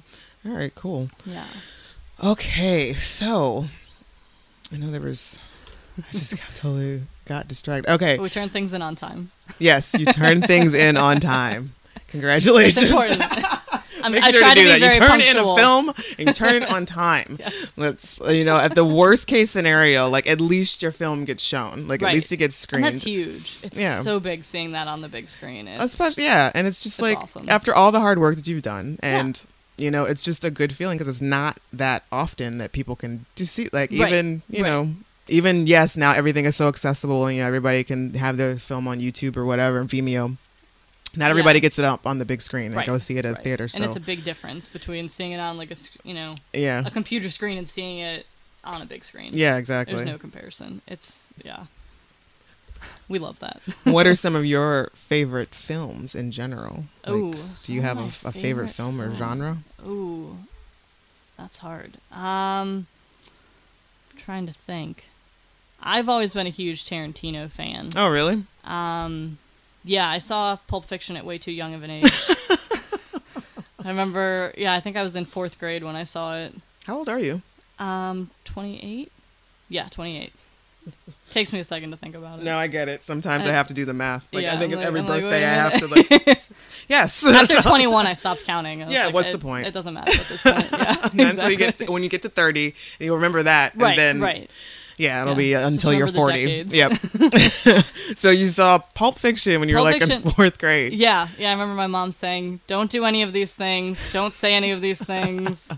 all 0.45 0.51
right. 0.51 0.73
Cool. 0.75 1.09
Yeah. 1.25 1.45
Okay, 2.21 2.93
so 2.93 3.67
I 4.73 4.77
know 4.77 4.91
there 4.91 4.99
was. 5.01 5.39
I 5.97 6.11
just 6.11 6.37
got 6.37 6.49
totally 6.55 7.03
got 7.29 7.47
distracted. 7.47 7.89
Okay, 7.93 8.17
But 8.17 8.23
we 8.23 8.29
turn 8.29 8.49
things 8.49 8.73
in 8.73 8.81
on 8.81 8.95
time. 8.97 9.31
yes, 9.59 9.93
you 9.97 10.05
turn 10.05 10.41
things 10.53 10.73
in 10.73 10.97
on 10.97 11.21
time. 11.21 11.73
Congratulations. 12.09 12.83
It's 12.83 12.91
important. 12.91 13.21
I'm, 14.01 14.13
Make 14.13 14.23
I 14.23 14.31
sure 14.31 14.39
try 14.39 14.53
to 14.53 14.61
do 14.61 14.73
be 14.73 14.79
that. 14.79 14.93
You 14.95 15.01
turn 15.01 15.19
in 15.21 15.35
a 15.37 15.55
film 15.57 15.89
and 16.17 16.27
you 16.27 16.33
turn 16.33 16.55
it 16.63 16.71
on 16.71 16.85
time. 17.05 17.35
Yes. 17.37 17.77
Let's 17.77 18.17
you 18.29 18.45
know 18.45 18.57
at 18.57 18.73
the 18.73 18.85
worst 18.85 19.27
case 19.27 19.51
scenario, 19.51 20.07
like 20.09 20.25
at 20.29 20.39
least 20.39 20.81
your 20.81 20.93
film 20.93 21.25
gets 21.25 21.43
shown, 21.43 21.85
like 21.89 22.01
at 22.01 22.13
least 22.13 22.31
it 22.31 22.37
gets 22.37 22.55
And 22.55 22.61
screened. 22.61 22.85
that's 22.85 23.03
huge. 23.03 23.59
It's 23.61 23.77
Yeah. 23.77 24.01
so 24.01 24.19
big 24.21 24.45
seeing 24.45 24.71
that 24.71 24.87
on 24.87 25.01
the 25.01 25.09
big 25.09 25.27
screen. 25.29 25.67
It's, 25.67 25.83
Especially 25.83 26.23
yeah, 26.23 26.49
and 26.55 26.65
it's 26.65 26.81
just 26.81 26.97
it's 26.99 27.03
like 27.09 27.17
awesome. 27.17 27.45
after 27.49 27.75
all 27.75 27.91
the 27.91 27.99
hard 27.99 28.19
work 28.19 28.37
that 28.37 28.47
you've 28.47 28.63
done, 28.63 28.99
Yeah. 29.03 29.19
and 29.19 29.41
you 29.77 29.91
know 29.91 30.05
it's 30.05 30.23
just 30.23 30.45
a 30.45 30.49
good 30.49 30.71
feeling 30.73 30.97
because 30.97 31.11
it's 31.13 31.21
not 31.21 31.57
that 31.73 32.03
often 32.09 32.57
that 32.59 32.71
people 32.71 32.95
can 32.95 33.25
just 33.35 33.53
see 33.53 33.67
like 33.73 33.91
Right. 33.91 34.07
even 34.07 34.41
you 34.49 34.63
Right. 34.63 34.69
know 34.69 34.95
even 35.29 35.67
yes 35.67 35.95
now 35.97 36.11
everything 36.11 36.45
is 36.45 36.55
so 36.55 36.67
accessible 36.67 37.25
and 37.27 37.35
you 37.35 37.41
know 37.41 37.47
everybody 37.47 37.83
can 37.83 38.13
have 38.15 38.37
their 38.37 38.55
film 38.57 38.87
on 38.87 38.99
YouTube 38.99 39.37
or 39.37 39.45
whatever 39.45 39.79
and 39.79 39.89
Vimeo. 39.89 40.37
Not 41.15 41.31
everybody 41.31 41.57
Yeah. 41.57 41.61
gets 41.61 41.79
it 41.79 41.85
up 41.85 42.05
on 42.05 42.19
the 42.19 42.25
big 42.25 42.41
screen 42.41 42.67
and 42.67 42.75
Right, 42.75 42.85
go 42.85 42.99
see 42.99 43.17
it 43.17 43.25
at 43.25 43.31
a 43.31 43.33
right. 43.33 43.43
theater. 43.43 43.67
So 43.67 43.77
And 43.77 43.85
it's 43.85 43.95
a 43.95 43.99
big 43.99 44.23
difference 44.23 44.69
between 44.69 45.09
seeing 45.09 45.31
it 45.31 45.39
on 45.39 45.57
like 45.57 45.71
a 45.71 45.75
you 46.03 46.13
know 46.13 46.35
yeah, 46.53 46.83
a 46.85 46.91
computer 46.91 47.29
screen 47.29 47.57
and 47.57 47.67
seeing 47.67 47.99
it 47.99 48.25
on 48.63 48.81
a 48.81 48.85
big 48.85 49.03
screen. 49.03 49.29
yeah, 49.33 49.57
exactly. 49.57 49.95
There's 49.95 50.07
no 50.07 50.17
comparison. 50.17 50.81
It's 50.87 51.27
yeah. 51.43 51.65
We 53.09 53.19
love 53.19 53.39
that. 53.39 53.59
what 53.83 54.07
are 54.07 54.15
some 54.15 54.35
of 54.35 54.45
your 54.45 54.89
favorite 54.93 55.53
films 55.53 56.15
in 56.15 56.31
general? 56.31 56.85
Like, 57.05 57.35
do 57.63 57.73
you 57.73 57.81
have 57.81 57.97
a, 57.97 58.03
a 58.05 58.09
favorite 58.09 58.33
favorite 58.33 58.69
film 58.69 59.01
or 59.01 59.13
genre? 59.15 59.57
Ooh, 59.85 60.37
that's 61.37 61.57
hard. 61.57 61.97
Um, 62.13 62.87
trying 64.15 64.45
to 64.45 64.53
think. 64.53 65.05
I've 65.81 66.09
always 66.09 66.33
been 66.33 66.47
a 66.47 66.51
huge 66.51 66.85
Tarantino 66.85 67.49
fan. 67.49 67.89
Oh, 67.95 68.09
really? 68.09 68.43
Um, 68.65 69.37
yeah, 69.83 70.09
I 70.09 70.17
saw 70.17 70.57
Pulp 70.67 70.85
Fiction 70.85 71.15
at 71.17 71.25
way 71.25 71.37
too 71.37 71.51
young 71.51 71.73
of 71.73 71.83
an 71.83 71.89
age. 71.89 72.03
I 73.83 73.87
remember, 73.87 74.53
yeah, 74.57 74.73
I 74.73 74.81
think 74.81 74.97
I 74.97 75.03
was 75.03 75.15
in 75.15 75.25
fourth 75.25 75.57
grade 75.59 75.83
when 75.83 75.95
I 75.95 76.03
saw 76.03 76.35
it. 76.35 76.53
How 76.85 76.97
old 76.97 77.07
are 77.09 77.19
you? 77.19 77.41
Um, 77.79 78.29
28? 78.43 79.11
Yeah, 79.69 79.87
28. 79.89 80.33
Takes 81.31 81.53
me 81.53 81.59
a 81.59 81.63
second 81.63 81.91
to 81.91 81.97
think 81.97 82.15
about 82.15 82.39
it. 82.39 82.43
No, 82.45 82.57
I 82.57 82.67
get 82.67 82.89
it. 82.89 83.05
Sometimes 83.05 83.45
I 83.45 83.49
Uh, 83.49 83.53
have 83.53 83.67
to 83.67 83.73
do 83.73 83.85
the 83.85 83.93
math. 83.93 84.25
Like 84.33 84.43
yeah, 84.45 84.55
I 84.55 84.57
think 84.57 84.73
I'm 84.73 84.79
it's 84.79 84.79
like- 84.79 84.87
every 84.87 84.99
I'm 85.01 85.05
birthday 85.05 85.43
a 85.43 85.47
I 85.47 85.53
have 85.53 85.79
to 85.79 85.87
like. 85.87 86.09
yes. 86.89 87.23
After 87.27 87.61
21, 87.61 88.07
I 88.07 88.13
stopped 88.13 88.43
counting. 88.45 88.81
I 88.83 88.89
Yeah, 88.89 89.05
like, 89.05 89.13
what's 89.13 89.31
the 89.31 89.37
point? 89.37 89.67
It 89.67 89.71
doesn't 89.73 89.93
matter 89.93 90.11
at 90.11 90.17
this 90.27 90.41
point. 90.43 90.67
Yeah, 91.13 91.29
Until 91.29 91.49
you 91.51 91.57
get 91.57 91.75
to, 91.75 91.85
when 91.91 92.01
you 92.03 92.09
get 92.09 92.23
to 92.23 92.29
thirty, 92.29 92.73
you'll 92.99 93.15
remember 93.17 93.43
that, 93.43 93.73
right, 93.75 93.91
and 93.91 93.99
then 93.99 94.21
right. 94.21 94.49
Yeah, 94.99 95.21
it'll 95.23 95.33
Yeah. 95.33 95.37
be 95.37 95.53
until 95.53 95.93
you're 95.93 96.11
forty. 96.11 96.65
Yep. 96.67 96.99
so 98.15 98.29
you 98.29 98.47
saw 98.47 98.77
Pulp 98.93 99.17
Fiction 99.17 99.59
when 99.59 99.69
you 99.69 99.75
were 99.75 99.81
Pulp 99.81 100.01
like 100.01 100.09
in 100.11 100.21
fourth 100.35 100.57
grade. 100.59 100.93
Yeah, 100.93 101.27
yeah. 101.39 101.49
I 101.49 101.53
remember 101.53 101.73
my 101.73 101.87
mom 101.87 102.11
saying, 102.11 102.59
"Don't 102.67 102.91
do 102.91 103.05
any 103.05 103.21
of 103.23 103.33
these 103.33 103.53
things. 103.53 104.11
Don't 104.13 104.33
say 104.33 104.53
any 104.53 104.71
of 104.71 104.81
these 104.81 104.99
things. 105.03 105.69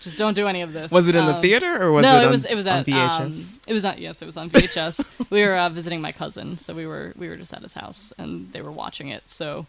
Just 0.00 0.18
don't 0.18 0.34
do 0.34 0.46
any 0.46 0.60
of 0.62 0.72
this." 0.72 0.90
Was 0.92 1.08
it 1.08 1.16
in 1.16 1.24
the 1.26 1.36
Um, 1.36 1.42
theater 1.42 1.82
or 1.82 1.90
was 1.92 2.02
no, 2.02 2.16
it, 2.16 2.22
it 2.22 2.26
on, 2.26 2.30
was 2.32 2.44
it 2.44 2.54
was 2.54 2.66
on 2.66 2.80
at 2.80 2.86
VHS? 2.86 3.20
Um, 3.20 3.44
it 3.66 3.72
was 3.72 3.84
on 3.84 3.98
yes, 3.98 4.20
it 4.22 4.26
was 4.26 4.36
on 4.36 4.50
VHS. 4.50 5.30
we 5.30 5.42
were 5.44 5.56
uh, 5.56 5.68
visiting 5.70 6.00
my 6.00 6.12
cousin, 6.12 6.58
so 6.58 6.74
we 6.74 6.86
were 6.86 7.12
we 7.16 7.28
were 7.28 7.36
just 7.36 7.54
at 7.54 7.62
his 7.62 7.74
house, 7.74 8.12
and 8.18 8.52
they 8.52 8.62
were 8.62 8.70
watching 8.72 9.08
it. 9.08 9.30
So 9.30 9.66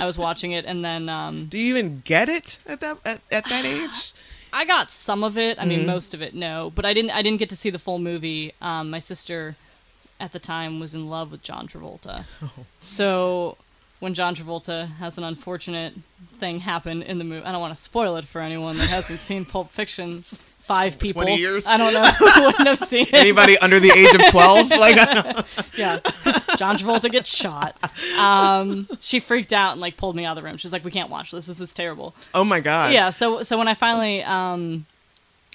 I 0.00 0.06
was 0.06 0.18
watching 0.18 0.52
it, 0.52 0.64
and 0.64 0.84
then 0.84 1.08
um, 1.08 1.46
Do 1.46 1.58
you 1.58 1.70
even 1.76 2.02
get 2.04 2.28
it 2.28 2.58
at 2.66 2.80
that 2.80 2.98
at, 3.04 3.20
at 3.30 3.44
that 3.48 3.64
age? 3.76 4.12
I 4.52 4.64
got 4.64 4.90
some 4.90 5.22
of 5.24 5.36
it. 5.38 5.58
I 5.58 5.64
mean, 5.64 5.80
Mhm. 5.80 5.86
most 5.86 6.14
of 6.14 6.22
it, 6.22 6.34
no, 6.34 6.70
but 6.74 6.84
I 6.84 6.92
didn't. 6.94 7.10
I 7.12 7.22
didn't 7.22 7.38
get 7.38 7.48
to 7.50 7.56
see 7.56 7.70
the 7.70 7.78
full 7.78 7.98
movie. 7.98 8.52
Um, 8.62 8.90
my 8.90 8.98
sister, 8.98 9.56
at 10.20 10.32
the 10.32 10.38
time, 10.38 10.80
was 10.80 10.94
in 10.94 11.08
love 11.08 11.30
with 11.30 11.42
John 11.42 11.68
Travolta. 11.68 12.24
Oh. 12.42 12.50
So 12.80 13.56
when 14.00 14.14
John 14.14 14.34
Travolta 14.36 14.96
has 14.98 15.18
an 15.18 15.24
unfortunate 15.24 15.94
thing 16.38 16.60
happen 16.60 17.02
in 17.02 17.18
the 17.18 17.24
movie, 17.24 17.44
I 17.44 17.52
don't 17.52 17.60
want 17.60 17.74
to 17.76 17.82
spoil 17.82 18.16
it 18.16 18.24
for 18.26 18.40
anyone 18.40 18.78
that 18.78 18.88
hasn't 18.88 19.18
seen 19.20 19.44
Pulp 19.44 19.70
Fiction. 19.70 20.24
Five 20.68 20.98
people. 20.98 21.22
20 21.22 21.36
years? 21.40 21.66
I 21.66 21.76
don't 21.76 21.92
know 21.92 22.12
wouldn't 22.46 22.68
have 22.68 22.78
seen 22.78 23.06
it. 23.06 23.14
Anybody 23.14 23.58
under 23.58 23.80
the 23.80 23.90
age 23.90 24.14
of 24.14 24.30
twelve? 24.30 24.68
Like, 24.70 24.96
yeah. 25.76 25.98
John 26.56 26.76
Travolta 26.76 27.10
gets 27.10 27.34
shot. 27.34 27.74
Um, 28.18 28.86
she 29.00 29.18
freaked 29.18 29.52
out 29.52 29.72
and 29.72 29.80
like 29.80 29.96
pulled 29.96 30.14
me 30.14 30.24
out 30.24 30.36
of 30.36 30.42
the 30.44 30.48
room. 30.48 30.58
She's 30.58 30.72
like, 30.72 30.84
"We 30.84 30.90
can't 30.90 31.10
watch 31.10 31.30
this. 31.30 31.46
This 31.46 31.58
is 31.60 31.72
terrible." 31.74 32.14
oh 32.34 32.44
my 32.44 32.60
god. 32.60 32.92
yeah 32.92 33.10
so 33.10 33.42
so 33.42 33.56
when 33.58 33.66
i 33.68 33.74
finally 33.74 34.22
um 34.22 34.84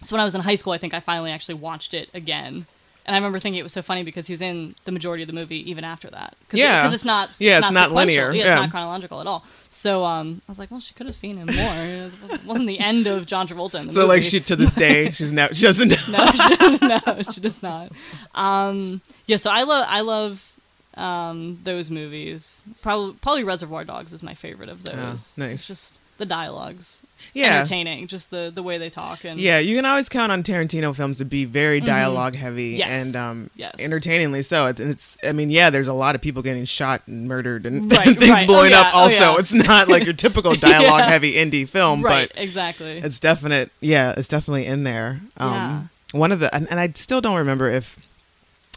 so 0.04 0.16
when 0.16 0.22
i 0.22 0.26
was 0.26 0.34
in 0.36 0.42
high 0.42 0.56
school 0.56 0.74
i 0.74 0.78
think 0.78 0.94
i 0.94 1.00
finally 1.00 1.32
actually 1.32 1.54
watched 1.56 1.94
it 1.94 2.10
again 2.14 2.66
and 3.06 3.16
i 3.16 3.18
remember 3.18 3.40
thinking 3.40 3.60
it 3.60 3.64
was 3.64 3.74
so 3.74 3.82
funny 3.82 4.04
because 4.04 4.28
he's 4.28 4.42
in 4.42 4.76
the 4.86 4.92
majority 4.92 5.24
of 5.24 5.28
the 5.28 5.34
movie 5.34 5.70
even 5.70 5.84
after 5.84 6.10
that 6.10 6.36
Cause 6.50 6.60
Yeah. 6.60 6.82
because 6.84 6.94
it's 6.94 7.06
not 7.06 7.36
Yeah, 7.40 7.60
it's 7.60 7.72
not 7.72 7.90
sequential. 7.90 7.96
linear. 7.96 8.34
yeah, 8.34 8.44
Yeah. 8.46 8.54
it's 8.56 8.62
not 8.62 8.72
chronological 8.72 9.22
at 9.22 9.28
all 9.28 9.46
so 9.70 10.04
um 10.06 10.42
i 10.48 10.52
was 10.52 10.60
like 10.60 10.70
well 10.72 10.80
she 10.80 10.94
could 10.94 11.06
have 11.08 11.16
seen 11.16 11.38
him 11.38 11.48
more 11.48 11.74
it 11.76 12.46
wasn't 12.46 12.68
the 12.68 12.80
end 12.80 13.08
of 13.08 13.26
john 13.26 13.48
travolta 13.48 13.76
in 13.76 13.88
the 13.88 13.94
So 13.94 14.00
movie. 14.02 14.10
like 14.10 14.24
she 14.24 14.40
to 14.40 14.56
this 14.56 14.76
day 14.76 15.12
she's 15.18 15.32
now 15.32 15.48
she 15.52 15.64
doesn't 15.64 15.90
know. 15.90 16.18
no, 16.18 16.32
she 16.32 16.56
does, 16.56 16.82
no, 16.82 17.24
she 17.34 17.42
does 17.42 17.64
not. 17.64 17.92
Um, 18.36 19.02
yeah, 19.28 19.38
so 19.38 19.50
I 19.52 19.64
love 19.64 19.86
I 19.88 20.02
love 20.02 20.50
um, 20.96 21.60
those 21.64 21.90
movies. 21.90 22.64
Probably 22.82 23.14
probably 23.22 23.44
Reservoir 23.44 23.84
Dogs 23.84 24.14
is 24.14 24.22
my 24.22 24.34
favorite 24.36 24.70
of 24.70 24.84
those. 24.84 24.96
Oh, 25.38 25.42
nice. 25.42 25.54
It's 25.54 25.68
just 25.68 26.00
the 26.18 26.26
dialogues, 26.26 27.02
Yeah. 27.34 27.60
entertaining. 27.60 28.08
Just 28.08 28.30
the 28.32 28.52
the 28.54 28.62
way 28.64 28.78
they 28.78 28.90
talk 28.90 29.24
and 29.26 29.40
Yeah, 29.40 29.60
you 29.60 29.76
can 29.76 29.86
always 29.86 30.10
count 30.10 30.32
on 30.32 30.44
Tarantino 30.44 30.96
films 30.96 31.18
to 31.18 31.26
be 31.26 31.46
very 31.46 31.80
dialogue 31.80 32.36
heavy 32.36 32.72
Mm-hmm. 32.74 32.80
Yes. 32.80 33.06
and 33.08 33.16
um, 33.16 33.50
Yes. 33.56 33.76
entertainingly 33.80 34.44
so. 34.44 34.68
It- 34.68 34.80
It's, 34.80 35.18
I 35.28 35.32
mean, 35.32 35.50
yeah, 35.50 35.70
there's 35.70 35.88
a 35.88 35.94
lot 35.94 36.16
of 36.16 36.22
people 36.22 36.42
getting 36.42 36.66
shot 36.66 37.02
and 37.08 37.28
murdered 37.28 37.66
and, 37.66 37.92
Right, 37.92 38.08
and 38.08 38.18
things 38.20 38.32
right. 38.32 38.44
Oh, 38.44 38.48
blowing 38.48 38.72
yeah, 38.72 38.82
up. 38.82 38.92
oh, 38.94 39.00
Also, 39.00 39.14
yeah. 39.16 39.36
it's 39.40 39.52
not 39.54 39.88
like 39.90 40.06
your 40.06 40.14
typical 40.14 40.56
dialogue 40.70 41.04
heavy 41.06 41.34
indie 41.34 41.68
film, 41.68 42.02
right, 42.04 42.30
but 42.34 42.42
exactly. 42.42 43.00
it's 43.00 43.20
definite. 43.20 43.72
Yeah, 43.82 44.14
it's 44.16 44.28
definitely 44.28 44.66
in 44.66 44.84
there. 44.84 45.22
Um, 45.38 45.90
One 46.12 46.32
of 46.32 46.40
the 46.40 46.54
and, 46.56 46.68
and 46.70 46.80
I 46.80 46.92
still 46.96 47.22
don't 47.22 47.38
remember 47.38 47.70
if 47.70 47.98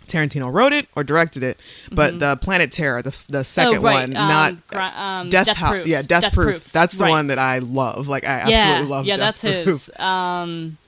Tarantino 0.09 0.53
wrote 0.53 0.73
it 0.73 0.87
or 0.97 1.03
directed 1.05 1.43
it, 1.43 1.59
but 1.91 2.19
the 2.19 2.37
Planet 2.37 2.71
Terror, 2.73 3.03
the 3.03 3.23
the 3.29 3.43
second 3.45 3.75
Mm-hmm. 3.75 3.85
oh, 3.85 3.89
right. 3.89 4.09
one, 4.09 4.17
um, 4.17 4.29
not. 4.29 4.67
gra- 4.69 4.93
um, 4.97 5.29
Death, 5.31 5.47
Death 5.47 5.57
Proof. 5.59 5.87
yeah, 5.87 6.03
Death, 6.03 6.33
Proof. 6.33 6.73
That's 6.73 6.97
the 6.97 7.05
Right. 7.05 7.11
one 7.11 7.27
that 7.29 7.39
I 7.39 7.59
love. 7.59 8.09
Like 8.09 8.25
I 8.25 8.49
yeah, 8.49 8.59
absolutely 8.59 8.91
love. 8.91 9.07
Yeah, 9.07 9.17
Death 9.17 9.41
that's 9.41 9.65
Proof. 9.65 9.67
his. 9.67 9.91
Um, 9.99 10.79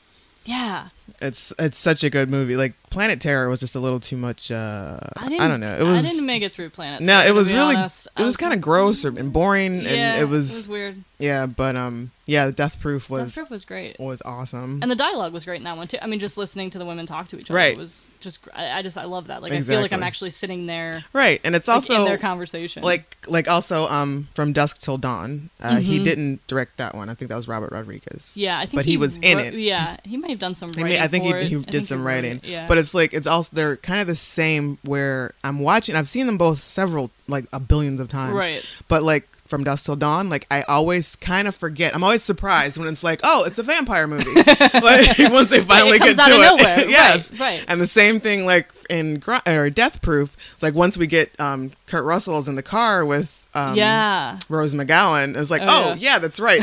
yeah, 0.45 0.89
It's 1.21 1.53
it's 1.59 1.79
such 1.79 2.05
a 2.05 2.11
good 2.11 2.31
movie. 2.31 2.57
Like 2.57 2.75
Planet 2.91 3.20
Terror 3.20 3.49
was 3.49 3.61
just 3.61 3.74
a 3.74 3.80
little 3.80 4.01
too 4.01 4.16
much. 4.16 4.51
Uh, 4.51 4.99
I, 5.16 5.28
didn't, 5.28 5.49
don't 5.49 5.61
know. 5.61 5.76
It 5.78 5.84
was. 5.84 6.05
I 6.05 6.09
didn't 6.09 6.26
make 6.26 6.43
it 6.43 6.53
through 6.53 6.70
Planet. 6.70 7.01
no, 7.01 7.18
Terror, 7.20 7.28
it 7.28 7.32
was 7.34 7.51
really. 7.51 7.76
honest. 7.76 8.07
It 8.07 8.12
I 8.16 8.24
was 8.24 8.36
kind 8.36 8.53
of 8.55 8.61
gross 8.61 9.05
or, 9.05 9.09
and 9.18 9.32
boring, 9.32 9.82
Yeah, 9.82 9.91
and 10.14 10.20
it 10.22 10.28
was, 10.28 10.51
it 10.53 10.57
was. 10.57 10.68
weird. 10.68 11.05
yeah. 11.18 11.47
But 11.47 11.76
um, 11.76 12.11
yeah, 12.26 12.51
Death 12.51 12.80
Proof 12.80 13.09
was 13.11 13.24
Death 13.26 13.34
Proof 13.34 13.51
was 13.51 13.64
great. 13.64 13.99
was 13.99 14.20
awesome. 14.24 14.80
And 14.82 14.91
the 14.91 14.97
dialogue 14.97 15.32
was 15.32 15.45
great 15.45 15.57
in 15.59 15.64
that 15.64 15.76
one 15.76 15.89
too. 15.89 15.99
I 16.03 16.07
mean, 16.07 16.20
just 16.20 16.36
listening 16.39 16.70
to 16.70 16.78
the 16.78 16.84
women 16.84 17.07
talk 17.07 17.28
to 17.28 17.39
each 17.39 17.51
other 17.51 17.57
Right. 17.57 17.76
was 17.76 18.09
just. 18.20 18.41
I, 18.55 18.78
I 18.78 18.82
just 18.82 18.99
I 18.99 19.05
love 19.05 19.28
that. 19.28 19.43
Like 19.43 19.53
I 19.53 19.61
feel 19.61 19.80
like 19.80 19.93
I'm 19.93 20.03
actually 20.03 20.30
sitting 20.30 20.66
there, 20.66 21.05
right, 21.12 21.41
and 21.45 21.55
it's 21.55 21.68
like, 21.68 21.74
also 21.76 22.01
in 22.01 22.05
their 22.05 22.18
conversation. 22.18 22.82
like 22.82 23.16
like 23.28 23.49
also 23.49 23.86
um 23.89 24.28
from 24.34 24.53
Dusk 24.53 24.80
Till 24.80 24.99
Dawn. 24.99 25.51
Uh, 25.61 25.76
He 25.76 25.99
Mhm. 26.01 26.05
didn't 26.05 26.47
direct 26.47 26.76
that 26.78 26.95
one. 26.95 27.09
I 27.09 27.14
think 27.14 27.28
that 27.30 27.36
was 27.36 27.49
Robert 27.49 27.72
Rodriguez. 27.72 28.32
yeah, 28.36 28.59
I 28.59 28.62
think. 28.66 28.74
but 28.76 28.86
he 28.86 28.97
was 28.97 29.16
in 29.18 29.39
it. 29.39 29.55
Yeah, 29.55 29.97
he 30.05 30.16
might 30.16 30.30
have 30.30 30.39
done 30.39 30.55
some 30.55 30.72
He 30.72 30.82
writing. 30.82 30.99
may- 30.99 31.05
I 31.05 31.09
think 31.09 31.24
he, 31.24 31.57
he 31.59 31.64
did 31.64 31.86
some 31.86 31.99
wrote 32.01 32.07
writing, 32.14 32.36
it, 32.39 32.45
Yeah, 32.45 32.66
but 32.68 32.78
it's 32.79 32.95
like 32.95 33.12
it's 33.12 33.26
also 33.26 33.51
they're 33.55 33.76
kind 33.76 34.01
of 34.01 34.07
the 34.07 34.14
same. 34.14 34.79
Where 34.85 35.33
I'm 35.45 35.59
watching, 35.61 35.95
I've 35.97 36.09
seen 36.09 36.26
them 36.26 36.39
both 36.39 36.61
several 36.62 37.11
like 37.26 37.45
a 37.53 37.61
billions 37.61 38.01
of 38.01 38.09
times, 38.09 38.35
right. 38.35 38.64
But 38.89 39.03
like 39.03 39.29
from 39.47 39.64
Dusk 39.64 39.87
Till 39.87 39.97
Dawn, 39.97 40.29
like 40.29 40.47
I 40.51 40.62
always 40.62 41.16
kind 41.16 41.49
of 41.49 41.55
forget. 41.55 41.95
I'm 41.95 42.05
always 42.05 42.22
surprised 42.22 42.76
when 42.79 42.87
it's 42.89 43.03
like, 43.03 43.20
oh, 43.24 43.45
it's 43.45 43.59
a 43.59 43.62
vampire 43.62 44.07
movie. 44.07 44.31
like 44.35 45.18
once 45.33 45.49
they 45.51 45.61
finally 45.62 45.99
get 45.99 46.16
to 46.16 46.22
it, 46.22 46.57
nowhere. 46.59 46.89
yes. 46.89 47.31
right, 47.33 47.41
right. 47.41 47.64
And 47.66 47.81
the 47.81 47.87
same 47.87 48.20
thing 48.20 48.45
like 48.45 48.70
in 48.91 49.18
Gr- 49.18 49.37
or 49.47 49.70
Death 49.70 50.03
Proof, 50.03 50.37
like 50.61 50.74
once 50.74 50.99
we 50.99 51.07
get 51.07 51.39
um, 51.41 51.72
Kurt 51.87 52.05
Russell's 52.05 52.47
in 52.49 52.57
the 52.57 52.62
car 52.62 53.05
with 53.07 53.35
um, 53.55 53.74
yeah, 53.74 54.39
Rose 54.51 54.74
McGowan, 54.74 55.35
it's 55.35 55.51
like, 55.51 55.62
Oh, 55.62 55.66
oh, 55.66 55.89
yeah. 55.91 55.95
yeah. 55.97 56.18
that's 56.18 56.39
right. 56.39 56.61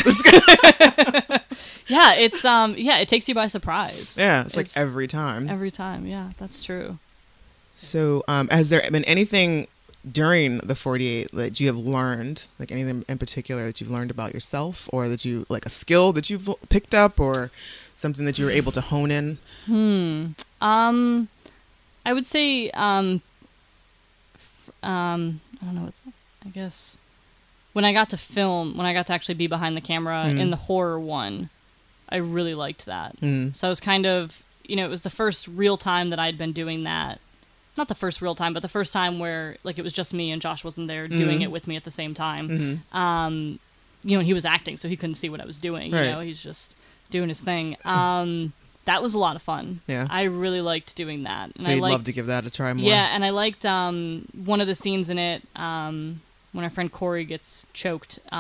Yeah. 1.88 2.16
It's 2.16 2.44
um, 2.46 2.76
yeah, 2.78 2.98
it 2.98 3.08
takes 3.08 3.28
you 3.30 3.36
by 3.36 3.48
surprise. 3.48 4.18
yeah, 4.20 4.44
it's 4.46 4.56
like 4.58 4.68
every 4.76 5.08
time. 5.08 5.50
every 5.50 5.72
time. 5.72 6.06
Yeah, 6.08 6.32
that's 6.40 6.62
true. 6.64 6.98
So, 7.78 8.24
um, 8.28 8.48
has 8.50 8.70
there 8.70 8.90
been 8.90 9.04
anything 9.06 9.68
during 10.10 10.60
the 10.60 10.76
48 10.76 11.32
that 11.34 11.60
you 11.60 11.68
have 11.68 11.76
learned, 11.78 12.46
like 12.60 12.72
anything 12.72 13.04
in 13.10 13.18
particular 13.18 13.66
that 13.66 13.82
you've 13.82 13.90
learned 13.92 14.12
about 14.12 14.34
yourself, 14.34 14.88
or 14.94 15.10
that 15.10 15.26
you 15.26 15.46
like 15.50 15.66
a 15.66 15.70
skill 15.70 16.14
that 16.14 16.30
you've 16.30 16.48
picked 16.70 16.94
up, 16.96 17.20
or 17.20 17.52
something 17.96 18.26
that 18.26 18.38
you 18.40 18.46
were 18.46 18.52
able 18.52 18.72
to 18.72 18.82
hone 18.82 19.12
in? 19.12 19.38
Hmm. 19.66 20.28
Um, 20.62 21.28
I 22.06 22.14
would 22.14 22.26
say 22.26 22.70
um, 22.72 23.22
f- 24.36 24.70
um, 24.84 25.42
I 25.62 25.66
don't 25.66 25.76
know. 25.76 25.82
What, 25.84 25.94
I 26.46 26.50
guess 26.50 26.98
when 27.74 27.84
I 27.84 27.92
got 27.94 28.10
to 28.12 28.18
film, 28.18 28.78
when 28.78 28.86
I 28.86 28.94
got 28.94 29.08
to 29.08 29.14
actually 29.14 29.36
be 29.36 29.48
behind 29.48 29.76
the 29.76 29.82
camera 29.82 30.26
Mhm. 30.28 30.40
in 30.40 30.50
the 30.52 30.58
horror 30.58 31.00
one, 31.00 31.50
I 32.10 32.18
really 32.18 32.54
liked 32.56 32.86
that. 32.86 33.20
Mm. 33.22 33.56
So 33.56 33.68
I 33.68 33.70
was 33.70 33.80
kind 33.80 34.06
of, 34.06 34.44
you 34.68 34.76
know, 34.76 34.86
it 34.86 34.90
was 34.90 35.02
the 35.04 35.10
first 35.10 35.48
real 35.48 35.78
time 35.78 36.10
that 36.12 36.20
I'd 36.20 36.38
been 36.38 36.52
doing 36.54 36.84
that. 36.84 37.20
Not 37.78 37.88
the 37.90 37.96
first 37.96 38.22
real 38.22 38.36
time, 38.36 38.54
but 38.54 38.62
the 38.62 38.70
first 38.70 38.94
time 38.94 39.20
where 39.20 39.58
like 39.64 39.78
it 39.78 39.82
was 39.84 39.92
just 39.94 40.14
me 40.14 40.32
and 40.32 40.42
Josh 40.42 40.64
wasn't 40.64 40.88
there 40.88 41.08
doing 41.08 41.40
Mhm. 41.40 41.44
it 41.44 41.52
with 41.52 41.68
me 41.68 41.76
at 41.76 41.84
the 41.84 41.92
same 41.92 42.14
time. 42.14 42.80
hmm 42.92 42.98
Um, 42.98 43.60
you 44.04 44.12
know, 44.12 44.20
and 44.20 44.28
he 44.28 44.34
was 44.34 44.46
acting, 44.46 44.78
so 44.78 44.88
he 44.88 44.96
couldn't 44.96 45.16
see 45.16 45.30
what 45.30 45.42
I 45.42 45.46
was 45.46 45.60
doing. 45.60 45.92
Right. 45.92 46.06
You 46.06 46.12
know, 46.14 46.20
he's 46.20 46.42
just 46.44 46.76
doing 47.10 47.28
his 47.28 47.42
thing. 47.42 47.76
Um, 47.86 48.54
that 48.86 49.02
was 49.02 49.16
a 49.16 49.18
lot 49.20 49.36
of 49.36 49.42
fun. 49.42 49.82
Yeah. 49.88 50.06
I 50.12 50.24
really 50.24 50.62
liked 50.62 50.96
doing 50.96 51.24
that. 51.24 51.50
And 51.56 51.66
So 51.66 51.72
I 51.72 51.76
liked, 51.80 51.92
love 51.92 52.04
to 52.04 52.14
give 52.14 52.28
that 52.28 52.46
a 52.46 52.52
try 52.52 52.72
more. 52.74 52.88
Yeah, 52.88 53.08
and 53.16 53.26
I 53.26 53.32
liked 53.32 53.66
um, 53.66 54.28
one 54.46 54.62
of 54.62 54.68
the 54.68 54.76
scenes 54.76 55.10
in 55.10 55.18
it 55.18 55.42
um, 55.56 56.22
when 56.54 56.64
our 56.64 56.70
friend 56.70 56.92
Corey 56.92 57.26
gets 57.26 57.66
choked. 57.74 58.20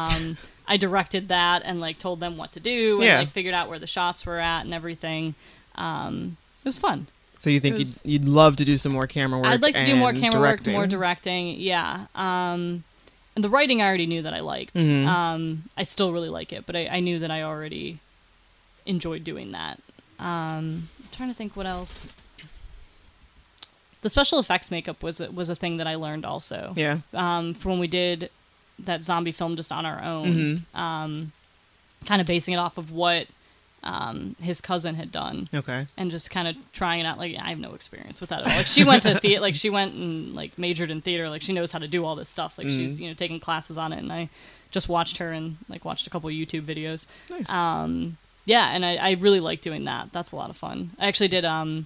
I 0.68 0.78
directed 0.78 1.28
that 1.28 1.61
and 1.66 1.80
like 1.80 1.99
told 1.99 2.20
them 2.20 2.38
what 2.38 2.51
to 2.53 2.59
do 2.59 2.95
and 2.97 3.03
Yeah. 3.05 3.20
like 3.20 3.30
figured 3.30 3.53
out 3.53 3.70
where 3.70 3.80
the 3.80 3.88
shots 3.88 4.26
were 4.26 4.39
at 4.39 4.66
and 4.66 4.74
everything. 4.74 5.36
Um, 5.76 6.38
it 6.59 6.66
was 6.68 6.78
fun. 6.80 7.07
So 7.39 7.49
you 7.49 7.59
think 7.59 7.76
It 7.76 7.80
you'd, 8.03 8.22
you'd 8.24 8.28
love 8.28 8.55
to 8.55 8.66
do 8.66 8.76
some 8.78 8.91
more 8.91 9.05
camera 9.07 9.39
work? 9.39 9.47
I'd 9.51 9.61
like 9.61 9.76
to 9.76 9.86
do 9.86 9.95
more 9.95 10.11
camera 10.13 10.32
directing. 10.32 10.74
work, 10.74 10.80
more 10.82 10.88
directing. 10.88 11.59
Yeah. 11.59 12.07
Um, 12.16 12.84
and 13.36 13.43
the 13.43 13.49
writing 13.49 13.82
I 13.82 13.86
already 13.88 14.07
knew 14.07 14.22
that 14.24 14.34
I 14.34 14.39
liked. 14.39 14.76
Mhm. 14.76 15.05
Um, 15.05 15.63
I 15.78 15.84
still 15.84 16.11
really 16.11 16.30
like 16.30 16.51
it, 16.53 16.66
but 16.66 16.76
I, 16.76 16.88
I 16.88 16.99
knew 17.01 17.20
that 17.20 17.30
I 17.30 17.43
already 17.43 17.99
enjoyed 18.86 19.24
doing 19.24 19.51
that. 19.51 19.80
Um, 20.18 20.89
I'm 21.03 21.09
trying 21.11 21.30
to 21.30 21.36
think 21.36 21.55
what 21.55 21.66
else. 21.68 22.11
The 24.01 24.09
special 24.09 24.39
effects 24.39 24.70
makeup 24.72 25.01
was 25.03 25.20
a, 25.20 25.32
was 25.32 25.49
a 25.49 25.55
thing 25.55 25.78
that 25.78 25.88
I 25.88 25.95
learned 25.95 26.26
also. 26.26 26.74
Yeah. 26.78 26.99
Um, 27.13 27.53
from 27.53 27.72
when 27.72 27.80
we 27.80 27.88
did 27.88 28.30
that 28.80 29.03
zombie 29.03 29.32
film 29.32 29.55
just 29.55 29.71
on 29.71 29.86
our 29.86 30.01
own, 30.03 30.59
hmm 30.73 30.80
um, 30.80 31.32
kind 32.05 32.21
of 32.21 32.28
basing 32.28 32.53
it 32.53 32.57
off 32.57 32.78
of 32.78 32.91
what 32.91 33.28
um, 33.84 34.36
his 34.41 34.61
cousin 34.61 34.95
had 34.95 35.11
done 35.11 35.47
Okay. 35.53 35.86
and 35.97 36.09
just 36.11 36.30
kind 36.32 36.47
of 36.47 36.55
trying 36.73 37.01
it 37.01 37.05
out. 37.05 37.17
Like 37.19 37.36
I 37.39 37.49
have 37.49 37.59
no 37.59 37.73
experience 37.73 38.19
with 38.21 38.32
that 38.32 38.41
at 38.41 38.47
all. 38.47 38.57
Like 38.57 38.65
she 38.65 38.84
went 38.84 39.03
to 39.03 39.19
theater, 39.19 39.41
like 39.41 39.55
she 39.55 39.69
went 39.69 39.93
and 39.93 40.34
like 40.36 40.57
majored 40.57 40.89
in 40.91 41.01
theater. 41.01 41.30
Like 41.30 41.41
she 41.43 41.53
knows 41.53 41.71
how 41.71 41.80
to 41.80 41.88
do 41.88 42.03
all 42.03 42.15
this 42.15 42.30
stuff. 42.30 42.57
Like 42.57 42.67
she's 42.67 42.97
Mhm. 42.97 43.01
you 43.03 43.07
know 43.09 43.13
taking 43.13 43.39
classes 43.39 43.78
on 43.78 43.93
it. 43.93 43.99
And 43.99 44.11
I 44.11 44.30
just 44.71 44.89
watched 44.89 45.17
her 45.17 45.32
and 45.32 45.57
like 45.69 45.86
watched 45.86 46.07
a 46.07 46.09
couple 46.09 46.30
YouTube 46.32 46.63
videos. 46.63 47.05
Nice. 47.30 47.49
Um, 47.51 48.17
yeah, 48.45 48.69
and 48.71 48.84
I, 48.86 48.95
I 48.95 49.11
really 49.11 49.39
like 49.39 49.61
doing 49.61 49.86
that. 49.86 50.09
That's 50.11 50.32
a 50.32 50.36
lot 50.36 50.49
of 50.49 50.57
fun. 50.57 50.91
I 50.99 51.07
actually 51.07 51.30
did 51.30 51.45
um, 51.45 51.86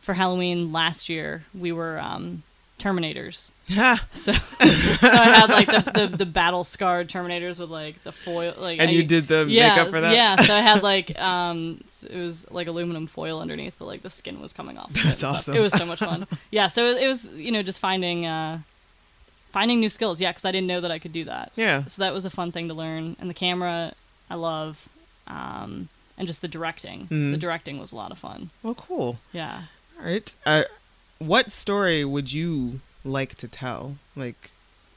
for 0.00 0.14
Halloween 0.14 0.72
last 0.72 1.08
year. 1.08 1.44
We 1.52 1.70
were 1.72 1.98
um, 2.00 2.42
Terminators. 2.80 3.50
So, 3.70 4.32
so 4.32 4.32
I 4.32 5.28
had 5.28 5.48
like 5.48 5.68
the, 5.68 6.08
the, 6.08 6.16
the 6.16 6.26
battle 6.26 6.64
scarred 6.64 7.08
Terminators 7.08 7.60
with 7.60 7.70
like 7.70 8.00
the 8.00 8.10
foil. 8.10 8.52
Like 8.58 8.80
and 8.80 8.90
I, 8.90 8.92
you 8.92 9.04
did 9.04 9.28
the 9.28 9.46
yeah, 9.48 9.68
makeup 9.68 9.90
for 9.90 10.00
that? 10.00 10.12
Yeah, 10.12 10.34
so 10.36 10.52
I 10.52 10.58
had 10.60 10.82
like 10.92 11.16
um 11.20 11.80
it 12.08 12.16
was 12.16 12.50
like 12.50 12.66
aluminum 12.66 13.06
foil 13.06 13.40
underneath, 13.40 13.76
but 13.78 13.84
like 13.84 14.02
the 14.02 14.10
skin 14.10 14.40
was 14.40 14.52
coming 14.52 14.76
off. 14.76 14.90
it 14.90 15.04
That's 15.04 15.22
awesome. 15.22 15.54
It 15.54 15.60
was 15.60 15.72
so 15.72 15.86
much 15.86 16.00
fun. 16.00 16.26
yeah, 16.50 16.66
so 16.66 16.84
it, 16.86 17.02
it 17.04 17.06
was 17.08 17.28
you 17.30 17.52
know 17.52 17.62
just 17.62 17.78
finding 17.78 18.26
uh 18.26 18.58
finding 19.52 19.78
new 19.78 19.88
skills. 19.88 20.20
Yeah, 20.20 20.30
because 20.30 20.44
I 20.44 20.50
didn't 20.50 20.66
know 20.66 20.80
that 20.80 20.90
I 20.90 20.98
could 20.98 21.12
do 21.12 21.24
that. 21.24 21.52
Yeah. 21.54 21.84
So 21.84 22.02
that 22.02 22.12
was 22.12 22.24
a 22.24 22.30
fun 22.30 22.50
thing 22.50 22.66
to 22.68 22.74
learn. 22.74 23.16
And 23.20 23.30
the 23.30 23.34
camera, 23.34 23.92
I 24.28 24.34
love, 24.34 24.88
um, 25.28 25.88
and 26.18 26.26
just 26.26 26.40
the 26.42 26.48
directing. 26.48 27.06
Mhm. 27.06 27.32
The 27.32 27.38
directing 27.38 27.78
was 27.78 27.92
a 27.92 27.96
lot 27.96 28.10
of 28.10 28.18
fun. 28.18 28.50
Well, 28.64 28.74
cool. 28.74 29.20
Yeah. 29.32 29.62
All 29.98 30.06
right. 30.06 30.34
Uh, 30.44 30.64
what 31.20 31.52
story 31.52 32.04
would 32.04 32.32
you 32.32 32.80
like 33.04 33.36
to 33.36 33.46
tell? 33.48 33.96
Like, 34.16 34.50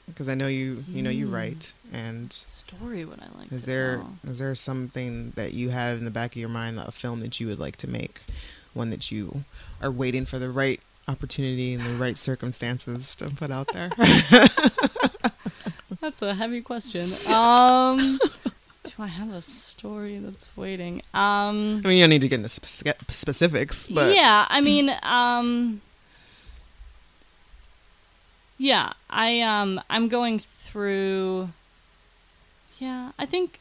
because 0.07 0.27
I 0.27 0.33
know 0.35 0.47
you, 0.47 0.83
you 0.91 1.01
know, 1.03 1.09
you 1.11 1.27
Hmm. 1.27 1.33
write, 1.35 1.73
and 1.93 2.33
Story 2.33 3.05
would 3.05 3.19
I 3.21 3.37
like? 3.39 3.51
is 3.51 3.61
to 3.61 3.67
there 3.67 3.97
tell? 3.97 4.17
is 4.31 4.39
there 4.39 4.55
something 4.55 5.31
that 5.35 5.53
you 5.53 5.69
have 5.69 5.99
in 5.99 6.05
the 6.05 6.11
back 6.11 6.31
of 6.33 6.37
your 6.39 6.49
mind, 6.49 6.79
a 6.79 6.91
film 6.91 7.19
that 7.21 7.39
you 7.39 7.47
would 7.47 7.59
like 7.59 7.77
to 7.77 7.87
make, 7.89 8.21
one 8.73 8.89
that 8.89 9.11
you 9.11 9.43
are 9.81 9.91
waiting 9.91 10.25
for 10.25 10.39
the 10.39 10.49
right 10.49 10.81
opportunity 11.07 11.73
and 11.73 11.85
the 11.85 11.95
right 11.95 12.17
circumstances 12.17 13.15
to 13.15 13.29
put 13.29 13.51
out 13.51 13.71
there? 13.71 13.93
That's 16.01 16.21
a 16.21 16.33
heavy 16.35 16.61
question. 16.61 17.13
Um, 17.27 18.19
do 18.83 18.91
I 18.99 19.07
have 19.07 19.31
a 19.31 19.41
story 19.41 20.17
that's 20.17 20.47
waiting? 20.57 21.01
Um, 21.13 21.81
I 21.83 21.87
mean, 21.87 21.97
you 21.97 22.03
don't 22.03 22.09
need 22.09 22.21
to 22.21 22.27
get 22.27 22.37
into 22.39 22.49
spec- 22.49 22.97
specifics, 23.09 23.87
but 23.87 24.13
yeah, 24.13 24.45
I 24.49 24.59
mean, 24.59 24.91
um, 25.03 25.81
yeah, 28.57 28.93
I 29.09 29.41
um, 29.41 29.81
I'm 29.89 30.07
going 30.07 30.39
through. 30.39 31.49
Yeah, 32.79 33.11
I 33.17 33.25
think. 33.25 33.59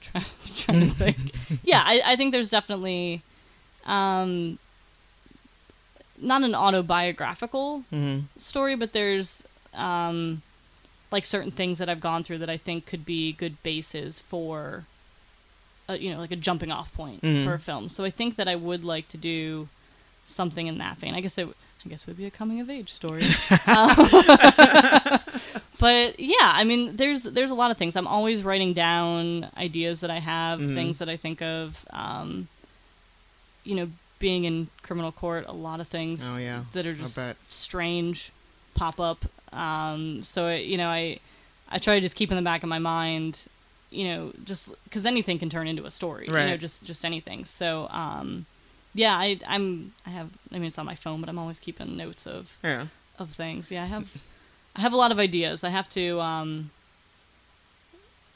Try, 0.00 0.24
trying 0.56 0.80
to 0.88 0.94
think. 0.94 1.32
Yeah, 1.62 1.82
I, 1.84 2.02
I 2.04 2.16
think 2.16 2.32
there's 2.32 2.48
definitely, 2.50 3.22
um, 3.84 4.58
not 6.18 6.42
an 6.42 6.54
autobiographical 6.54 7.84
Mhm. 7.92 8.24
story, 8.36 8.74
but 8.76 8.92
there's 8.92 9.44
um, 9.74 10.42
like 11.10 11.24
certain 11.26 11.50
things 11.50 11.78
that 11.78 11.88
I've 11.88 12.00
gone 12.00 12.24
through 12.24 12.38
that 12.38 12.50
I 12.50 12.56
think 12.56 12.86
could 12.86 13.04
be 13.04 13.32
good 13.32 13.62
bases 13.62 14.20
for, 14.20 14.84
a, 15.88 15.96
you 15.96 16.10
know, 16.12 16.18
like 16.18 16.30
a 16.32 16.36
jumping 16.36 16.72
off 16.72 16.92
point 16.94 17.22
Mhm. 17.22 17.44
for 17.44 17.54
a 17.54 17.58
film. 17.58 17.88
So 17.88 18.04
I 18.04 18.10
think 18.10 18.36
that 18.36 18.48
I 18.48 18.56
would 18.56 18.84
like 18.84 19.08
to 19.08 19.16
do 19.16 19.68
something 20.26 20.66
in 20.66 20.78
that 20.78 20.96
vein. 20.98 21.14
I 21.14 21.20
guess 21.20 21.36
it, 21.38 21.48
I 21.84 21.88
guess 21.88 22.06
would 22.06 22.16
be 22.16 22.26
a 22.26 22.30
coming 22.30 22.60
of 22.60 22.68
age 22.70 22.90
story. 22.90 23.24
Um, 23.66 23.90
but 25.78 26.18
yeah, 26.20 26.52
I 26.54 26.64
mean, 26.64 26.96
there's 26.96 27.22
there's 27.24 27.50
a 27.50 27.54
lot 27.54 27.70
of 27.70 27.76
things. 27.78 27.96
I'm 27.96 28.06
always 28.06 28.42
writing 28.42 28.72
down 28.74 29.48
ideas 29.56 30.00
that 30.00 30.10
I 30.10 30.18
have, 30.18 30.60
Mhm. 30.60 30.74
things 30.74 30.98
that 30.98 31.08
I 31.08 31.16
think 31.16 31.40
of. 31.42 31.86
Um, 31.90 32.48
you 33.64 33.74
know, 33.74 33.88
being 34.18 34.44
in 34.44 34.68
criminal 34.82 35.12
court, 35.12 35.44
a 35.48 35.52
lot 35.52 35.80
of 35.80 35.88
things 35.88 36.22
Oh, 36.24 36.36
yeah. 36.38 36.64
that 36.72 36.86
are 36.86 36.94
just 36.94 37.18
strange 37.48 38.30
pop 38.74 39.00
up. 39.00 39.24
Um, 39.52 40.22
so 40.22 40.48
it, 40.48 40.64
you 40.66 40.76
know, 40.76 40.88
I 40.88 41.18
I 41.70 41.78
try 41.78 41.94
to 41.94 42.00
just 42.00 42.16
keep 42.16 42.30
in 42.30 42.36
the 42.36 42.42
back 42.42 42.62
of 42.62 42.68
my 42.68 42.78
mind, 42.78 43.38
you 43.90 44.04
know, 44.04 44.32
just 44.44 44.72
because 44.84 45.06
anything 45.06 45.38
can 45.38 45.48
turn 45.50 45.66
into 45.68 45.86
a 45.86 45.90
story. 45.90 46.26
You 46.26 46.32
know, 46.32 46.38
Right. 46.38 46.60
just 46.60 46.84
just 46.84 47.04
anything. 47.04 47.44
So 47.46 47.88
um, 47.90 48.46
yeah, 48.94 49.16
I 49.16 49.38
I'm 49.46 49.92
I 50.06 50.10
have. 50.10 50.30
I 50.52 50.54
mean, 50.58 50.64
it's 50.66 50.78
on 50.78 50.86
my 50.86 50.94
phone, 50.94 51.20
but 51.20 51.28
I'm 51.28 51.38
always 51.38 51.58
keeping 51.58 51.96
notes 51.96 52.26
of 52.26 52.56
yeah. 52.64 52.86
of 53.18 53.30
things. 53.30 53.70
Yeah, 53.70 53.84
I 53.84 53.86
have 53.86 54.16
I 54.76 54.80
have 54.80 54.92
a 54.92 54.96
lot 54.96 55.12
of 55.12 55.18
ideas. 55.18 55.64
I 55.64 55.70
have 55.70 55.88
to 55.90 56.20
um, 56.20 56.70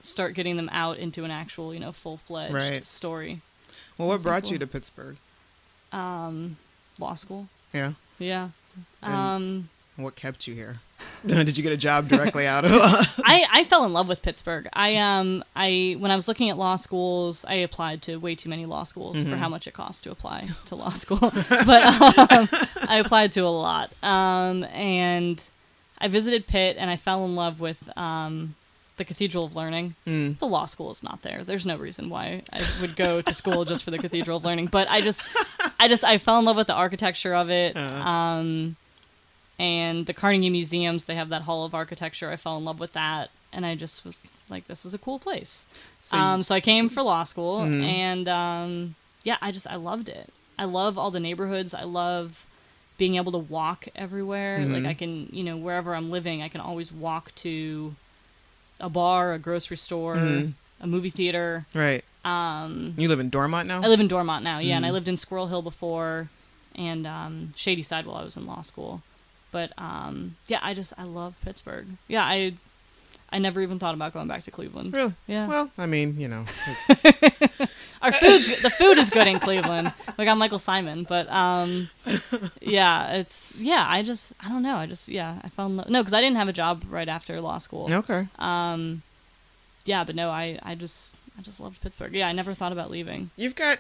start 0.00 0.34
getting 0.34 0.57
them 0.57 0.68
out 0.72 0.98
into 0.98 1.24
an 1.24 1.30
actual, 1.30 1.72
you 1.72 1.80
know, 1.80 1.92
full 1.92 2.16
fledged 2.16 2.55
Right. 2.55 2.86
story. 2.86 3.40
Well, 3.96 4.09
what 4.09 4.22
brought 4.22 4.50
you 4.50 4.59
to 4.59 4.66
Pittsburgh? 4.66 5.16
Um, 5.92 6.57
law 6.98 7.14
school. 7.14 7.48
Yeah. 7.72 7.92
Yeah. 8.18 8.48
And- 9.02 9.14
Um, 9.14 9.68
What 9.97 10.16
kept 10.16 10.47
you 10.47 10.55
here? 10.55 10.80
Did 11.26 11.57
you 11.57 11.62
get 11.62 11.72
a 11.72 11.76
job 11.76 12.09
directly 12.09 12.47
out 12.47 12.64
of? 12.64 12.72
I, 13.24 13.47
I 13.51 13.64
fell 13.64 13.84
in 13.84 13.92
love 13.92 14.09
with 14.09 14.22
Pittsburgh. 14.22 14.68
I 14.72 14.97
um 14.97 15.45
I 15.55 15.97
when 15.99 16.11
I 16.11 16.16
was 16.16 16.28
looking 16.28 16.51
at 16.51 16.59
law 16.59 16.76
schools, 16.76 17.45
I 17.47 17.55
applied 17.55 18.03
to 18.03 18.16
way 18.16 18.34
too 18.34 18.49
many 18.49 18.66
law 18.66 18.84
schools 18.84 19.20
for 19.22 19.36
how 19.36 19.49
much 19.49 19.66
it 19.66 19.72
costs 19.72 20.03
to 20.03 20.11
apply 20.11 20.42
to 20.66 20.74
law 20.74 20.90
school. 20.90 21.18
but 21.66 21.84
um, 21.84 22.49
I 22.88 23.01
applied 23.05 23.32
to 23.32 23.40
a 23.40 23.49
lot. 23.49 23.90
Um, 24.03 24.64
and 24.64 25.42
I 25.99 26.09
visited 26.09 26.47
Pitt 26.47 26.76
and 26.78 26.90
I 26.90 26.97
fell 26.97 27.24
in 27.24 27.36
love 27.36 27.61
with 27.61 27.97
um, 27.97 28.55
the 28.97 29.05
Cathedral 29.05 29.45
of 29.45 29.57
Learning. 29.57 29.95
Mm. 30.07 30.38
The 30.38 30.47
law 30.47 30.66
school 30.66 30.90
is 30.90 31.03
not 31.03 31.22
there. 31.22 31.45
There's 31.45 31.64
no 31.64 31.76
reason 31.76 32.11
why 32.11 32.42
I 32.53 32.62
would 32.80 32.97
go 32.97 33.22
to 33.22 33.34
school 33.34 33.64
just 33.64 33.84
for 33.84 33.90
the 33.90 33.99
Cathedral 33.99 34.36
of 34.36 34.45
Learning. 34.45 34.66
But 34.66 34.88
I 34.90 35.01
just 35.01 35.22
I 35.80 35.88
just 35.88 36.05
I 36.05 36.18
fell 36.18 36.38
in 36.38 36.45
love 36.45 36.57
with 36.57 36.66
the 36.66 36.74
architecture 36.74 37.34
of 37.34 37.51
it. 37.51 37.76
Uh-huh. 37.76 38.09
Um, 38.09 38.76
and 39.59 40.07
the 40.07 40.12
Carnegie 40.14 40.50
Museums, 40.50 41.05
they 41.05 41.14
have 41.14 41.28
that 41.28 41.42
Hall 41.42 41.64
of 41.64 41.74
Architecture. 41.74 42.30
I 42.30 42.36
fell 42.36 42.57
in 42.57 42.64
love 42.64 42.80
with 42.80 42.92
that, 42.94 43.30
and 43.52 43.64
I 43.64 43.74
just 43.74 44.05
was 44.05 44.26
like, 44.48 44.66
"This 44.66 44.84
is 44.84 44.94
a 44.94 44.98
cool 44.98 45.18
place." 45.18 45.66
So 46.00 46.16
um, 46.16 46.42
so 46.42 46.55
I 46.55 46.61
came 46.61 46.88
for 46.88 47.02
law 47.02 47.24
school, 47.24 47.61
Mhm. 47.62 47.82
and 47.84 48.28
um, 48.28 48.94
yeah, 49.22 49.36
I 49.40 49.52
just 49.52 49.66
I 49.66 49.76
loved 49.76 50.09
it. 50.09 50.32
I 50.59 50.64
love 50.64 50.96
all 50.98 51.11
the 51.11 51.20
neighborhoods. 51.20 51.74
I 51.74 51.84
love 51.84 52.46
being 52.98 53.16
able 53.16 53.32
to 53.32 53.38
walk 53.38 53.86
everywhere. 53.96 54.64
Like 54.66 54.84
Mhm. 54.84 54.88
I 54.88 54.94
can, 54.94 55.28
you 55.32 55.42
know, 55.42 55.57
wherever 55.57 55.94
I'm 55.96 56.11
living, 56.11 56.42
I 56.42 56.48
can 56.48 56.61
always 56.61 56.92
walk 56.92 57.34
to 57.36 57.96
a 58.80 58.88
bar, 58.88 59.32
a 59.32 59.38
grocery 59.38 59.76
store, 59.76 60.16
Mhm. 60.16 60.52
a 60.80 60.86
movie 60.86 61.11
theater. 61.11 61.66
right. 61.74 62.05
Um, 62.24 62.94
You 62.96 63.09
live 63.09 63.20
in 63.20 63.28
Dormont 63.30 63.68
now. 63.68 63.82
I 63.82 63.88
live 63.88 64.00
in 64.00 64.09
Dormont 64.09 64.42
now, 64.42 64.59
yeah, 64.59 64.76
and 64.76 64.86
I 64.86 64.88
Mhm. 64.88 64.92
lived 64.92 65.09
in 65.09 65.16
Squirrel 65.18 65.48
Hill 65.48 65.61
before, 65.61 66.30
and 66.74 67.07
um, 67.07 67.52
Shadyside 67.55 68.07
while 68.07 68.16
I 68.16 68.24
was 68.24 68.36
in 68.36 68.46
law 68.46 68.62
school. 68.62 69.02
But 69.55 69.70
um, 69.78 70.34
yeah, 70.48 70.59
I 70.62 70.74
just 70.74 70.92
I 70.98 71.05
love 71.05 71.36
Pittsburgh. 71.44 71.86
Yeah, 72.09 72.24
I 72.24 72.55
I 73.30 73.38
never 73.38 73.61
even 73.62 73.78
thought 73.78 73.94
about 73.94 74.12
going 74.12 74.26
back 74.26 74.42
to 74.44 74.50
Cleveland. 74.50 74.92
Really? 74.92 75.14
Yeah, 75.28 75.46
Well, 75.46 75.70
I 75.78 75.86
mean, 75.86 76.18
you 76.18 76.26
know, 76.26 76.44
our 78.02 78.11
food's 78.11 78.62
the 78.62 78.70
food 78.70 78.98
is 78.98 79.11
good 79.11 79.28
in 79.28 79.38
Cleveland. 79.38 79.92
Like 80.18 80.26
I'm 80.26 80.38
Michael 80.38 80.59
Symon, 80.59 81.07
but 81.07 81.30
um, 81.30 81.88
yeah, 82.61 83.12
it's 83.12 83.52
yeah. 83.57 83.86
I 83.88 84.02
just 84.02 84.32
I 84.44 84.48
don't 84.48 84.62
know. 84.62 84.74
I 84.74 84.86
just 84.86 85.09
yeah, 85.09 85.38
I 85.44 85.48
fell 85.50 85.66
in 85.66 85.76
love. 85.76 85.88
No, 85.88 86.02
because 86.02 86.14
I 86.14 86.20
didn't 86.20 86.36
have 86.36 86.48
a 86.48 86.52
job 86.52 86.82
right 86.90 87.09
after 87.09 87.40
law 87.40 87.59
school. 87.59 87.86
okay. 87.92 88.26
Um, 88.40 89.02
yeah, 89.84 90.02
but 90.02 90.16
no, 90.16 90.30
I 90.30 90.59
I 90.64 90.74
just 90.74 91.14
I 91.38 91.42
just 91.42 91.61
loved 91.61 91.80
Pittsburgh. 91.80 92.12
Yeah, 92.12 92.26
I 92.26 92.32
never 92.32 92.55
thought 92.55 92.72
about 92.72 92.90
leaving. 92.90 93.30
You've 93.36 93.55
got. 93.55 93.78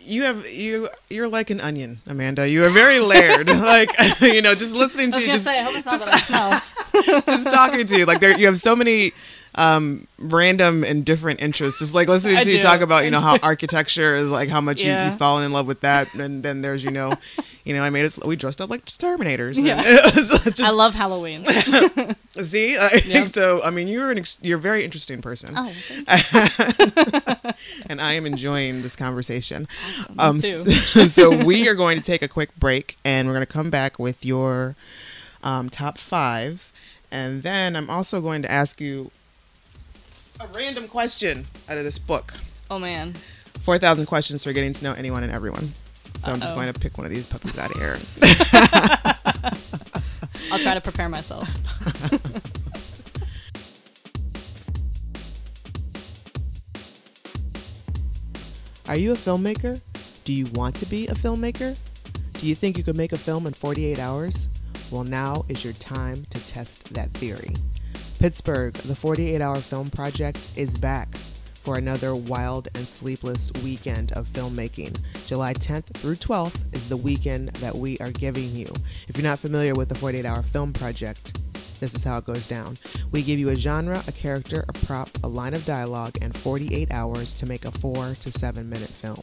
You 0.00 0.24
have 0.24 0.46
you. 0.48 0.88
You're 1.08 1.28
like 1.28 1.50
an 1.50 1.60
onion, 1.60 2.00
Amanda. 2.06 2.48
You 2.48 2.64
are 2.64 2.70
very 2.70 3.00
layered. 3.00 3.48
like 3.48 3.90
you 4.20 4.42
know, 4.42 4.54
just 4.54 4.74
listening 4.74 5.10
to 5.12 5.20
you, 5.20 5.32
just 5.32 5.44
say, 5.44 5.58
I 5.58 5.62
hope 5.62 5.76
it's 5.76 5.86
not 5.86 6.00
that 6.00 6.14
I 6.14 7.00
smell. 7.00 7.22
just 7.26 7.50
talking 7.50 7.86
to 7.86 7.98
you. 7.98 8.06
Like 8.06 8.20
there, 8.20 8.36
you 8.36 8.46
have 8.46 8.58
so 8.60 8.76
many 8.76 9.12
um 9.56 10.06
random 10.18 10.82
and 10.84 11.04
different 11.04 11.40
interests. 11.40 11.78
Just 11.80 11.94
like 11.94 12.08
listening 12.08 12.36
I 12.36 12.42
to 12.42 12.50
you 12.50 12.56
do. 12.58 12.62
talk 12.62 12.80
about, 12.80 13.04
you 13.04 13.10
know, 13.10 13.20
how 13.20 13.38
architecture 13.42 14.16
is 14.16 14.28
like 14.28 14.48
how 14.48 14.60
much 14.60 14.80
you, 14.80 14.88
Yeah. 14.88 15.06
you've 15.08 15.18
fallen 15.18 15.44
in 15.44 15.52
love 15.52 15.66
with 15.66 15.80
that, 15.82 16.12
and 16.14 16.42
then 16.42 16.60
there's 16.62 16.82
you 16.82 16.90
know, 16.90 17.14
you 17.64 17.74
know, 17.74 17.82
I 17.82 17.90
made 17.90 18.04
it. 18.04 18.18
We 18.26 18.36
dressed 18.36 18.60
up 18.60 18.70
like 18.70 18.84
Terminators. 18.86 19.62
Yeah. 19.62 19.82
just, 20.14 20.60
I 20.60 20.70
love 20.70 20.94
Halloween. 20.94 21.44
see. 22.40 22.76
I 22.76 22.88
think 22.88 23.06
Yep. 23.14 23.28
so. 23.28 23.62
I 23.62 23.70
mean, 23.70 23.86
you're 23.88 24.10
an 24.10 24.18
ex- 24.18 24.38
you're 24.42 24.58
a 24.58 24.60
very 24.60 24.84
interesting 24.84 25.22
person, 25.22 25.54
Oh, 25.56 25.72
thank 25.88 26.08
and 27.86 28.00
I 28.00 28.12
am 28.14 28.26
enjoying 28.26 28.82
this 28.82 28.96
conversation. 28.96 29.68
you. 30.08 30.14
Um, 30.18 30.40
too. 30.40 30.64
so, 30.64 31.08
so 31.08 31.44
we 31.44 31.68
are 31.68 31.74
going 31.74 31.96
to 31.98 32.02
take 32.04 32.22
a 32.22 32.28
quick 32.28 32.54
break, 32.56 32.96
and 33.04 33.28
we're 33.28 33.34
going 33.34 33.46
to 33.46 33.52
come 33.52 33.70
back 33.70 33.98
with 33.98 34.24
your 34.24 34.74
um, 35.42 35.70
top 35.70 35.98
five, 35.98 36.72
and 37.10 37.42
then 37.42 37.76
I'm 37.76 37.88
also 37.90 38.20
going 38.20 38.42
to 38.42 38.50
ask 38.50 38.80
you 38.80 39.10
a 40.40 40.46
random 40.48 40.88
question 40.88 41.46
out 41.68 41.78
of 41.78 41.84
this 41.84 41.98
book. 41.98 42.34
Oh 42.70 42.78
man. 42.78 43.14
Four 43.60 43.78
thousand 43.78 44.06
questions 44.06 44.44
for 44.44 44.52
getting 44.52 44.72
to 44.72 44.84
know 44.84 44.92
anyone 44.92 45.22
and 45.22 45.32
everyone. 45.32 45.72
So 46.24 46.32
I'm 46.32 46.40
just 46.40 46.54
going 46.54 46.72
to 46.72 46.78
pick 46.78 46.96
one 46.96 47.06
of 47.06 47.12
these 47.12 47.26
puppies 47.26 47.58
out 47.58 47.70
of 47.70 47.76
here. 47.76 47.98
I'll 50.50 50.58
try 50.58 50.74
to 50.74 50.80
prepare 50.80 51.08
myself. 51.08 51.46
Are 58.88 58.96
you 58.96 59.12
a 59.12 59.16
filmmaker? 59.16 59.80
Do 60.24 60.32
you 60.32 60.46
want 60.54 60.74
to 60.76 60.86
be 60.86 61.06
a 61.08 61.14
filmmaker? 61.14 61.78
Do 62.34 62.46
you 62.46 62.54
think 62.54 62.78
you 62.78 62.84
could 62.84 62.96
make 62.96 63.12
a 63.12 63.18
film 63.18 63.46
in 63.46 63.52
48 63.52 63.98
hours? 63.98 64.48
Well, 64.90 65.04
now 65.04 65.44
is 65.48 65.64
your 65.64 65.72
time 65.74 66.24
to 66.30 66.46
test 66.46 66.94
that 66.94 67.10
theory. 67.10 67.54
Pittsburgh, 68.24 68.72
the 68.72 68.94
48 68.94 69.42
hour 69.42 69.56
film 69.56 69.90
project, 69.90 70.48
is 70.56 70.78
back 70.78 71.14
for 71.56 71.76
another 71.76 72.14
wild 72.14 72.68
and 72.74 72.88
sleepless 72.88 73.52
weekend 73.62 74.12
of 74.12 74.26
filmmaking. 74.28 74.98
July 75.26 75.52
10th 75.52 75.92
through 75.98 76.14
12th 76.14 76.74
is 76.74 76.88
the 76.88 76.96
weekend 76.96 77.50
that 77.56 77.76
we 77.76 77.98
are 77.98 78.10
giving 78.12 78.56
you. 78.56 78.66
If 79.08 79.18
you're 79.18 79.28
not 79.28 79.40
familiar 79.40 79.74
with 79.74 79.90
the 79.90 79.94
48 79.94 80.24
hour 80.24 80.42
film 80.42 80.72
project, 80.72 81.38
this 81.80 81.94
is 81.94 82.02
how 82.02 82.16
it 82.16 82.24
goes 82.24 82.46
down. 82.46 82.78
We 83.12 83.22
give 83.22 83.38
you 83.38 83.50
a 83.50 83.54
genre, 83.54 84.02
a 84.08 84.12
character, 84.12 84.64
a 84.70 84.72
prop, 84.72 85.10
a 85.22 85.28
line 85.28 85.52
of 85.52 85.66
dialogue, 85.66 86.16
and 86.22 86.34
48 86.34 86.94
hours 86.94 87.34
to 87.34 87.44
make 87.44 87.66
a 87.66 87.72
four 87.72 88.14
to 88.14 88.32
seven 88.32 88.70
minute 88.70 88.88
film. 88.88 89.20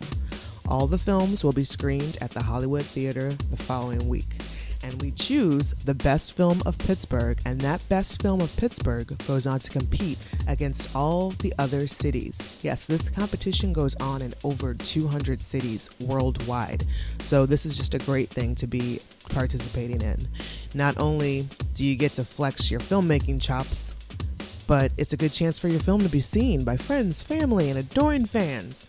All 0.67 0.85
the 0.85 0.99
films 0.99 1.43
will 1.43 1.53
be 1.53 1.63
screened 1.63 2.19
at 2.21 2.29
the 2.29 2.43
Hollywood 2.43 2.85
Theater 2.85 3.31
the 3.31 3.57
following 3.57 4.07
week. 4.07 4.35
And 4.83 4.99
we 5.01 5.11
choose 5.11 5.73
the 5.85 5.93
best 5.93 6.33
film 6.33 6.61
of 6.65 6.77
Pittsburgh, 6.77 7.39
and 7.45 7.61
that 7.61 7.87
best 7.89 8.21
film 8.21 8.41
of 8.41 8.55
Pittsburgh 8.57 9.15
goes 9.27 9.45
on 9.45 9.59
to 9.59 9.69
compete 9.69 10.17
against 10.47 10.95
all 10.95 11.29
the 11.31 11.53
other 11.59 11.87
cities. 11.87 12.59
Yes, 12.61 12.85
this 12.85 13.09
competition 13.09 13.73
goes 13.73 13.95
on 13.95 14.21
in 14.21 14.33
over 14.43 14.73
200 14.73 15.41
cities 15.41 15.89
worldwide. 16.01 16.83
So, 17.19 17.45
this 17.45 17.65
is 17.65 17.77
just 17.77 17.93
a 17.93 17.99
great 17.99 18.29
thing 18.29 18.55
to 18.55 18.67
be 18.67 18.99
participating 19.29 20.01
in. 20.01 20.17
Not 20.73 20.97
only 20.97 21.47
do 21.75 21.85
you 21.85 21.95
get 21.95 22.13
to 22.13 22.23
flex 22.23 22.71
your 22.71 22.79
filmmaking 22.79 23.41
chops, 23.41 23.95
but 24.67 24.91
it's 24.97 25.13
a 25.13 25.17
good 25.17 25.33
chance 25.33 25.59
for 25.59 25.67
your 25.67 25.81
film 25.81 26.01
to 26.01 26.09
be 26.09 26.21
seen 26.21 26.63
by 26.63 26.77
friends, 26.77 27.21
family, 27.21 27.69
and 27.69 27.79
adoring 27.79 28.25
fans. 28.25 28.87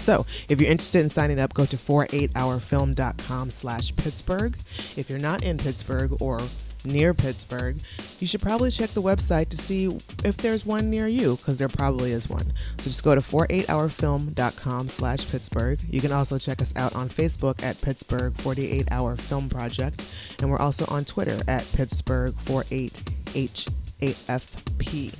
So, 0.00 0.24
if 0.48 0.60
you're 0.60 0.70
interested 0.70 1.02
in 1.02 1.10
signing 1.10 1.38
up, 1.38 1.52
go 1.52 1.66
to 1.66 1.76
48hourfilm.com 1.76 3.50
slash 3.50 3.94
Pittsburgh. 3.96 4.56
If 4.96 5.10
you're 5.10 5.18
not 5.18 5.44
in 5.44 5.58
Pittsburgh 5.58 6.22
or 6.22 6.40
near 6.84 7.12
Pittsburgh, 7.12 7.76
you 8.18 8.26
should 8.26 8.40
probably 8.40 8.70
check 8.70 8.88
the 8.90 9.02
website 9.02 9.50
to 9.50 9.58
see 9.58 9.94
if 10.24 10.38
there's 10.38 10.64
one 10.64 10.88
near 10.88 11.06
you, 11.06 11.36
because 11.36 11.58
there 11.58 11.68
probably 11.68 12.12
is 12.12 12.30
one. 12.30 12.50
So 12.78 12.84
just 12.84 13.04
go 13.04 13.14
to 13.14 13.20
48hourfilm.com 13.20 14.88
slash 14.88 15.30
Pittsburgh. 15.30 15.78
You 15.90 16.00
can 16.00 16.12
also 16.12 16.38
check 16.38 16.62
us 16.62 16.72
out 16.76 16.94
on 16.94 17.10
Facebook 17.10 17.62
at 17.62 17.78
Pittsburgh 17.82 18.34
48 18.38 18.88
Hour 18.90 19.16
Film 19.16 19.50
Project, 19.50 20.10
and 20.40 20.50
we're 20.50 20.58
also 20.58 20.86
on 20.88 21.04
Twitter 21.04 21.42
at 21.46 21.70
Pittsburgh 21.74 22.32
48HAFP. 22.46 25.14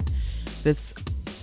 This 0.63 0.95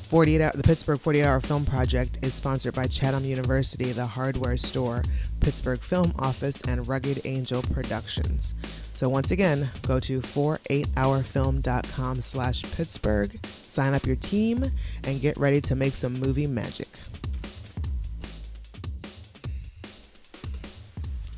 48 0.07 0.41
hour, 0.41 0.51
the 0.55 0.63
Pittsburgh 0.63 0.99
48 1.01 1.23
Hour 1.23 1.41
Film 1.41 1.65
Project 1.65 2.19
is 2.21 2.33
sponsored 2.33 2.73
by 2.73 2.87
Chatham 2.87 3.25
University, 3.25 3.91
the 3.91 4.05
hardware 4.05 4.55
store, 4.55 5.03
Pittsburgh 5.41 5.81
Film 5.81 6.13
Office, 6.19 6.61
and 6.61 6.87
Rugged 6.87 7.19
Angel 7.25 7.61
Productions. 7.61 8.55
So 8.93 9.09
once 9.09 9.31
again, 9.31 9.69
go 9.85 9.99
to 9.99 10.21
48hourfilm.com 10.21 12.21
slash 12.21 12.61
Pittsburgh, 12.71 13.37
sign 13.43 13.93
up 13.93 14.05
your 14.05 14.15
team, 14.15 14.71
and 15.03 15.19
get 15.19 15.37
ready 15.37 15.59
to 15.61 15.75
make 15.75 15.93
some 15.93 16.13
movie 16.13 16.47
magic. 16.47 16.87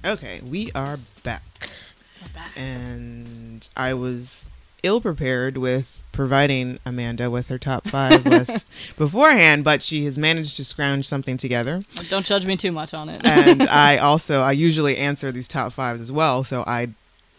Okay, 0.05 0.41
we 0.45 0.72
are 0.74 0.99
back. 1.24 1.41
And 2.55 3.67
I 3.76 3.95
was 3.95 4.45
ill 4.84 5.01
prepared 5.01 5.57
with 5.57 6.03
providing 6.11 6.80
Amanda 6.86 7.30
with 7.30 7.47
her 7.47 7.57
top 7.57 7.88
five 7.88 8.25
list 8.25 8.67
beforehand, 8.97 9.63
but 9.63 9.82
she 9.82 10.05
has 10.05 10.17
managed 10.17 10.55
to 10.57 10.65
scrounge 10.65 11.07
something 11.07 11.38
together. 11.38 11.82
Don't 12.09 12.25
judge 12.25 12.45
me 12.45 12.57
too 12.57 12.71
much 12.71 12.93
on 12.93 13.09
it. 13.09 13.25
And 13.25 13.63
I 13.69 13.97
also 13.97 14.41
I 14.41 14.51
usually 14.51 14.97
answer 14.97 15.32
these 15.32 15.47
top 15.47 15.73
fives 15.73 16.01
as 16.01 16.11
well, 16.11 16.43
so 16.43 16.63
I 16.67 16.89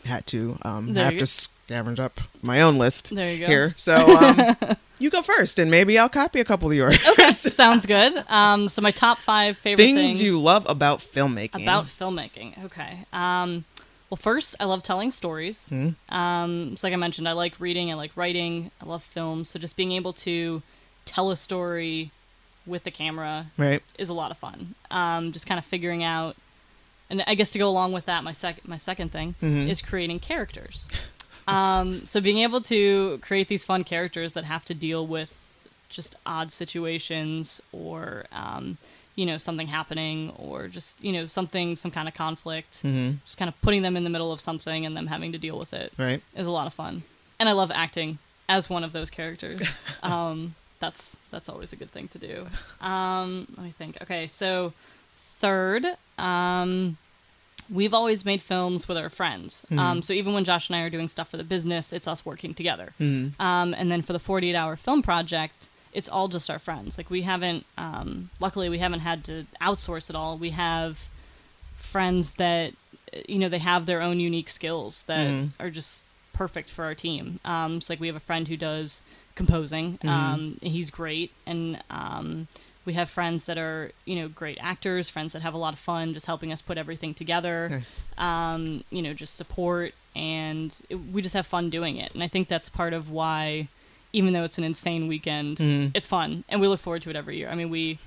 had 0.05 0.27
to 0.29 0.59
um, 0.63 0.95
have 0.95 1.19
to 1.19 1.25
scavenge 1.25 1.99
up 1.99 2.21
my 2.43 2.63
own 2.63 2.79
list 2.79 3.15
there 3.15 3.33
you 3.33 3.41
go. 3.41 3.47
here. 3.47 3.75
So 3.77 4.17
um, 4.17 4.57
you 4.99 5.11
go 5.11 5.23
first, 5.23 5.59
and 5.59 5.71
maybe 5.71 5.99
I'll 5.99 6.09
copy 6.09 6.41
a 6.41 6.45
couple 6.45 6.71
of 6.71 6.77
yours. 6.77 7.05
Okay, 7.07 7.31
sounds 7.33 7.87
good. 7.87 8.25
Um, 8.29 8.69
so 8.69 8.83
my 8.83 8.91
top 8.91 9.19
five 9.19 9.57
favorite 9.59 9.85
things, 9.85 10.11
things, 10.13 10.23
you 10.23 10.41
love 10.41 10.67
about 10.69 11.01
filmmaking. 11.01 11.63
about 11.63 11.87
filmmaking. 11.87 12.65
Okay. 12.67 13.05
Um, 13.13 13.65
well, 14.11 14.17
first, 14.17 14.57
I 14.61 14.65
love 14.65 14.83
telling 14.83 15.11
stories. 15.13 15.69
Hmm? 15.69 15.91
Um, 16.09 16.77
so 16.77 16.87
like 16.87 16.93
I 16.95 16.97
mentioned, 16.97 17.29
I 17.29 17.33
like 17.33 17.59
reading, 17.61 17.91
I 17.91 17.95
like 17.95 18.11
writing, 18.17 18.71
I 18.83 18.87
love 18.87 19.03
film. 19.05 19.45
So 19.45 19.59
just 19.59 19.77
being 19.77 19.93
able 19.93 20.13
to 20.15 20.63
tell 21.07 21.31
a 21.31 21.37
story 21.37 22.11
with 22.67 22.85
the 22.85 22.91
camera 22.91 23.47
right? 23.57 23.83
is 23.99 24.09
a 24.09 24.15
lot 24.15 24.31
of 24.31 24.37
fun. 24.39 24.75
Um, 24.91 25.33
just 25.33 25.47
kind 25.47 25.59
of 25.59 25.65
figuring 25.65 26.03
out 26.05 26.37
and 27.09 27.25
I 27.27 27.35
guess 27.35 27.51
to 27.53 27.59
go 27.59 27.69
along 27.69 27.91
with 27.93 28.05
that, 28.05 28.23
my 28.23 28.33
second 28.33 28.69
my 28.69 28.77
second 28.77 29.11
thing 29.11 29.35
Mhm. 29.43 29.69
is 29.69 29.83
creating 29.83 30.21
characters. 30.21 30.87
Um, 31.49 32.05
so 32.05 32.21
being 32.21 32.39
able 32.39 32.61
to 32.63 33.19
create 33.23 33.49
these 33.49 33.65
fun 33.65 33.83
characters 33.83 34.35
that 34.35 34.45
have 34.45 34.65
to 34.67 34.75
deal 34.75 35.05
with 35.05 35.37
just 35.89 36.15
odd 36.25 36.53
situations 36.53 37.61
or 37.73 38.27
um, 38.31 38.79
you 39.17 39.27
know 39.27 39.37
something 39.39 39.67
happening 39.67 40.31
or 40.37 40.69
just 40.69 41.03
you 41.03 41.13
know 41.13 41.27
something 41.27 41.77
some 41.77 41.91
kind 41.91 42.09
of 42.09 42.15
conflict 42.15 42.83
Mhm. 42.83 43.17
just 43.25 43.37
kind 43.39 43.49
of 43.49 43.61
putting 43.61 43.83
them 43.83 43.97
in 43.97 44.05
the 44.05 44.11
middle 44.11 44.33
of 44.33 44.41
something 44.41 44.87
and 44.87 44.97
them 44.97 45.09
having 45.09 45.33
to 45.33 45.39
deal 45.39 45.59
with 45.59 45.73
it 45.75 45.93
Right. 45.99 46.23
is 46.37 46.47
a 46.47 46.51
lot 46.51 46.67
of 46.67 46.75
fun. 46.75 47.03
And 47.39 47.49
i 47.49 47.53
love 47.53 47.71
acting 47.71 48.19
as 48.49 48.69
one 48.71 48.85
of 48.85 48.93
those 48.93 49.11
characters. 49.11 49.61
Um, 50.03 50.55
that's 50.79 51.17
that's 51.31 51.49
always 51.49 51.73
a 51.73 51.77
good 51.77 51.91
thing 51.91 52.09
to 52.09 52.19
do. 52.19 52.47
Um, 52.81 53.47
let 53.57 53.65
me 53.67 53.75
think. 53.77 53.99
Okay 54.03 54.27
so 54.29 54.73
third 55.17 55.85
um, 56.19 56.97
we've 57.69 57.95
always 57.95 58.25
made 58.25 58.43
films 58.43 58.89
with 58.89 58.97
our 58.99 59.09
friends. 59.11 59.65
Um, 59.77 60.03
so 60.03 60.13
even 60.13 60.33
when 60.35 60.45
josh 60.45 60.69
and 60.69 60.77
i 60.77 60.81
are 60.83 60.91
doing 60.91 61.09
stuff 61.09 61.29
for 61.31 61.37
the 61.37 61.45
business 61.45 61.93
it's 61.93 62.09
us 62.09 62.25
working 62.27 62.55
together. 62.55 62.93
Mhm. 63.01 63.39
um, 63.41 63.75
and 63.75 63.91
then 63.91 64.03
for 64.03 64.13
the 64.13 64.19
48 64.19 64.55
hour 64.55 64.77
film 64.77 65.03
project, 65.03 65.69
it's 65.93 66.09
all 66.09 66.29
just 66.29 66.49
our 66.51 66.59
friends. 66.59 66.97
Like 66.99 67.11
we 67.11 67.23
haven't, 67.23 67.67
um, 67.79 68.31
luckily, 68.41 68.69
we 68.69 68.79
haven't 68.79 69.01
had 69.01 69.25
to 69.25 69.47
outsource 69.61 70.09
it 70.11 70.17
all. 70.17 70.37
We 70.39 70.51
have 70.51 71.09
friends 71.79 72.35
that, 72.35 72.75
you 73.29 73.39
know, 73.39 73.49
they 73.49 73.59
have 73.59 73.87
their 73.87 74.01
own 74.01 74.21
unique 74.21 74.49
skills 74.51 75.03
that 75.05 75.27
Mhm. 75.29 75.51
are 75.59 75.71
just 75.71 76.05
perfect 76.33 76.71
for 76.71 76.85
our 76.85 76.95
team. 76.95 77.41
Um, 77.45 77.81
so 77.81 77.93
like 77.93 78.01
we 78.01 78.07
have 78.07 78.17
a 78.17 78.21
friend 78.21 78.47
who 78.49 78.57
does 78.57 79.03
composing. 79.35 79.99
Um, 80.05 80.59
he's 80.63 80.91
great, 80.91 81.33
and 81.47 81.83
um, 81.91 82.47
we 82.85 82.93
have 82.95 83.09
friends 83.11 83.47
that 83.47 83.59
are, 83.59 83.91
you 84.05 84.17
know, 84.17 84.29
great 84.29 84.59
actors. 84.61 85.09
Friends 85.09 85.33
that 85.33 85.43
have 85.43 85.55
a 85.55 85.59
lot 85.59 85.73
of 85.73 85.79
fun, 85.81 86.13
just 86.15 86.27
helping 86.27 86.53
us 86.53 86.61
put 86.63 86.77
everything 86.79 87.15
together 87.15 87.69
Nice. 87.71 88.03
um, 88.19 88.85
you 88.91 89.03
know, 89.03 89.13
just 89.15 89.35
support, 89.37 89.95
and 90.15 90.75
it, 90.89 90.97
we 90.97 91.23
just 91.23 91.35
have 91.35 91.47
fun 91.47 91.71
doing 91.71 91.97
it. 91.97 92.13
And 92.15 92.23
I 92.23 92.29
think 92.29 92.49
that's 92.49 92.69
part 92.69 92.93
of 92.93 93.11
why, 93.11 93.69
even 94.13 94.33
though 94.33 94.45
it's 94.45 94.59
an 94.59 94.65
insane 94.65 95.07
weekend, 95.09 95.59
Mhm. 95.59 95.91
it's 95.95 96.07
fun, 96.07 96.45
and 96.49 96.61
we 96.61 96.69
look 96.69 96.81
forward 96.81 97.03
to 97.03 97.11
it 97.11 97.17
every 97.17 97.37
year. 97.39 97.49
I 97.51 97.55
mean, 97.55 97.71
we 97.71 97.99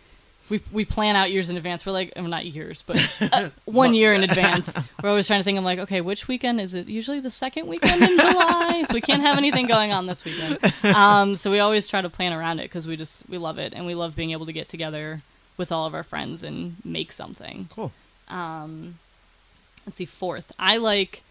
we 0.49 0.59
we 0.73 0.83
plan 0.83 1.15
out 1.15 1.31
years 1.31 1.49
in 1.49 1.55
advance. 1.55 1.85
We're 1.85 1.93
like, 1.93 2.11
well, 2.17 2.27
not 2.27 2.45
years, 2.45 2.83
but 2.85 2.97
uh, 3.31 3.49
one 3.65 3.93
year 3.93 4.11
in 4.13 4.23
advance. 4.29 4.73
We're 5.01 5.09
always 5.09 5.25
trying 5.25 5.39
to 5.39 5.43
think. 5.45 5.57
I'm 5.57 5.63
like, 5.63 5.79
okay, 5.79 6.01
which 6.01 6.27
weekend 6.27 6.59
is 6.59 6.73
it? 6.73 6.87
Usually 6.89 7.21
the 7.21 7.31
second 7.31 7.67
weekend 7.67 8.01
in 8.01 8.17
July, 8.17 8.83
so 8.87 8.93
we 8.93 8.99
can't 9.01 9.21
have 9.21 9.37
anything 9.37 9.67
going 9.67 9.93
on 9.93 10.05
this 10.05 10.25
weekend. 10.25 10.59
Um, 10.95 11.35
so 11.37 11.49
we 11.49 11.59
always 11.59 11.87
try 11.87 12.01
to 12.01 12.09
plan 12.09 12.33
around 12.33 12.59
it 12.59 12.63
because 12.63 12.85
we 12.87 12.97
just 12.97 13.27
we 13.29 13.37
love 13.37 13.57
it, 13.57 13.73
and 13.73 13.85
we 13.85 13.95
love 13.95 14.15
being 14.15 14.31
able 14.31 14.45
to 14.45 14.53
get 14.53 14.67
together 14.67 15.21
with 15.55 15.71
all 15.71 15.85
of 15.87 15.93
our 15.93 16.03
friends 16.03 16.43
and 16.43 16.75
make 16.83 17.11
something 17.11 17.69
Cool. 17.71 17.91
um 18.27 18.95
let's 19.85 19.97
see 19.97 20.05
fourth 20.05 20.51
i 20.57 20.77
like 20.77 21.21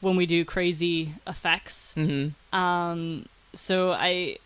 when 0.00 0.16
we 0.16 0.26
do 0.26 0.44
crazy 0.44 1.14
effects 1.28 1.94
Mhm. 1.96 2.32
um 2.52 3.26
so 3.52 3.92
I 3.92 4.38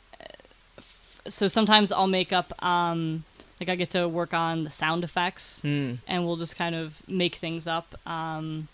so 1.28 1.46
sometimes 1.48 1.92
i'll 1.92 2.09
make 2.09 2.32
up 2.32 2.53
um 2.64 3.22
like 3.61 3.68
i 3.68 3.76
get 3.76 3.90
to 3.90 4.09
work 4.09 4.34
on 4.34 4.64
the 4.64 4.70
sound 4.70 5.05
effects 5.05 5.61
Mm. 5.64 5.98
and 6.09 6.26
we'll 6.26 6.36
just 6.36 6.57
kind 6.57 6.74
of 6.74 7.00
make 7.09 7.36
things 7.36 7.66
up 7.66 7.94
um 8.07 8.66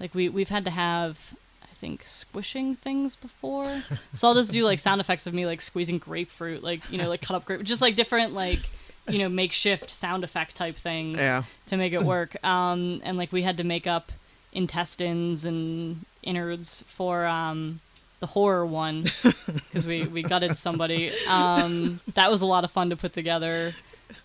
like 0.00 0.14
we 0.14 0.28
we've 0.28 0.48
had 0.48 0.64
to 0.64 0.70
have 0.70 1.32
i 1.62 1.74
think 1.76 2.02
squishing 2.04 2.74
things 2.74 3.14
before 3.14 3.84
so 4.14 4.26
i'll 4.28 4.34
just 4.34 4.50
do 4.50 4.64
like 4.64 4.80
sound 4.80 5.00
effects 5.00 5.26
of 5.28 5.34
me 5.34 5.46
like 5.46 5.60
squeezing 5.60 5.98
grapefruit 5.98 6.62
like 6.62 6.80
you 6.90 6.98
know 6.98 7.08
like 7.08 7.22
cut 7.22 7.36
up 7.36 7.44
grape 7.44 7.62
just 7.62 7.80
like 7.82 7.94
different 7.94 8.34
like 8.34 8.58
you 9.08 9.18
know 9.18 9.28
makeshift 9.28 9.88
sound 9.90 10.24
effect 10.24 10.56
type 10.56 10.74
things 10.76 11.18
Yeah. 11.18 11.42
to 11.66 11.76
make 11.76 11.92
it 11.92 12.02
work. 12.02 12.36
Um, 12.44 13.00
and 13.04 13.18
like 13.18 13.32
we 13.32 13.42
had 13.42 13.56
to 13.56 13.64
make 13.64 13.84
up 13.84 14.12
intestines 14.52 15.44
and 15.44 16.04
innards 16.22 16.84
for 16.86 17.26
um, 17.26 17.80
the 18.22 18.26
horror 18.28 18.64
one 18.64 19.02
because 19.22 19.84
we, 19.84 20.04
we 20.06 20.22
gutted 20.22 20.56
somebody. 20.56 21.10
Um, 21.28 22.00
that 22.14 22.30
was 22.30 22.40
a 22.40 22.46
lot 22.46 22.62
of 22.62 22.70
fun 22.70 22.88
to 22.90 22.96
put 22.96 23.12
together. 23.12 23.74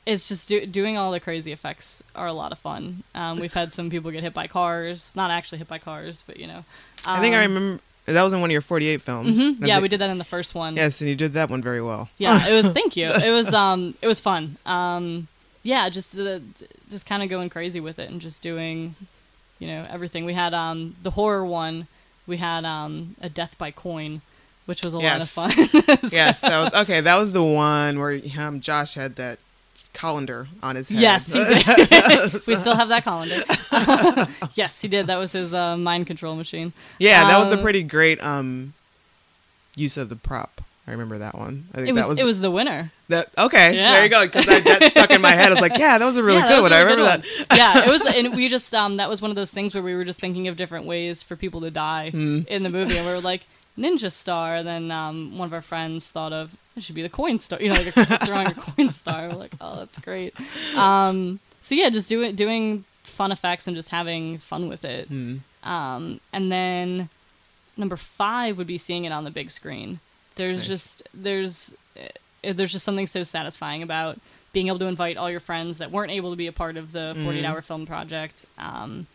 It's 0.05 0.27
just 0.29 0.47
do- 0.47 0.65
doing 0.67 0.97
all 0.97 1.11
the 1.11 1.19
crazy 1.19 1.51
effects 1.51 2.03
are 2.15 2.27
a 2.27 2.33
lot 2.33 2.51
of 2.51 2.59
fun. 2.59 3.03
Um, 3.15 3.39
we've 3.39 3.53
had 3.53 3.73
some 3.73 3.89
people 3.89 4.11
get 4.11 4.21
hit 4.23 4.33
by 4.35 4.45
cars, 4.47 5.13
not 5.15 5.31
actually 5.31 5.57
hit 5.57 5.67
by 5.67 5.79
cars, 5.79 6.23
but 6.27 6.37
you 6.37 6.45
know. 6.47 6.63
I 7.05 7.19
think 7.19 7.33
I 7.35 7.43
Um, 7.45 7.53
remember 7.53 7.81
that 8.05 8.21
was 8.23 8.31
in 8.33 8.39
one 8.39 8.49
of 8.49 8.53
your 8.53 8.61
48 8.61 9.01
films. 9.01 9.37
mhm, 9.37 9.67
Yeah, 9.67 9.77
they- 9.77 9.81
we 9.81 9.87
did 9.89 9.99
that 9.99 10.09
in 10.11 10.17
the 10.19 10.23
first 10.23 10.53
one. 10.55 10.75
Yes, 10.77 11.01
and 11.01 11.09
you 11.09 11.15
did 11.15 11.33
that 11.33 11.49
one 11.49 11.61
very 11.63 11.81
well. 11.81 12.07
yeah 12.19 12.47
it 12.47 12.53
was 12.53 12.71
thank 12.71 12.95
you 12.95 13.07
it 13.29 13.31
was 13.31 13.51
um 13.53 13.95
it 14.01 14.07
was 14.07 14.19
fun 14.21 14.57
um 14.65 15.27
yeah 15.63 15.89
just 15.89 16.17
uh, 16.17 16.39
just 16.91 17.05
kind 17.05 17.21
of 17.23 17.27
going 17.29 17.49
crazy 17.49 17.79
with 17.81 17.97
it 17.99 18.09
and 18.11 18.21
just 18.21 18.41
doing 18.43 18.95
you 19.59 19.67
know 19.67 19.85
everything 19.89 20.23
we 20.23 20.33
had 20.33 20.53
um 20.53 20.95
the 21.03 21.11
horror 21.11 21.43
one 21.45 21.87
we 22.27 22.37
had 22.37 22.65
um 22.65 23.15
a 23.21 23.29
death 23.29 23.55
by 23.57 23.71
coin 23.71 24.21
which 24.65 24.83
was 24.83 24.93
a 24.93 24.99
lot 24.99 25.21
of 25.21 25.21
Yes. 25.21 25.33
fun 25.33 25.51
yes, 26.11 26.41
that 26.41 26.61
was 26.63 26.73
okay. 26.83 26.99
That 26.99 27.15
was 27.17 27.31
the 27.31 27.41
one 27.43 27.97
where 27.99 28.19
um, 28.37 28.59
Josh 28.59 28.95
had 28.95 29.15
that 29.15 29.39
colander 29.93 30.47
on 30.61 30.75
his 30.75 30.89
head. 30.89 30.99
yes 30.99 31.31
he 31.31 31.39
did 31.43 32.33
we 32.47 32.55
still 32.55 32.75
have 32.75 32.89
that 32.89 33.03
colander 33.05 33.41
yes 34.55 34.79
he 34.81 34.87
did 34.87 35.07
that 35.07 35.15
was 35.15 35.31
his 35.31 35.53
uh, 35.53 35.75
mind 35.77 36.05
control 36.05 36.35
machine 36.35 36.73
yeah, 36.99 37.27
that 37.27 37.37
was 37.37 37.51
a 37.53 37.55
Um, 37.57 37.63
pretty 37.63 37.81
great 37.81 38.21
um 38.23 38.73
use 39.75 39.95
of 39.97 40.09
the 40.09 40.15
prop. 40.15 40.61
I 40.87 40.91
remember 40.91 41.17
that 41.17 41.37
one. 41.37 41.65
I 41.73 41.77
think 41.77 41.89
it 41.89 41.91
was, 41.93 42.01
that 42.03 42.09
was 42.09 42.19
it 42.19 42.23
was 42.25 42.39
the 42.39 42.49
winner 42.51 42.91
that. 43.09 43.29
Okay, 43.37 43.75
Yeah. 43.75 43.93
there 43.93 44.03
you 44.05 44.09
go. 44.09 44.25
Because 44.25 44.45
that 44.45 44.91
stuck 44.91 45.11
in 45.11 45.21
my 45.21 45.31
head. 45.31 45.47
I 45.47 45.49
was 45.49 45.59
like, 45.61 45.77
yeah, 45.77 45.97
that 45.97 46.05
was 46.05 46.15
a 46.15 46.23
really 46.23 46.39
yeah, 46.39 46.47
good 46.47 46.61
one. 46.61 46.71
I 46.73 46.79
really 46.81 46.95
remember 47.01 47.17
good 47.23 47.47
that. 47.49 47.49
one. 47.49 47.57
yeah, 47.59 47.85
it 47.85 47.89
was, 48.03 48.15
and 48.15 48.35
we 48.35 48.47
just 48.49 48.73
um 48.73 48.95
that 48.97 49.09
was 49.09 49.21
one 49.21 49.29
of 49.29 49.35
those 49.35 49.51
things 49.51 49.73
where 49.73 49.83
we 49.83 49.93
were 49.95 50.05
just 50.05 50.19
thinking 50.19 50.47
of 50.47 50.55
different 50.55 50.85
ways 50.85 51.23
for 51.23 51.35
people 51.35 51.61
to 51.61 51.69
die 51.71 52.11
Mm. 52.13 52.47
in 52.47 52.63
the 52.63 52.69
movie, 52.69 52.95
and 52.97 53.05
we 53.05 53.13
were 53.13 53.19
like 53.19 53.45
ninja 53.77 54.11
star. 54.11 54.55
And 54.55 54.67
then 54.67 54.89
um 54.91 55.37
one 55.37 55.47
of 55.47 55.53
our 55.53 55.61
friends 55.61 56.09
thought 56.09 56.31
of 56.33 56.55
it 56.77 56.83
should 56.83 56.95
be 56.95 57.01
the 57.01 57.09
coin 57.09 57.39
star, 57.39 57.59
you 57.61 57.69
know, 57.69 57.75
like 57.75 57.87
a, 57.97 58.25
throwing 58.25 58.47
a 58.47 58.53
coin 58.67 58.89
star. 58.89 59.27
We're 59.29 59.35
like, 59.35 59.53
oh, 59.59 59.75
that's 59.77 59.99
great. 59.99 60.33
Um, 60.77 61.39
so 61.59 61.75
yeah, 61.75 61.89
just 61.89 62.07
doing 62.07 62.35
doing 62.35 62.85
fun 63.03 63.31
effects 63.31 63.67
and 63.67 63.75
just 63.75 63.89
having 63.89 64.37
fun 64.37 64.69
with 64.69 64.85
it. 64.85 65.09
Mm. 65.11 65.39
Um, 65.63 66.21
and 66.31 66.51
then 66.51 67.09
number 67.75 67.97
five 67.97 68.57
would 68.57 68.67
be 68.67 68.77
seeing 68.77 69.05
it 69.05 69.11
on 69.11 69.23
the 69.25 69.31
big 69.31 69.51
screen. 69.51 69.99
There's 70.37 70.59
Nice. 70.59 70.67
just 70.67 71.03
there's 71.13 71.75
uh, 71.99 72.53
there's 72.53 72.71
just 72.71 72.85
something 72.85 73.07
so 73.07 73.23
satisfying 73.23 73.83
about 73.83 74.19
being 74.53 74.67
able 74.67 74.79
to 74.79 74.85
invite 74.85 75.17
all 75.17 75.29
your 75.29 75.39
friends 75.39 75.77
that 75.79 75.91
weren't 75.91 76.11
able 76.11 76.31
to 76.31 76.35
be 76.37 76.47
a 76.47 76.51
part 76.51 76.77
of 76.77 76.91
the 76.91 77.15
48 77.23 77.45
hour 77.45 77.61
film 77.61 77.85
project 77.85 78.45
um, 78.57 79.05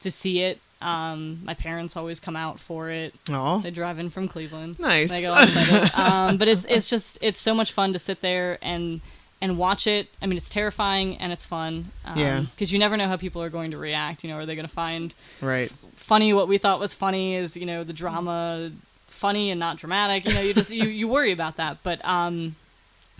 to 0.00 0.10
see 0.10 0.40
it. 0.42 0.60
Um, 0.82 1.40
my 1.42 1.54
parents 1.54 1.96
always 1.96 2.20
come 2.20 2.36
out 2.36 2.60
for 2.60 2.90
it. 2.90 3.14
Oh, 3.30 3.60
They 3.62 3.70
drive 3.70 3.98
in 3.98 4.10
from 4.10 4.28
Cleveland. 4.28 4.78
nice. 4.78 5.08
They 5.10 5.22
go 5.22 5.32
um, 5.94 6.36
but 6.36 6.48
it's 6.48 6.64
it's 6.68 6.88
just 6.88 7.18
it's 7.22 7.40
so 7.40 7.54
much 7.54 7.72
fun 7.72 7.92
to 7.94 7.98
sit 7.98 8.20
there 8.20 8.58
and 8.60 9.00
and 9.40 9.56
watch 9.58 9.86
it. 9.86 10.08
I 10.22 10.26
mean, 10.26 10.36
it's 10.36 10.48
terrifying 10.50 11.16
and 11.18 11.32
it's 11.32 11.44
fun. 11.44 11.92
Um, 12.04 12.18
Yeah. 12.18 12.40
Because 12.40 12.72
you 12.72 12.78
never 12.78 12.96
know 12.96 13.08
how 13.08 13.16
people 13.16 13.42
are 13.42 13.50
going 13.50 13.70
to 13.70 13.78
react. 13.78 14.22
You 14.24 14.30
know, 14.30 14.36
are 14.36 14.46
they 14.46 14.54
going 14.54 14.68
to 14.68 14.72
find 14.72 15.14
right. 15.40 15.70
funny 15.94 16.32
what 16.34 16.46
we 16.48 16.58
thought 16.58 16.78
was 16.78 16.92
funny 16.94 17.34
is 17.34 17.56
you 17.56 17.66
know 17.66 17.82
the 17.82 17.92
drama 17.94 18.70
funny 19.16 19.50
and 19.50 19.58
not 19.58 19.76
dramatic 19.78 20.24
you 20.26 20.34
know 20.34 20.40
you 20.40 20.52
just 20.54 20.70
you, 20.70 20.84
you 20.88 21.08
worry 21.08 21.32
about 21.32 21.56
that 21.56 21.78
but 21.82 22.04
um 22.04 22.54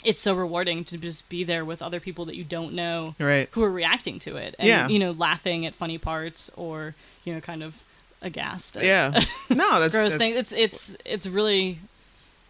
it's 0.04 0.20
so 0.20 0.34
rewarding 0.34 0.84
to 0.84 0.98
just 0.98 1.28
be 1.28 1.42
there 1.42 1.64
with 1.64 1.80
other 1.82 1.98
people 2.00 2.24
that 2.26 2.36
you 2.36 2.44
don't 2.44 2.72
know 2.74 3.14
Right. 3.18 3.48
who 3.52 3.62
are 3.64 3.70
reacting 3.70 4.18
to 4.20 4.36
it 4.36 4.54
and 4.58 4.68
Yeah. 4.68 4.88
you 4.88 4.98
know 4.98 5.12
laughing 5.12 5.64
at 5.66 5.74
funny 5.74 5.98
parts 5.98 6.50
or 6.56 6.94
you 7.24 7.34
know 7.34 7.40
kind 7.40 7.62
of 7.62 7.80
aghast 8.22 8.76
at 8.76 8.84
Yeah. 8.84 9.20
No, 9.50 9.80
that's 9.80 9.92
gross 9.94 10.10
that's, 10.10 10.16
things 10.18 10.36
it's 10.36 10.52
it's 10.52 10.96
it's 11.04 11.26
really 11.26 11.78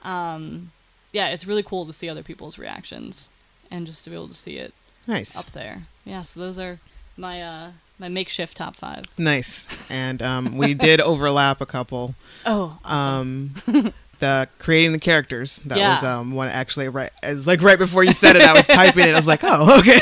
um 0.05 0.71
yeah 1.13 1.29
it's 1.29 1.47
really 1.47 1.63
cool 1.63 1.87
to 1.87 1.93
see 1.93 2.09
other 2.09 2.23
people's 2.23 2.59
reactions 2.59 3.31
and 3.71 3.87
just 3.87 4.05
to 4.05 4.11
be 4.11 4.17
able 4.17 4.29
to 4.29 4.35
see 4.35 4.57
it 4.59 4.73
nice. 5.07 5.37
up 5.39 5.51
there 5.53 5.83
yeah 6.05 6.23
so 6.23 6.41
those 6.41 6.59
are 6.59 6.79
my 7.17 7.43
uh 7.43 7.71
my 7.99 8.09
makeshift 8.09 8.57
top 8.59 8.77
five. 8.77 9.05
Nice. 9.17 9.67
And 9.89 10.21
um, 10.21 10.57
we 10.59 10.75
did 10.89 11.01
overlap 11.01 11.61
a 11.63 11.67
couple. 11.67 12.15
Oh, 12.45 12.79
awesome. 12.85 13.55
Um, 13.67 13.93
the 14.19 14.49
creating 14.59 14.93
the 14.93 14.99
characters. 14.99 15.59
That 15.65 15.79
Yeah. 15.79 15.95
was 15.97 16.05
um 16.05 16.33
one 16.35 16.49
actually 16.49 16.89
right. 16.91 17.11
as 17.23 17.47
like 17.47 17.63
right 17.63 17.79
before 17.79 18.05
you 18.05 18.13
said 18.13 18.37
it, 18.37 18.43
I 18.43 18.53
was 18.53 18.67
typing 18.67 19.05
it. 19.09 19.13
I 19.13 19.17
was 19.17 19.27
like, 19.27 19.41
oh, 19.43 19.79
okay. 19.81 19.99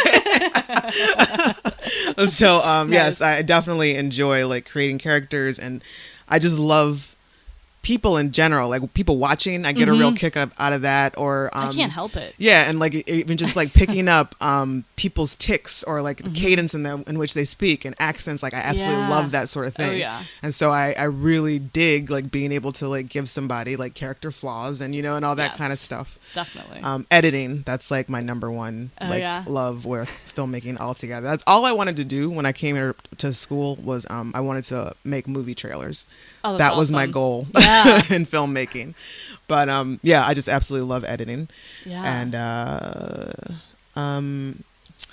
so 2.29 2.61
um, 2.61 2.93
yes, 2.93 3.21
I 3.21 3.43
definitely 3.43 3.97
enjoy 3.97 4.47
like 4.47 4.69
creating 4.69 4.99
characters, 4.99 5.59
and 5.59 5.83
I 6.29 6.39
just 6.39 6.59
love 6.59 7.14
people 7.85 8.17
in 8.17 8.33
general, 8.33 8.69
like 8.69 8.93
people 8.95 9.19
watching. 9.19 9.65
I 9.65 9.71
get 9.73 9.89
a 9.89 9.93
real 9.93 10.13
kick 10.13 10.37
up 10.37 10.51
out 10.59 10.73
of 10.73 10.83
that. 10.83 11.17
Or 11.17 11.51
um, 11.57 11.65
Mm-hmm. 11.69 11.71
I 11.71 11.75
can't 11.75 11.93
help 11.93 12.17
it. 12.17 12.35
Yeah, 12.39 12.69
and 12.69 12.81
like 12.81 12.95
even 13.09 13.37
just 13.37 13.55
like 13.55 13.73
picking 13.73 14.09
up 14.09 14.35
um, 14.41 14.85
people's 14.97 15.37
ticks 15.37 15.85
or 15.85 16.03
like 16.03 16.19
Mm-hmm. 16.19 16.33
the 16.33 16.41
cadence 16.41 16.75
in 16.75 16.83
the 16.83 17.05
in 17.07 17.19
which 17.19 17.35
they 17.35 17.45
speak 17.45 17.85
and 17.85 17.95
accents. 18.01 18.43
Like 18.43 18.55
I 18.55 18.59
absolutely 18.59 18.97
Yeah. 19.05 19.09
love 19.11 19.31
that 19.31 19.49
sort 19.49 19.67
of 19.67 19.75
Oh, 19.79 19.85
thing. 19.85 19.99
yeah. 20.01 20.25
And 20.43 20.53
so 20.53 20.71
I 20.73 20.95
I 20.99 21.05
really 21.05 21.61
dig 21.61 22.11
like 22.11 22.31
being 22.33 22.51
able 22.51 22.73
to 22.73 22.89
like 22.89 23.09
give 23.09 23.29
somebody 23.31 23.77
like 23.77 23.95
character 23.95 24.31
flaws 24.33 24.81
and 24.81 24.95
you 24.95 25.03
know 25.03 25.15
and 25.17 25.25
all 25.25 25.37
that 25.37 25.57
kind 25.57 25.73
of 25.73 25.79
stuff. 25.79 26.19
Definitely. 26.35 26.81
Um, 26.83 27.07
editing 27.11 27.63
that's 27.63 27.91
like 27.91 28.09
my 28.09 28.21
number 28.21 28.51
one 28.51 28.91
Oh, 29.01 29.07
like 29.09 29.21
yeah? 29.21 29.45
love 29.47 29.85
with 29.87 30.09
filmmaking 30.09 30.79
altogether. 30.81 31.27
That's 31.29 31.45
all 31.47 31.65
I 31.65 31.73
wanted 31.73 31.97
to 31.97 32.05
do 32.05 32.29
when 32.29 32.45
I 32.45 32.53
came 32.53 32.75
here 32.77 32.95
to 33.19 33.33
school 33.33 33.77
was 33.77 34.05
um, 34.11 34.33
I 34.35 34.41
wanted 34.41 34.65
to 34.65 34.95
make 35.05 35.27
movie 35.29 35.55
trailers. 35.55 36.07
Oh, 36.43 36.59
that 36.59 36.77
was 36.77 36.91
my 36.93 37.07
goal 37.07 37.47
Yeah. 37.59 37.97
in 38.11 38.27
filmmaking. 38.27 38.95
But 39.49 39.69
um, 39.69 40.01
yeah, 40.03 40.27
I 40.27 40.35
just 40.35 40.49
absolutely 40.49 40.89
love 40.89 41.05
editing 41.05 41.49
yeah. 41.87 42.03
and 42.21 42.35
uh, 42.35 43.31
um, 44.01 44.65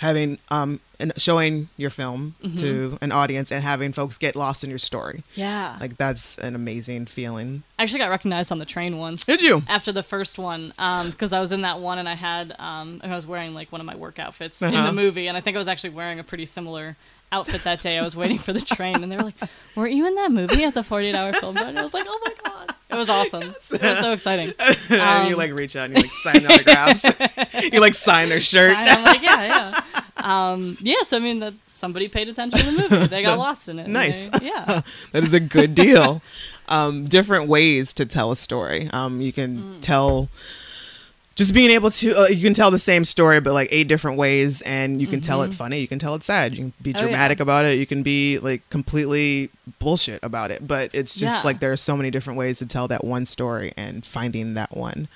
having 0.02 0.38
um, 0.49 0.80
and 0.99 1.14
showing 1.18 1.70
your 1.78 1.89
film 1.89 2.36
Mm-hmm. 2.43 2.58
to 2.58 2.97
an 3.02 3.12
audience 3.12 3.52
and 3.52 3.64
having 3.64 3.93
folks 3.93 4.18
get 4.18 4.36
lost 4.36 4.64
in 4.64 4.70
your 4.70 4.80
story. 4.80 5.24
yeah. 5.36 5.78
Like 5.80 5.97
that's 5.97 6.38
an 6.39 6.56
amazing 6.56 7.06
feeling. 7.06 7.64
I 7.80 7.84
actually 7.84 7.99
got 7.99 8.10
recognized 8.10 8.52
on 8.52 8.60
the 8.60 8.66
train 8.66 8.97
once. 8.97 9.24
Did 9.26 9.41
you? 9.41 9.64
after 9.68 9.91
the 9.91 10.04
first 10.04 10.38
one 10.38 10.70
because 11.10 11.32
I 11.34 11.39
was 11.39 11.52
in 11.52 11.62
that 11.62 11.80
one 11.80 11.97
and 11.97 12.10
I 12.10 12.16
had 12.16 12.54
um, 12.60 12.99
I 13.04 13.16
was 13.16 13.26
wearing 13.26 13.54
like 13.54 13.72
one 13.72 13.80
of 13.82 13.86
my 13.88 13.95
work 13.95 14.20
outfits 14.20 14.62
in 14.62 14.74
Uh-huh. 14.74 14.88
the 14.88 14.93
movie 14.93 15.28
and 15.28 15.38
I 15.38 15.41
think 15.41 15.56
I 15.56 15.60
was 15.60 15.68
actually 15.68 15.91
wearing 15.91 16.20
a 16.20 16.24
pretty 16.24 16.45
similar 16.45 16.97
outfit 17.32 17.64
that 17.64 17.82
day. 17.82 17.97
I 17.97 18.02
was 18.04 18.16
waiting 18.16 18.38
for 18.39 18.52
the 18.54 18.60
train 18.62 19.02
and 19.04 19.12
they 19.12 19.16
were 19.18 19.24
like, 19.24 19.36
"Weren't 19.76 19.93
you 19.93 20.06
in 20.08 20.16
that 20.16 20.32
movie 20.32 20.64
at 20.66 20.74
the 20.74 20.84
48 20.84 21.16
Hour 21.16 21.34
Film 21.34 21.56
Project?" 21.56 21.78
I 21.78 21.84
was 21.84 21.93
like, 21.93 22.06
"Oh 22.08 22.20
my 22.26 22.34
god!" 22.43 22.76
It 22.92 22.98
was 22.98 23.10
awesome. 23.10 23.44
It 23.72 23.82
was 23.82 24.00
so 24.00 24.12
exciting. 24.18 24.54
and 24.92 25.30
you 25.30 25.36
like 25.36 25.54
reach 25.54 25.76
out 25.76 25.89
and 25.89 25.96
you 25.98 26.04
like 26.04 26.12
sign 26.12 26.46
autographs. 26.52 27.04
you 27.72 27.80
like 27.80 27.94
sign 27.94 28.30
their 28.30 28.39
shirt. 28.42 28.76
And 28.78 28.89
I'm 28.89 29.04
like, 29.04 29.22
"Yeah, 29.22 29.46
yeah." 29.46 29.82
Um, 30.24 30.78
yes, 30.82 31.14
I 31.14 31.20
mean 31.20 31.39
that 31.39 31.56
somebody 31.72 32.08
paid 32.08 32.30
attention 32.30 32.60
to 32.60 32.66
the 32.66 32.89
movie. 32.96 33.08
They 33.08 33.24
got 33.24 33.39
lost 33.39 33.68
in 33.70 33.80
it. 33.80 33.88
Nice. 33.88 34.28
they- 34.28 34.46
yeah. 34.46 34.82
that 35.14 35.24
is 35.24 35.34
a 35.34 35.39
good 35.39 35.74
deal. 35.74 36.22
um, 36.70 37.06
different 37.06 37.48
ways 37.48 37.92
to 37.94 38.06
tell 38.06 38.32
a 38.32 38.36
story. 38.36 38.88
Um, 38.94 39.20
you 39.20 39.34
can 39.34 39.58
Mm. 39.58 39.82
tell. 39.82 40.30
Just 41.42 41.56
being 41.56 41.72
able 41.72 41.89
to, 41.89 42.14
uh, 42.16 42.26
you 42.28 42.44
can 42.44 42.54
tell 42.54 42.70
the 42.70 42.78
same 42.78 43.04
story, 43.04 43.39
but 43.42 43.54
like 43.54 43.68
eight 43.72 43.88
different 43.88 44.16
ways, 44.20 44.62
and 44.62 45.02
you 45.02 45.08
can 45.08 45.22
tell 45.22 45.42
it 45.42 45.56
funny. 45.56 45.80
You 45.80 45.88
can 45.88 45.98
tell 45.98 46.14
it 46.14 46.22
sad. 46.22 46.52
You 46.52 46.58
can 46.66 46.74
be 46.84 46.92
Mm-hmm. 46.94 46.98
Oh, 46.98 47.02
yeah. 47.02 47.08
dramatic 47.08 47.39
about 47.39 47.66
it. 47.66 47.80
You 47.80 47.88
can 47.88 48.04
be 48.04 48.38
like 48.38 48.70
completely 48.70 49.50
bullshit 49.80 50.20
about 50.22 50.52
it. 50.52 50.68
But 50.68 50.92
it's 50.94 51.16
just 51.16 51.34
Yeah. 51.38 51.42
like 51.44 51.60
there 51.60 51.72
are 51.72 51.78
so 51.78 51.98
many 51.98 52.12
different 52.12 52.38
ways 52.38 52.60
to 52.60 52.68
tell 52.68 52.88
that 52.89 53.04
one 53.04 53.26
story, 53.26 53.74
and 53.76 54.06
finding 54.06 54.54
that 54.54 54.78
one. 54.78 55.08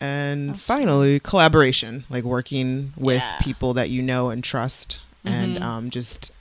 And 0.00 0.50
That's 0.50 0.64
finally, 0.64 1.20
collaboration, 1.20 2.04
like 2.10 2.24
working 2.24 2.92
with 2.96 3.22
Yeah. 3.22 3.38
people 3.38 3.72
that 3.74 3.88
you 3.88 4.02
know 4.02 4.30
and 4.30 4.42
trust, 4.42 5.00
and 5.24 5.58
Mhm. 5.58 5.62
um, 5.62 5.90
just 5.90 6.32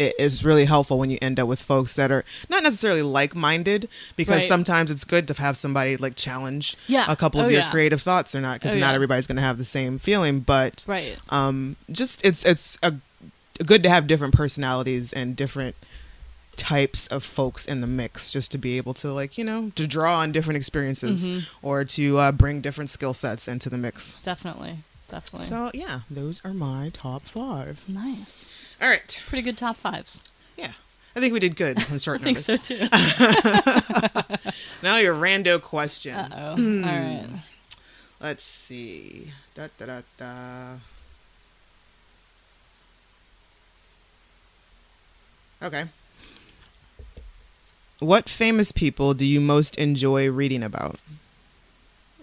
it 0.00 0.14
is 0.18 0.42
really 0.42 0.64
helpful 0.64 0.98
when 0.98 1.10
you 1.10 1.18
end 1.20 1.38
up 1.38 1.46
with 1.46 1.60
folks 1.60 1.94
that 1.94 2.10
are 2.10 2.24
not 2.48 2.62
necessarily 2.62 3.02
like-minded 3.02 3.88
because 4.16 4.40
Right. 4.42 4.48
sometimes 4.48 4.90
it's 4.90 5.04
good 5.04 5.28
to 5.28 5.34
have 5.34 5.56
somebody 5.56 5.96
like 5.98 6.16
challenge 6.16 6.76
Yeah. 6.88 7.04
a 7.08 7.14
couple 7.16 7.38
of 7.40 7.46
Oh, 7.46 7.50
your 7.50 7.60
yeah. 7.60 7.70
creative 7.70 8.00
thoughts 8.00 8.34
or 8.34 8.40
not 8.40 8.54
because 8.60 8.72
Oh, 8.72 8.78
not 8.78 8.90
yeah. 8.90 8.94
everybody's 8.94 9.26
going 9.26 9.36
to 9.36 9.42
have 9.50 9.58
the 9.58 9.64
same 9.78 9.98
feeling 9.98 10.40
but 10.40 10.84
Right. 10.86 11.18
um 11.28 11.76
just 11.92 12.24
it's 12.24 12.44
it's 12.44 12.78
a, 12.82 12.94
good 13.66 13.82
to 13.82 13.90
have 13.90 14.06
different 14.06 14.34
personalities 14.34 15.12
and 15.12 15.36
different 15.36 15.76
types 16.56 17.06
of 17.08 17.24
folks 17.24 17.64
in 17.64 17.80
the 17.80 17.86
mix 17.86 18.32
just 18.32 18.50
to 18.52 18.58
be 18.58 18.76
able 18.76 18.92
to 18.92 19.12
like 19.12 19.38
you 19.38 19.44
know 19.44 19.70
to 19.76 19.86
draw 19.86 20.18
on 20.20 20.30
different 20.32 20.56
experiences 20.58 21.26
Mhm. 21.26 21.46
or 21.62 21.84
to 21.84 22.18
uh, 22.18 22.32
bring 22.32 22.60
different 22.60 22.90
skill 22.90 23.14
sets 23.14 23.48
into 23.48 23.70
the 23.70 23.78
mix 23.78 24.16
Definitely. 24.22 24.78
Definitely. 25.10 25.48
so 25.48 25.70
yeah 25.74 26.00
those 26.10 26.40
are 26.44 26.54
my 26.54 26.90
top 26.92 27.22
five 27.22 27.82
nice. 27.88 28.46
all 28.80 28.88
right 28.88 29.20
Pretty 29.26 29.42
good 29.42 29.58
top 29.58 29.76
fives. 29.76 30.22
yeah 30.56 30.72
i 31.16 31.20
think 31.20 31.32
we 31.32 31.40
did 31.40 31.56
good 31.56 31.76
on 31.90 31.94
I 31.94 31.96
short 31.98 32.20
think 32.20 32.38
numbers 32.46 32.62
so 32.62 32.74
too. 32.76 32.88
now 34.82 34.96
your 34.98 35.14
rando 35.14 35.60
question 35.60 36.14
Uh 36.14 36.28
oh. 36.32 36.56
Hmm. 36.56 36.84
All 36.84 36.90
right. 36.90 37.26
Let's 38.22 38.44
see. 38.44 39.32
Da, 39.54 39.68
da, 39.78 39.86
da, 39.86 40.00
da. 40.18 40.74
Okay. 45.62 45.84
What 47.98 48.28
famous 48.28 48.72
people 48.72 49.14
do 49.14 49.24
you 49.26 49.40
most 49.40 49.76
enjoy 49.78 50.30
reading 50.30 50.62
about? 50.62 50.98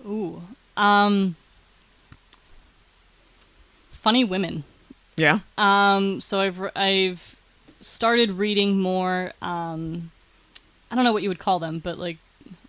Ooh. 0.05 0.41
Um. 0.75 1.35
Funny 4.07 4.23
women. 4.23 4.63
Yeah. 5.17 5.39
Um. 5.57 6.21
So 6.21 6.39
I've 6.39 6.59
I've 6.75 7.35
started 7.81 8.31
reading 8.31 8.79
more. 8.79 9.33
Um. 9.41 10.11
I 10.89 10.95
don't 10.95 11.03
know 11.03 11.11
what 11.11 11.23
you 11.23 11.29
would 11.29 11.39
call 11.39 11.59
them, 11.59 11.79
but 11.79 11.97
like, 11.97 12.17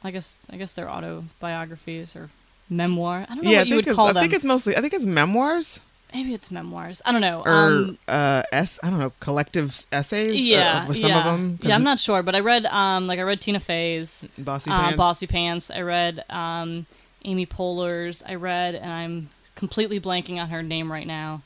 I 0.03 0.11
guess 0.11 0.47
I 0.53 0.57
guess 0.57 0.73
they're 0.73 0.91
autobiographies 0.91 2.17
or 2.17 2.31
memoir. 2.69 3.25
I 3.29 3.35
don't 3.35 3.45
know 3.45 3.51
yeah, 3.51 3.59
I 3.59 3.61
what 3.61 3.69
you 3.69 3.75
think 3.75 3.87
would 3.87 3.91
it's, 3.91 3.97
call 3.97 4.19
I 4.19 4.21
think 4.21 4.33
it's 4.33 4.45
mostly 4.45 4.77
I 4.77 4.81
think 4.81 4.93
it's 4.93 5.07
memoirs 5.07 5.81
Maybe 6.13 6.33
it's 6.33 6.51
memoirs. 6.51 7.03
I 7.05 7.13
don't 7.13 7.21
know. 7.21 7.43
or 7.45 7.53
um, 7.53 7.99
uh 8.09 8.43
s 8.51 8.81
I 8.83 8.91
don't 8.91 8.99
know, 8.99 9.13
collective 9.21 9.85
essays 9.93 10.37
uh, 10.37 10.55
yeah, 10.57 10.87
with 10.89 10.97
some 10.97 11.11
yeah. 11.11 11.19
of 11.19 11.25
them. 11.25 11.59
Yeah, 11.63 11.75
I'm 11.75 11.85
not 11.85 12.01
sure, 12.01 12.23
but 12.23 12.35
I 12.35 12.41
read 12.41 12.65
um 12.67 13.07
like 13.07 13.19
I 13.19 13.23
read 13.23 13.41
Tina 13.41 13.61
Fey's 13.61 14.27
Bossy 14.39 14.71
uh, 14.71 14.81
Pants. 14.81 14.99
Bossypants. 14.99 15.71
I 15.75 15.83
read 15.83 16.25
um, 16.31 16.87
Amy 17.25 17.47
Poehler's. 17.47 18.23
I 18.27 18.35
read, 18.37 18.75
and 18.75 18.91
I'm 18.91 19.29
completely 19.59 20.01
blanking 20.01 20.41
on 20.41 20.49
her 20.49 20.63
name 20.63 20.91
right 20.91 21.07
now, 21.07 21.43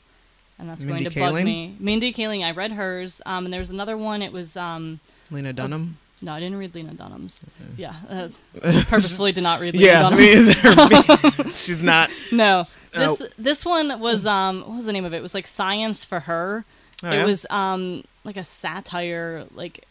and 0.59 0.69
that's 0.69 0.85
Mindy 0.85 1.03
going 1.05 1.11
to 1.13 1.19
bug 1.19 1.43
me. 1.43 1.75
Mindy 1.79 2.13
Kaling. 2.13 2.43
I 2.45 2.51
read 2.51 2.71
hers, 2.73 3.21
um, 3.25 3.45
and 3.45 3.53
there 3.53 3.59
was 3.59 3.71
another 3.71 3.97
one. 3.97 4.21
It 4.21 4.31
was 4.31 4.55
um, 4.55 4.99
Lena 5.31 5.51
Dunham. 5.51 5.97
no, 6.21 6.31
I 6.33 6.39
didn't 6.39 6.57
read 6.57 6.73
Lena 6.75 6.93
Dunham's. 6.93 7.39
Yeah, 7.75 7.95
uh, 8.09 8.29
purposefully 8.61 9.31
did 9.33 9.43
not 9.43 9.59
read 9.59 9.75
Lena 9.75 9.85
Yeah, 9.85 10.09
Dunham's. 10.09 11.47
me. 11.47 11.53
She's 11.55 11.81
not. 11.83 12.09
no, 12.31 12.65
this 12.93 13.21
Oh. 13.21 13.27
this 13.37 13.65
one 13.65 13.99
was 13.99 14.25
um, 14.25 14.61
what 14.61 14.77
was 14.77 14.85
the 14.85 14.93
name 14.93 15.05
of 15.05 15.13
it? 15.13 15.17
It 15.17 15.23
was 15.23 15.33
like 15.33 15.47
Science 15.47 16.03
for 16.03 16.21
Her. 16.21 16.63
Oh, 17.03 17.09
it 17.09 17.15
yeah? 17.15 17.25
was 17.25 17.45
um 17.49 18.03
like 18.23 18.37
a 18.37 18.43
satire, 18.45 19.45
like 19.55 19.83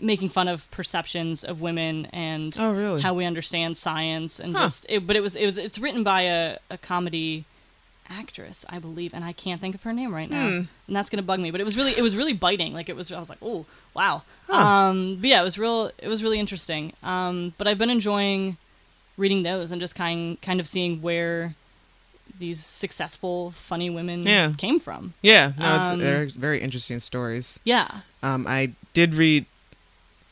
making 0.00 0.28
fun 0.28 0.48
of 0.48 0.70
perceptions 0.70 1.44
of 1.44 1.60
women 1.60 2.06
and 2.12 2.54
Oh, 2.58 2.72
really? 2.72 3.00
how 3.02 3.14
we 3.14 3.24
understand 3.24 3.76
science 3.76 4.38
and 4.40 4.54
Huh. 4.56 4.64
just 4.64 4.86
it, 4.88 5.06
but 5.06 5.16
it 5.16 5.20
was 5.22 5.34
it 5.36 5.44
was 5.46 5.58
it's 5.58 5.78
written 5.78 6.02
by 6.02 6.22
a, 6.22 6.58
a 6.70 6.78
comedy 6.78 7.44
actress 8.10 8.64
i 8.70 8.78
believe 8.78 9.12
and 9.12 9.22
i 9.22 9.32
can't 9.32 9.60
think 9.60 9.74
of 9.74 9.82
her 9.82 9.92
name 9.92 10.14
right 10.14 10.30
now 10.30 10.48
Hmm. 10.48 10.62
and 10.86 10.96
that's 10.96 11.10
gonna 11.10 11.22
bug 11.22 11.40
me 11.40 11.50
but 11.50 11.60
it 11.60 11.64
was 11.64 11.76
really 11.76 11.92
it 11.94 12.00
was 12.00 12.16
really 12.16 12.32
biting 12.32 12.72
like 12.72 12.88
it 12.88 12.96
was 12.96 13.12
i 13.12 13.18
was 13.18 13.28
like 13.28 13.38
oh 13.42 13.66
wow 13.92 14.22
Huh. 14.46 14.56
um 14.66 15.16
but 15.20 15.28
yeah 15.28 15.40
it 15.42 15.44
was 15.44 15.58
real 15.58 15.90
it 15.98 16.08
was 16.08 16.22
really 16.22 16.38
interesting 16.40 16.94
um 17.02 17.52
but 17.58 17.68
i've 17.68 17.76
been 17.76 17.90
enjoying 17.90 18.56
reading 19.18 19.42
those 19.42 19.70
and 19.70 19.78
just 19.78 19.94
kind 19.94 20.40
kind 20.40 20.58
of 20.58 20.66
seeing 20.66 21.02
where 21.02 21.54
these 22.38 22.64
successful 22.64 23.50
funny 23.50 23.90
women 23.90 24.22
Yeah. 24.22 24.52
came 24.56 24.78
from 24.80 25.12
Yeah, 25.22 25.52
no, 25.58 25.76
it's 25.76 25.86
Um, 25.88 25.98
they're 25.98 26.26
very 26.28 26.60
interesting 26.60 27.00
stories. 27.00 27.58
yeah 27.64 28.00
Um, 28.22 28.46
I 28.48 28.72
did 28.94 29.14
read 29.14 29.44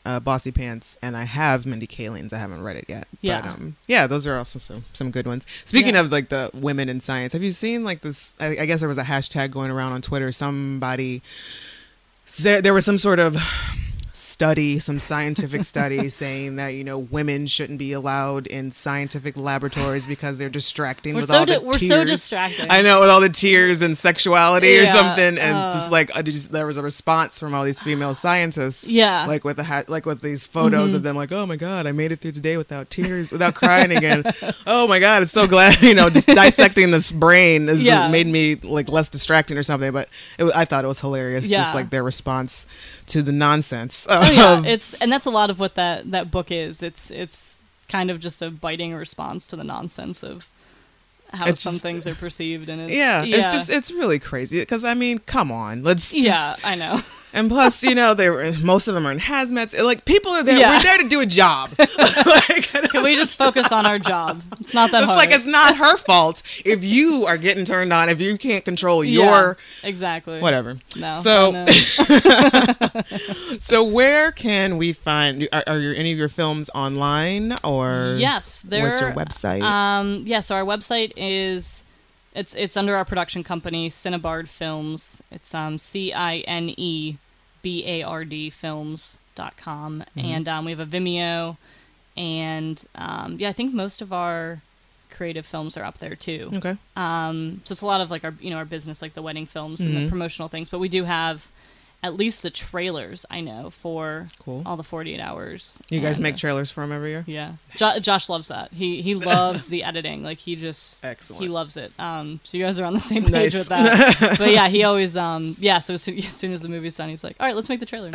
uh, 0.07 0.19
Bossypants, 0.21 0.97
and 1.01 1.17
I 1.17 1.25
have 1.25 1.65
Mindy 1.65 1.85
Kaling's. 1.87 2.31
I 2.31 2.37
haven't 2.37 2.63
read 2.63 2.77
it 2.77 2.85
yet. 2.87 3.07
Yeah. 3.21 3.41
But, 3.41 3.49
um, 3.49 3.75
yeah, 3.87 4.07
those 4.07 4.25
are 4.25 4.37
also 4.37 4.57
some, 4.57 4.85
some 4.93 5.11
good 5.11 5.27
ones. 5.27 5.45
Speaking 5.65 5.95
Yeah. 5.95 6.01
of 6.01 6.11
like 6.11 6.29
the 6.29 6.49
women 6.53 6.87
in 6.87 6.99
science, 7.01 7.33
have 7.33 7.43
you 7.43 7.51
seen 7.51 7.83
like 7.83 8.01
this? 8.01 8.31
I, 8.39 8.57
I 8.61 8.65
guess 8.65 8.79
there 8.79 8.87
was 8.89 8.97
a 8.97 9.03
hashtag 9.03 9.51
going 9.51 9.69
around 9.69 9.91
on 9.91 10.01
Twitter. 10.01 10.31
Somebody 10.31 11.21
there 12.39 12.61
there 12.61 12.73
was 12.73 12.85
some 12.85 12.97
sort 12.97 13.19
of 13.19 13.35
study, 14.17 14.79
some 14.79 14.99
scientific 14.99 15.63
study 15.63 16.09
saying 16.09 16.55
that 16.55 16.69
you 16.69 16.83
know 16.83 16.97
women 16.97 17.45
shouldn't 17.45 17.77
be 17.77 17.91
allowed 17.93 18.47
in 18.47 18.71
scientific 18.71 19.37
laboratories 19.37 20.07
because 20.07 20.37
they're 20.37 20.49
distracting 20.49 21.13
we're 21.13 21.21
with 21.21 21.29
so 21.29 21.37
all 21.39 21.45
the 21.45 21.53
di- 21.53 21.57
we're 21.59 21.73
tears. 21.73 21.89
so 21.91 22.03
distracted 22.03 22.67
I 22.69 22.81
know 22.81 23.01
with 23.01 23.09
all 23.09 23.21
the 23.21 23.29
tears 23.29 23.81
and 23.83 23.97
sexuality 23.97 24.77
or 24.79 24.85
something, 24.87 25.37
and 25.37 25.55
uh. 25.57 25.71
just 25.71 25.91
like 25.91 26.15
uh, 26.17 26.23
just, 26.23 26.51
there 26.51 26.65
was 26.65 26.77
a 26.77 26.81
response 26.83 27.39
from 27.39 27.53
all 27.53 27.63
these 27.63 27.81
female 27.81 28.13
scientists. 28.27 28.85
Yeah. 28.87 29.25
like 29.27 29.43
with 29.43 29.57
the 29.57 29.63
ha- 29.63 29.83
like 29.87 30.05
with 30.05 30.21
these 30.21 30.45
photos 30.45 30.87
Mm-hmm. 30.87 30.95
of 30.95 31.03
them, 31.03 31.15
like 31.15 31.31
oh 31.31 31.45
my 31.45 31.55
god, 31.55 31.85
I 31.87 31.91
made 31.91 32.11
it 32.11 32.19
through 32.19 32.31
today 32.33 32.57
without 32.57 32.89
tears, 32.89 33.31
without 33.31 33.55
crying 33.55 33.91
again. 33.91 34.23
oh 34.67 34.87
my 34.87 34.99
god, 34.99 35.23
it's 35.23 35.31
so 35.31 35.45
glad 35.47 35.81
you 35.81 35.93
know 35.93 36.09
just 36.09 36.27
dissecting 36.27 36.91
this 36.91 37.11
brain 37.11 37.67
has 37.67 37.83
Yeah. 37.83 38.07
made 38.09 38.27
me 38.27 38.55
like 38.55 38.89
less 38.89 39.09
distracting 39.09 39.57
or 39.57 39.63
something. 39.63 39.91
But 39.91 40.09
it, 40.39 40.51
I 40.55 40.65
thought 40.65 40.83
it 40.85 40.87
was 40.87 40.99
hilarious, 41.01 41.49
just 41.49 41.75
like 41.75 41.89
their 41.91 42.03
response 42.03 42.65
to 43.07 43.21
the 43.21 43.31
nonsense. 43.31 44.05
oh 44.09 44.29
yeah 44.31 44.63
it's 44.65 44.93
and 44.95 45.11
that's 45.11 45.25
a 45.25 45.29
lot 45.29 45.49
of 45.49 45.59
what 45.59 45.75
that 45.75 46.11
that 46.11 46.29
book 46.31 46.51
is 46.51 46.83
it's 46.83 47.09
it's 47.11 47.57
kind 47.89 48.11
of 48.11 48.19
just 48.19 48.41
a 48.41 48.49
biting 48.51 48.93
response 48.93 49.47
to 49.47 49.55
the 49.55 49.63
nonsense 49.63 50.23
of 50.23 50.49
how 51.33 51.47
It's 51.47 51.61
some 51.61 51.73
just- 51.73 51.83
things 51.83 52.05
are 52.07 52.15
perceived 52.15 52.69
and 52.69 52.81
it's 52.81 52.93
yeah, 52.93 53.23
yeah 53.23 53.37
it's 53.45 53.53
just 53.53 53.69
it's 53.69 53.91
really 53.91 54.19
crazy 54.19 54.59
because 54.59 54.83
I 54.83 54.93
mean, 54.93 55.19
come 55.19 55.51
on, 55.51 55.83
let's 55.83 56.11
just- 56.11 56.25
yeah 56.25 56.55
i 56.63 56.75
know 56.75 57.01
And 57.33 57.49
plus, 57.49 57.83
you 57.83 57.93
know, 57.93 58.13
they 58.13 58.29
were 58.29 58.53
most 58.59 58.87
of 58.87 58.93
them 58.93 59.05
are 59.05 59.11
in 59.11 59.19
hazmats. 59.19 59.79
Like 59.81 60.05
people 60.05 60.31
are 60.31 60.43
there. 60.43 60.57
Yeah. 60.57 60.77
We're 60.77 60.83
there 60.83 60.97
to 60.99 61.09
do 61.09 61.19
a 61.19 61.25
job. 61.25 61.71
like, 61.79 62.63
Can 62.89 63.03
we 63.03 63.15
just 63.15 63.37
focus 63.37 63.71
on 63.71 63.85
our 63.85 63.99
job? 63.99 64.41
It's 64.59 64.73
not 64.73 64.91
that 64.91 65.03
it's 65.03 65.07
hard. 65.07 65.17
like 65.17 65.31
it's 65.31 65.45
not 65.45 65.77
her 65.77 65.97
fault 65.97 66.41
if 66.65 66.83
you 66.83 67.25
are 67.25 67.37
getting 67.37 67.65
turned 67.65 67.93
on. 67.93 68.09
If 68.09 68.21
you 68.21 68.37
can't 68.37 68.65
control 68.65 69.03
Yeah, 69.03 69.23
your 69.23 69.57
exactly 69.83 70.39
whatever. 70.39 70.77
No. 70.95 71.15
So-. 71.15 71.65
So 73.59 73.83
where 73.83 74.31
can 74.31 74.77
we 74.77 74.93
find? 74.93 75.47
Are, 75.51 75.63
are 75.67 75.79
your, 75.79 75.93
any 75.95 76.11
of 76.11 76.17
your 76.17 76.29
films 76.29 76.69
online 76.73 77.55
or 77.63 78.15
yes, 78.19 78.61
there. 78.61 78.83
What's 78.83 79.01
your 79.01 79.11
website? 79.11 79.61
Um, 79.61 80.23
yeah, 80.25 80.39
so 80.39 80.55
our 80.55 80.63
website 80.63 81.11
is 81.15 81.83
it's 82.37 82.53
it's 82.55 82.77
under 82.77 82.95
our 82.95 83.03
production 83.05 83.43
company, 83.43 83.89
Cinebard 83.89 84.47
Films. 84.47 85.21
It's 85.31 85.53
um 85.53 85.77
C 85.77 86.13
I 86.13 86.37
N 86.39 86.69
E 86.77 87.17
B 87.61 87.83
A 87.85 88.03
R 88.03 88.23
D 88.23 88.49
films 88.49 89.17
dot 89.35 89.55
com. 89.57 90.03
Mm-hmm. 90.15 90.19
And 90.33 90.47
um, 90.47 90.65
we 90.65 90.71
have 90.71 90.79
a 90.79 90.85
Vimeo 90.85 91.57
and 92.15 92.83
um, 92.95 93.37
yeah, 93.39 93.49
I 93.49 93.53
think 93.53 93.73
most 93.73 94.01
of 94.01 94.11
our 94.11 94.61
creative 95.09 95.45
films 95.45 95.75
are 95.77 95.83
up 95.83 95.97
there 95.99 96.15
too. 96.15 96.51
okay. 96.55 96.77
Um, 96.95 97.61
so 97.63 97.71
it's 97.71 97.81
a 97.81 97.85
lot 97.85 98.01
of 98.01 98.11
like 98.11 98.23
our 98.23 98.33
you 98.39 98.49
know 98.51 98.57
our 98.57 98.65
business 98.65 99.01
like 99.01 99.13
the 99.13 99.21
wedding 99.21 99.45
films 99.45 99.81
and 99.81 99.93
Mhm. 99.93 100.03
the 100.03 100.09
promotional 100.09 100.47
things, 100.47 100.69
but 100.69 100.79
we 100.79 100.89
do 100.89 101.03
have 101.05 101.49
at 102.03 102.15
least 102.15 102.43
the 102.43 102.49
trailers 102.51 103.25
I 103.29 103.41
know 103.41 103.69
for 103.71 104.29
Cool. 104.39 104.61
all 104.65 104.77
the 104.77 104.83
48 104.83 105.19
hours. 105.19 105.79
You 105.89 105.99
guys 105.99 106.17
And, 106.17 106.23
make 106.23 106.37
trailers 106.37 106.69
for 106.69 106.81
them 106.81 106.91
every 106.91 107.09
year. 107.09 107.23
yeah, 107.27 107.53
jo- 107.75 107.97
Josh 108.01 108.29
loves 108.29 108.49
that. 108.49 108.71
He 108.71 109.01
he 109.01 109.15
loves 109.33 109.67
the 109.67 109.83
editing. 109.83 110.23
Like 110.23 110.37
he 110.37 110.55
just 110.55 111.03
Excellent. 111.03 111.41
he 111.41 111.49
loves 111.49 111.75
it. 111.75 111.91
Um, 111.99 112.39
so 112.43 112.55
you 112.57 112.63
guys 112.63 112.79
are 112.79 112.85
on 112.85 112.93
the 112.93 112.99
same 112.99 113.23
page 113.23 113.31
Nice. 113.31 113.53
with 113.55 113.69
that. 113.69 114.35
but 114.39 114.51
yeah, 114.51 114.67
he 114.69 114.83
always 114.83 115.17
um 115.17 115.55
yeah. 115.59 115.79
So 115.79 115.95
as 115.95 116.03
soon, 116.03 116.19
as 116.23 116.35
soon 116.35 116.53
as 116.53 116.61
the 116.61 116.69
movie's 116.69 116.95
done, 116.97 117.09
he's 117.09 117.23
like, 117.23 117.35
all 117.39 117.47
right, 117.47 117.55
let's 117.55 117.67
make 117.69 117.79
the 117.79 117.85
trailer. 117.87 118.11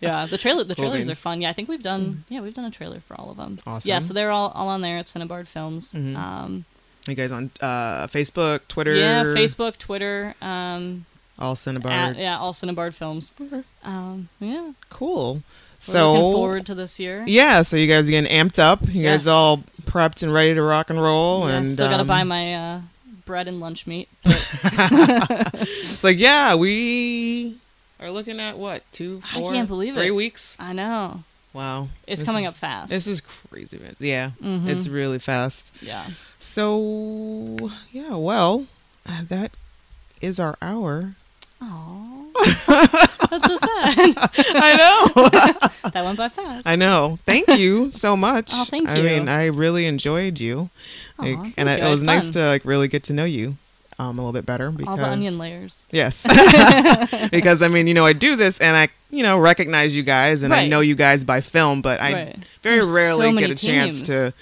Yeah, 0.00 0.26
the 0.26 0.38
trailer 0.38 0.64
the 0.64 0.74
Cool 0.74 0.90
trailers 0.90 1.08
are 1.08 1.14
fun. 1.14 1.40
Yeah, 1.40 1.50
I 1.50 1.52
think 1.52 1.68
we've 1.68 1.82
done 1.82 2.24
yeah 2.28 2.40
we've 2.40 2.54
done 2.54 2.64
a 2.64 2.70
trailer 2.70 3.00
for 3.00 3.14
all 3.20 3.30
of 3.30 3.36
them. 3.36 3.58
Awesome. 3.66 3.88
Yeah, 3.88 4.00
so 4.00 4.12
they're 4.14 4.30
all 4.32 4.48
all 4.54 4.68
on 4.68 4.80
there 4.80 4.98
at 4.98 5.06
Cinebard 5.06 5.46
Films. 5.46 5.92
Mhm. 5.94 6.16
Um, 6.16 6.64
You 7.08 7.14
guys 7.14 7.30
on 7.32 7.50
uh, 7.60 8.06
Facebook, 8.08 8.66
Twitter? 8.68 8.94
yeah, 8.96 9.22
Facebook, 9.24 9.76
Twitter, 9.78 10.34
um, 10.42 11.04
All 11.42 11.54
Cinebard. 11.56 11.86
at, 11.86 12.16
yeah, 12.16 12.38
all 12.38 12.52
Cinebard 12.52 12.94
Films. 12.94 13.34
Okay. 13.40 13.62
Um, 13.84 14.28
yeah, 14.40 14.72
Cool. 14.88 15.34
we're 15.34 15.40
So 15.78 16.12
looking 16.12 16.32
forward 16.34 16.66
to 16.66 16.74
this 16.74 16.98
year. 17.00 17.24
yeah, 17.26 17.62
so 17.62 17.76
you 17.76 17.86
guys 17.88 18.06
are 18.08 18.10
getting 18.12 18.30
amped 18.30 18.58
up. 18.58 18.80
You 18.86 19.02
Yes. 19.02 19.20
guys 19.20 19.26
all 19.26 19.58
prepped 19.84 20.22
and 20.22 20.32
ready 20.32 20.54
to 20.54 20.62
rock 20.62 20.88
and 20.90 21.00
roll. 21.02 21.48
Yeah, 21.48 21.56
and 21.56 21.68
still 21.68 21.88
gotta 21.88 22.02
um, 22.02 22.06
buy 22.06 22.22
my 22.24 22.54
uh, 22.54 22.80
bread 23.26 23.48
and 23.48 23.58
lunch 23.60 23.86
meat. 23.86 24.08
It's 24.24 26.04
like 26.04 26.18
yeah, 26.18 26.54
we 26.54 27.56
are 28.00 28.10
looking 28.10 28.40
at 28.40 28.58
what 28.58 28.82
two, 28.92 29.22
I 29.34 29.40
can't 29.40 29.68
believe 29.68 29.94
three 29.94 30.08
it. 30.08 30.14
weeks. 30.14 30.56
I 30.58 30.72
know 30.72 31.24
Wow, 31.52 31.88
it's 32.06 32.20
This 32.22 32.26
coming 32.26 32.44
is- 32.44 32.48
up 32.48 32.54
fast. 32.54 32.88
This 32.90 33.06
is 33.06 33.20
crazy, 33.20 33.78
man. 33.78 33.94
Yeah, 33.98 34.30
Mhm. 34.42 34.68
it's 34.68 34.88
really 34.88 35.18
fast. 35.18 35.70
yeah. 35.82 36.06
So 36.40 37.70
yeah, 37.92 38.14
well, 38.14 38.66
uh, 39.06 39.22
that 39.28 39.52
is 40.20 40.38
our 40.40 40.56
hour. 40.62 41.14
Oh, 41.64 42.30
that's 43.30 43.46
so 43.46 43.56
sad. 43.56 44.14
I 44.54 44.76
know. 44.76 45.90
that 45.90 46.04
went 46.04 46.18
by 46.18 46.28
fast. 46.28 46.66
I 46.66 46.76
know. 46.76 47.18
Thank 47.24 47.46
you 47.48 47.90
so 47.92 48.16
much. 48.16 48.50
Oh, 48.54 48.64
thank 48.64 48.88
I 48.88 49.00
mean, 49.00 49.28
I 49.28 49.46
really 49.46 49.86
enjoyed 49.86 50.40
you. 50.40 50.70
Like, 51.18 51.38
and 51.56 51.68
I, 51.70 51.76
you. 51.78 51.84
it 51.84 51.88
was 51.88 52.00
had 52.00 52.06
nice 52.06 52.24
fun. 52.24 52.32
to 52.32 52.46
like 52.48 52.64
really 52.64 52.88
get 52.88 53.04
to 53.04 53.12
know 53.12 53.24
you 53.24 53.56
um, 53.98 54.18
a 54.18 54.22
little 54.22 54.32
bit 54.32 54.44
better 54.44 54.70
because 54.70 54.88
all 54.88 54.96
the 54.96 55.08
onion 55.08 55.38
layers. 55.38 55.84
Yes. 55.90 56.22
because 57.30 57.62
I 57.62 57.68
mean, 57.68 57.86
you 57.86 57.94
know, 57.94 58.04
I 58.06 58.12
do 58.12 58.34
this 58.36 58.60
and 58.60 58.76
I, 58.76 58.88
you 59.10 59.22
know, 59.22 59.38
recognize 59.38 59.94
you 59.94 60.02
guys 60.02 60.42
and 60.42 60.52
I 60.52 60.66
know 60.66 60.80
you 60.80 60.94
guys 60.96 61.24
by 61.24 61.40
film, 61.40 61.80
but 61.82 62.00
I 62.00 62.12
Right. 62.12 62.36
very 62.62 62.76
There's 62.78 62.88
rarely 62.88 63.32
many 63.32 63.46
get 63.46 63.62
a 63.62 63.66
chance 63.66 64.02
to 64.02 64.32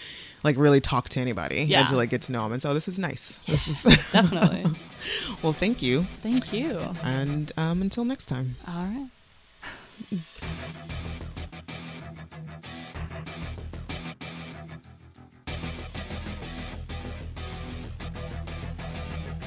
like 0.42 0.56
really 0.56 0.80
talk 0.80 1.08
to 1.10 1.20
anybody 1.20 1.64
Yeah. 1.64 1.80
and 1.80 1.88
to 1.88 1.96
like 1.96 2.08
get 2.10 2.22
to 2.22 2.32
know 2.32 2.44
them. 2.44 2.52
And 2.52 2.62
so 2.62 2.72
this 2.72 2.88
is 2.88 2.98
nice. 2.98 3.40
This 3.46 3.68
is 3.68 4.12
Definitely. 4.12 4.64
well, 5.42 5.52
thank 5.52 5.82
you. 5.82 6.02
Thank 6.22 6.52
you. 6.52 6.78
And 7.02 7.52
um, 7.56 7.82
until 7.82 8.04
next 8.04 8.26
time. 8.26 8.54
All 8.68 8.84
right. 8.84 9.08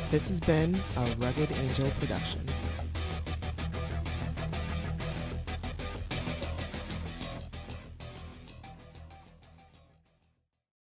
This 0.09 0.29
has 0.29 0.39
been 0.39 0.75
a 0.95 1.05
Rugged 1.17 1.51
Angel 1.51 1.89
production. 1.99 2.42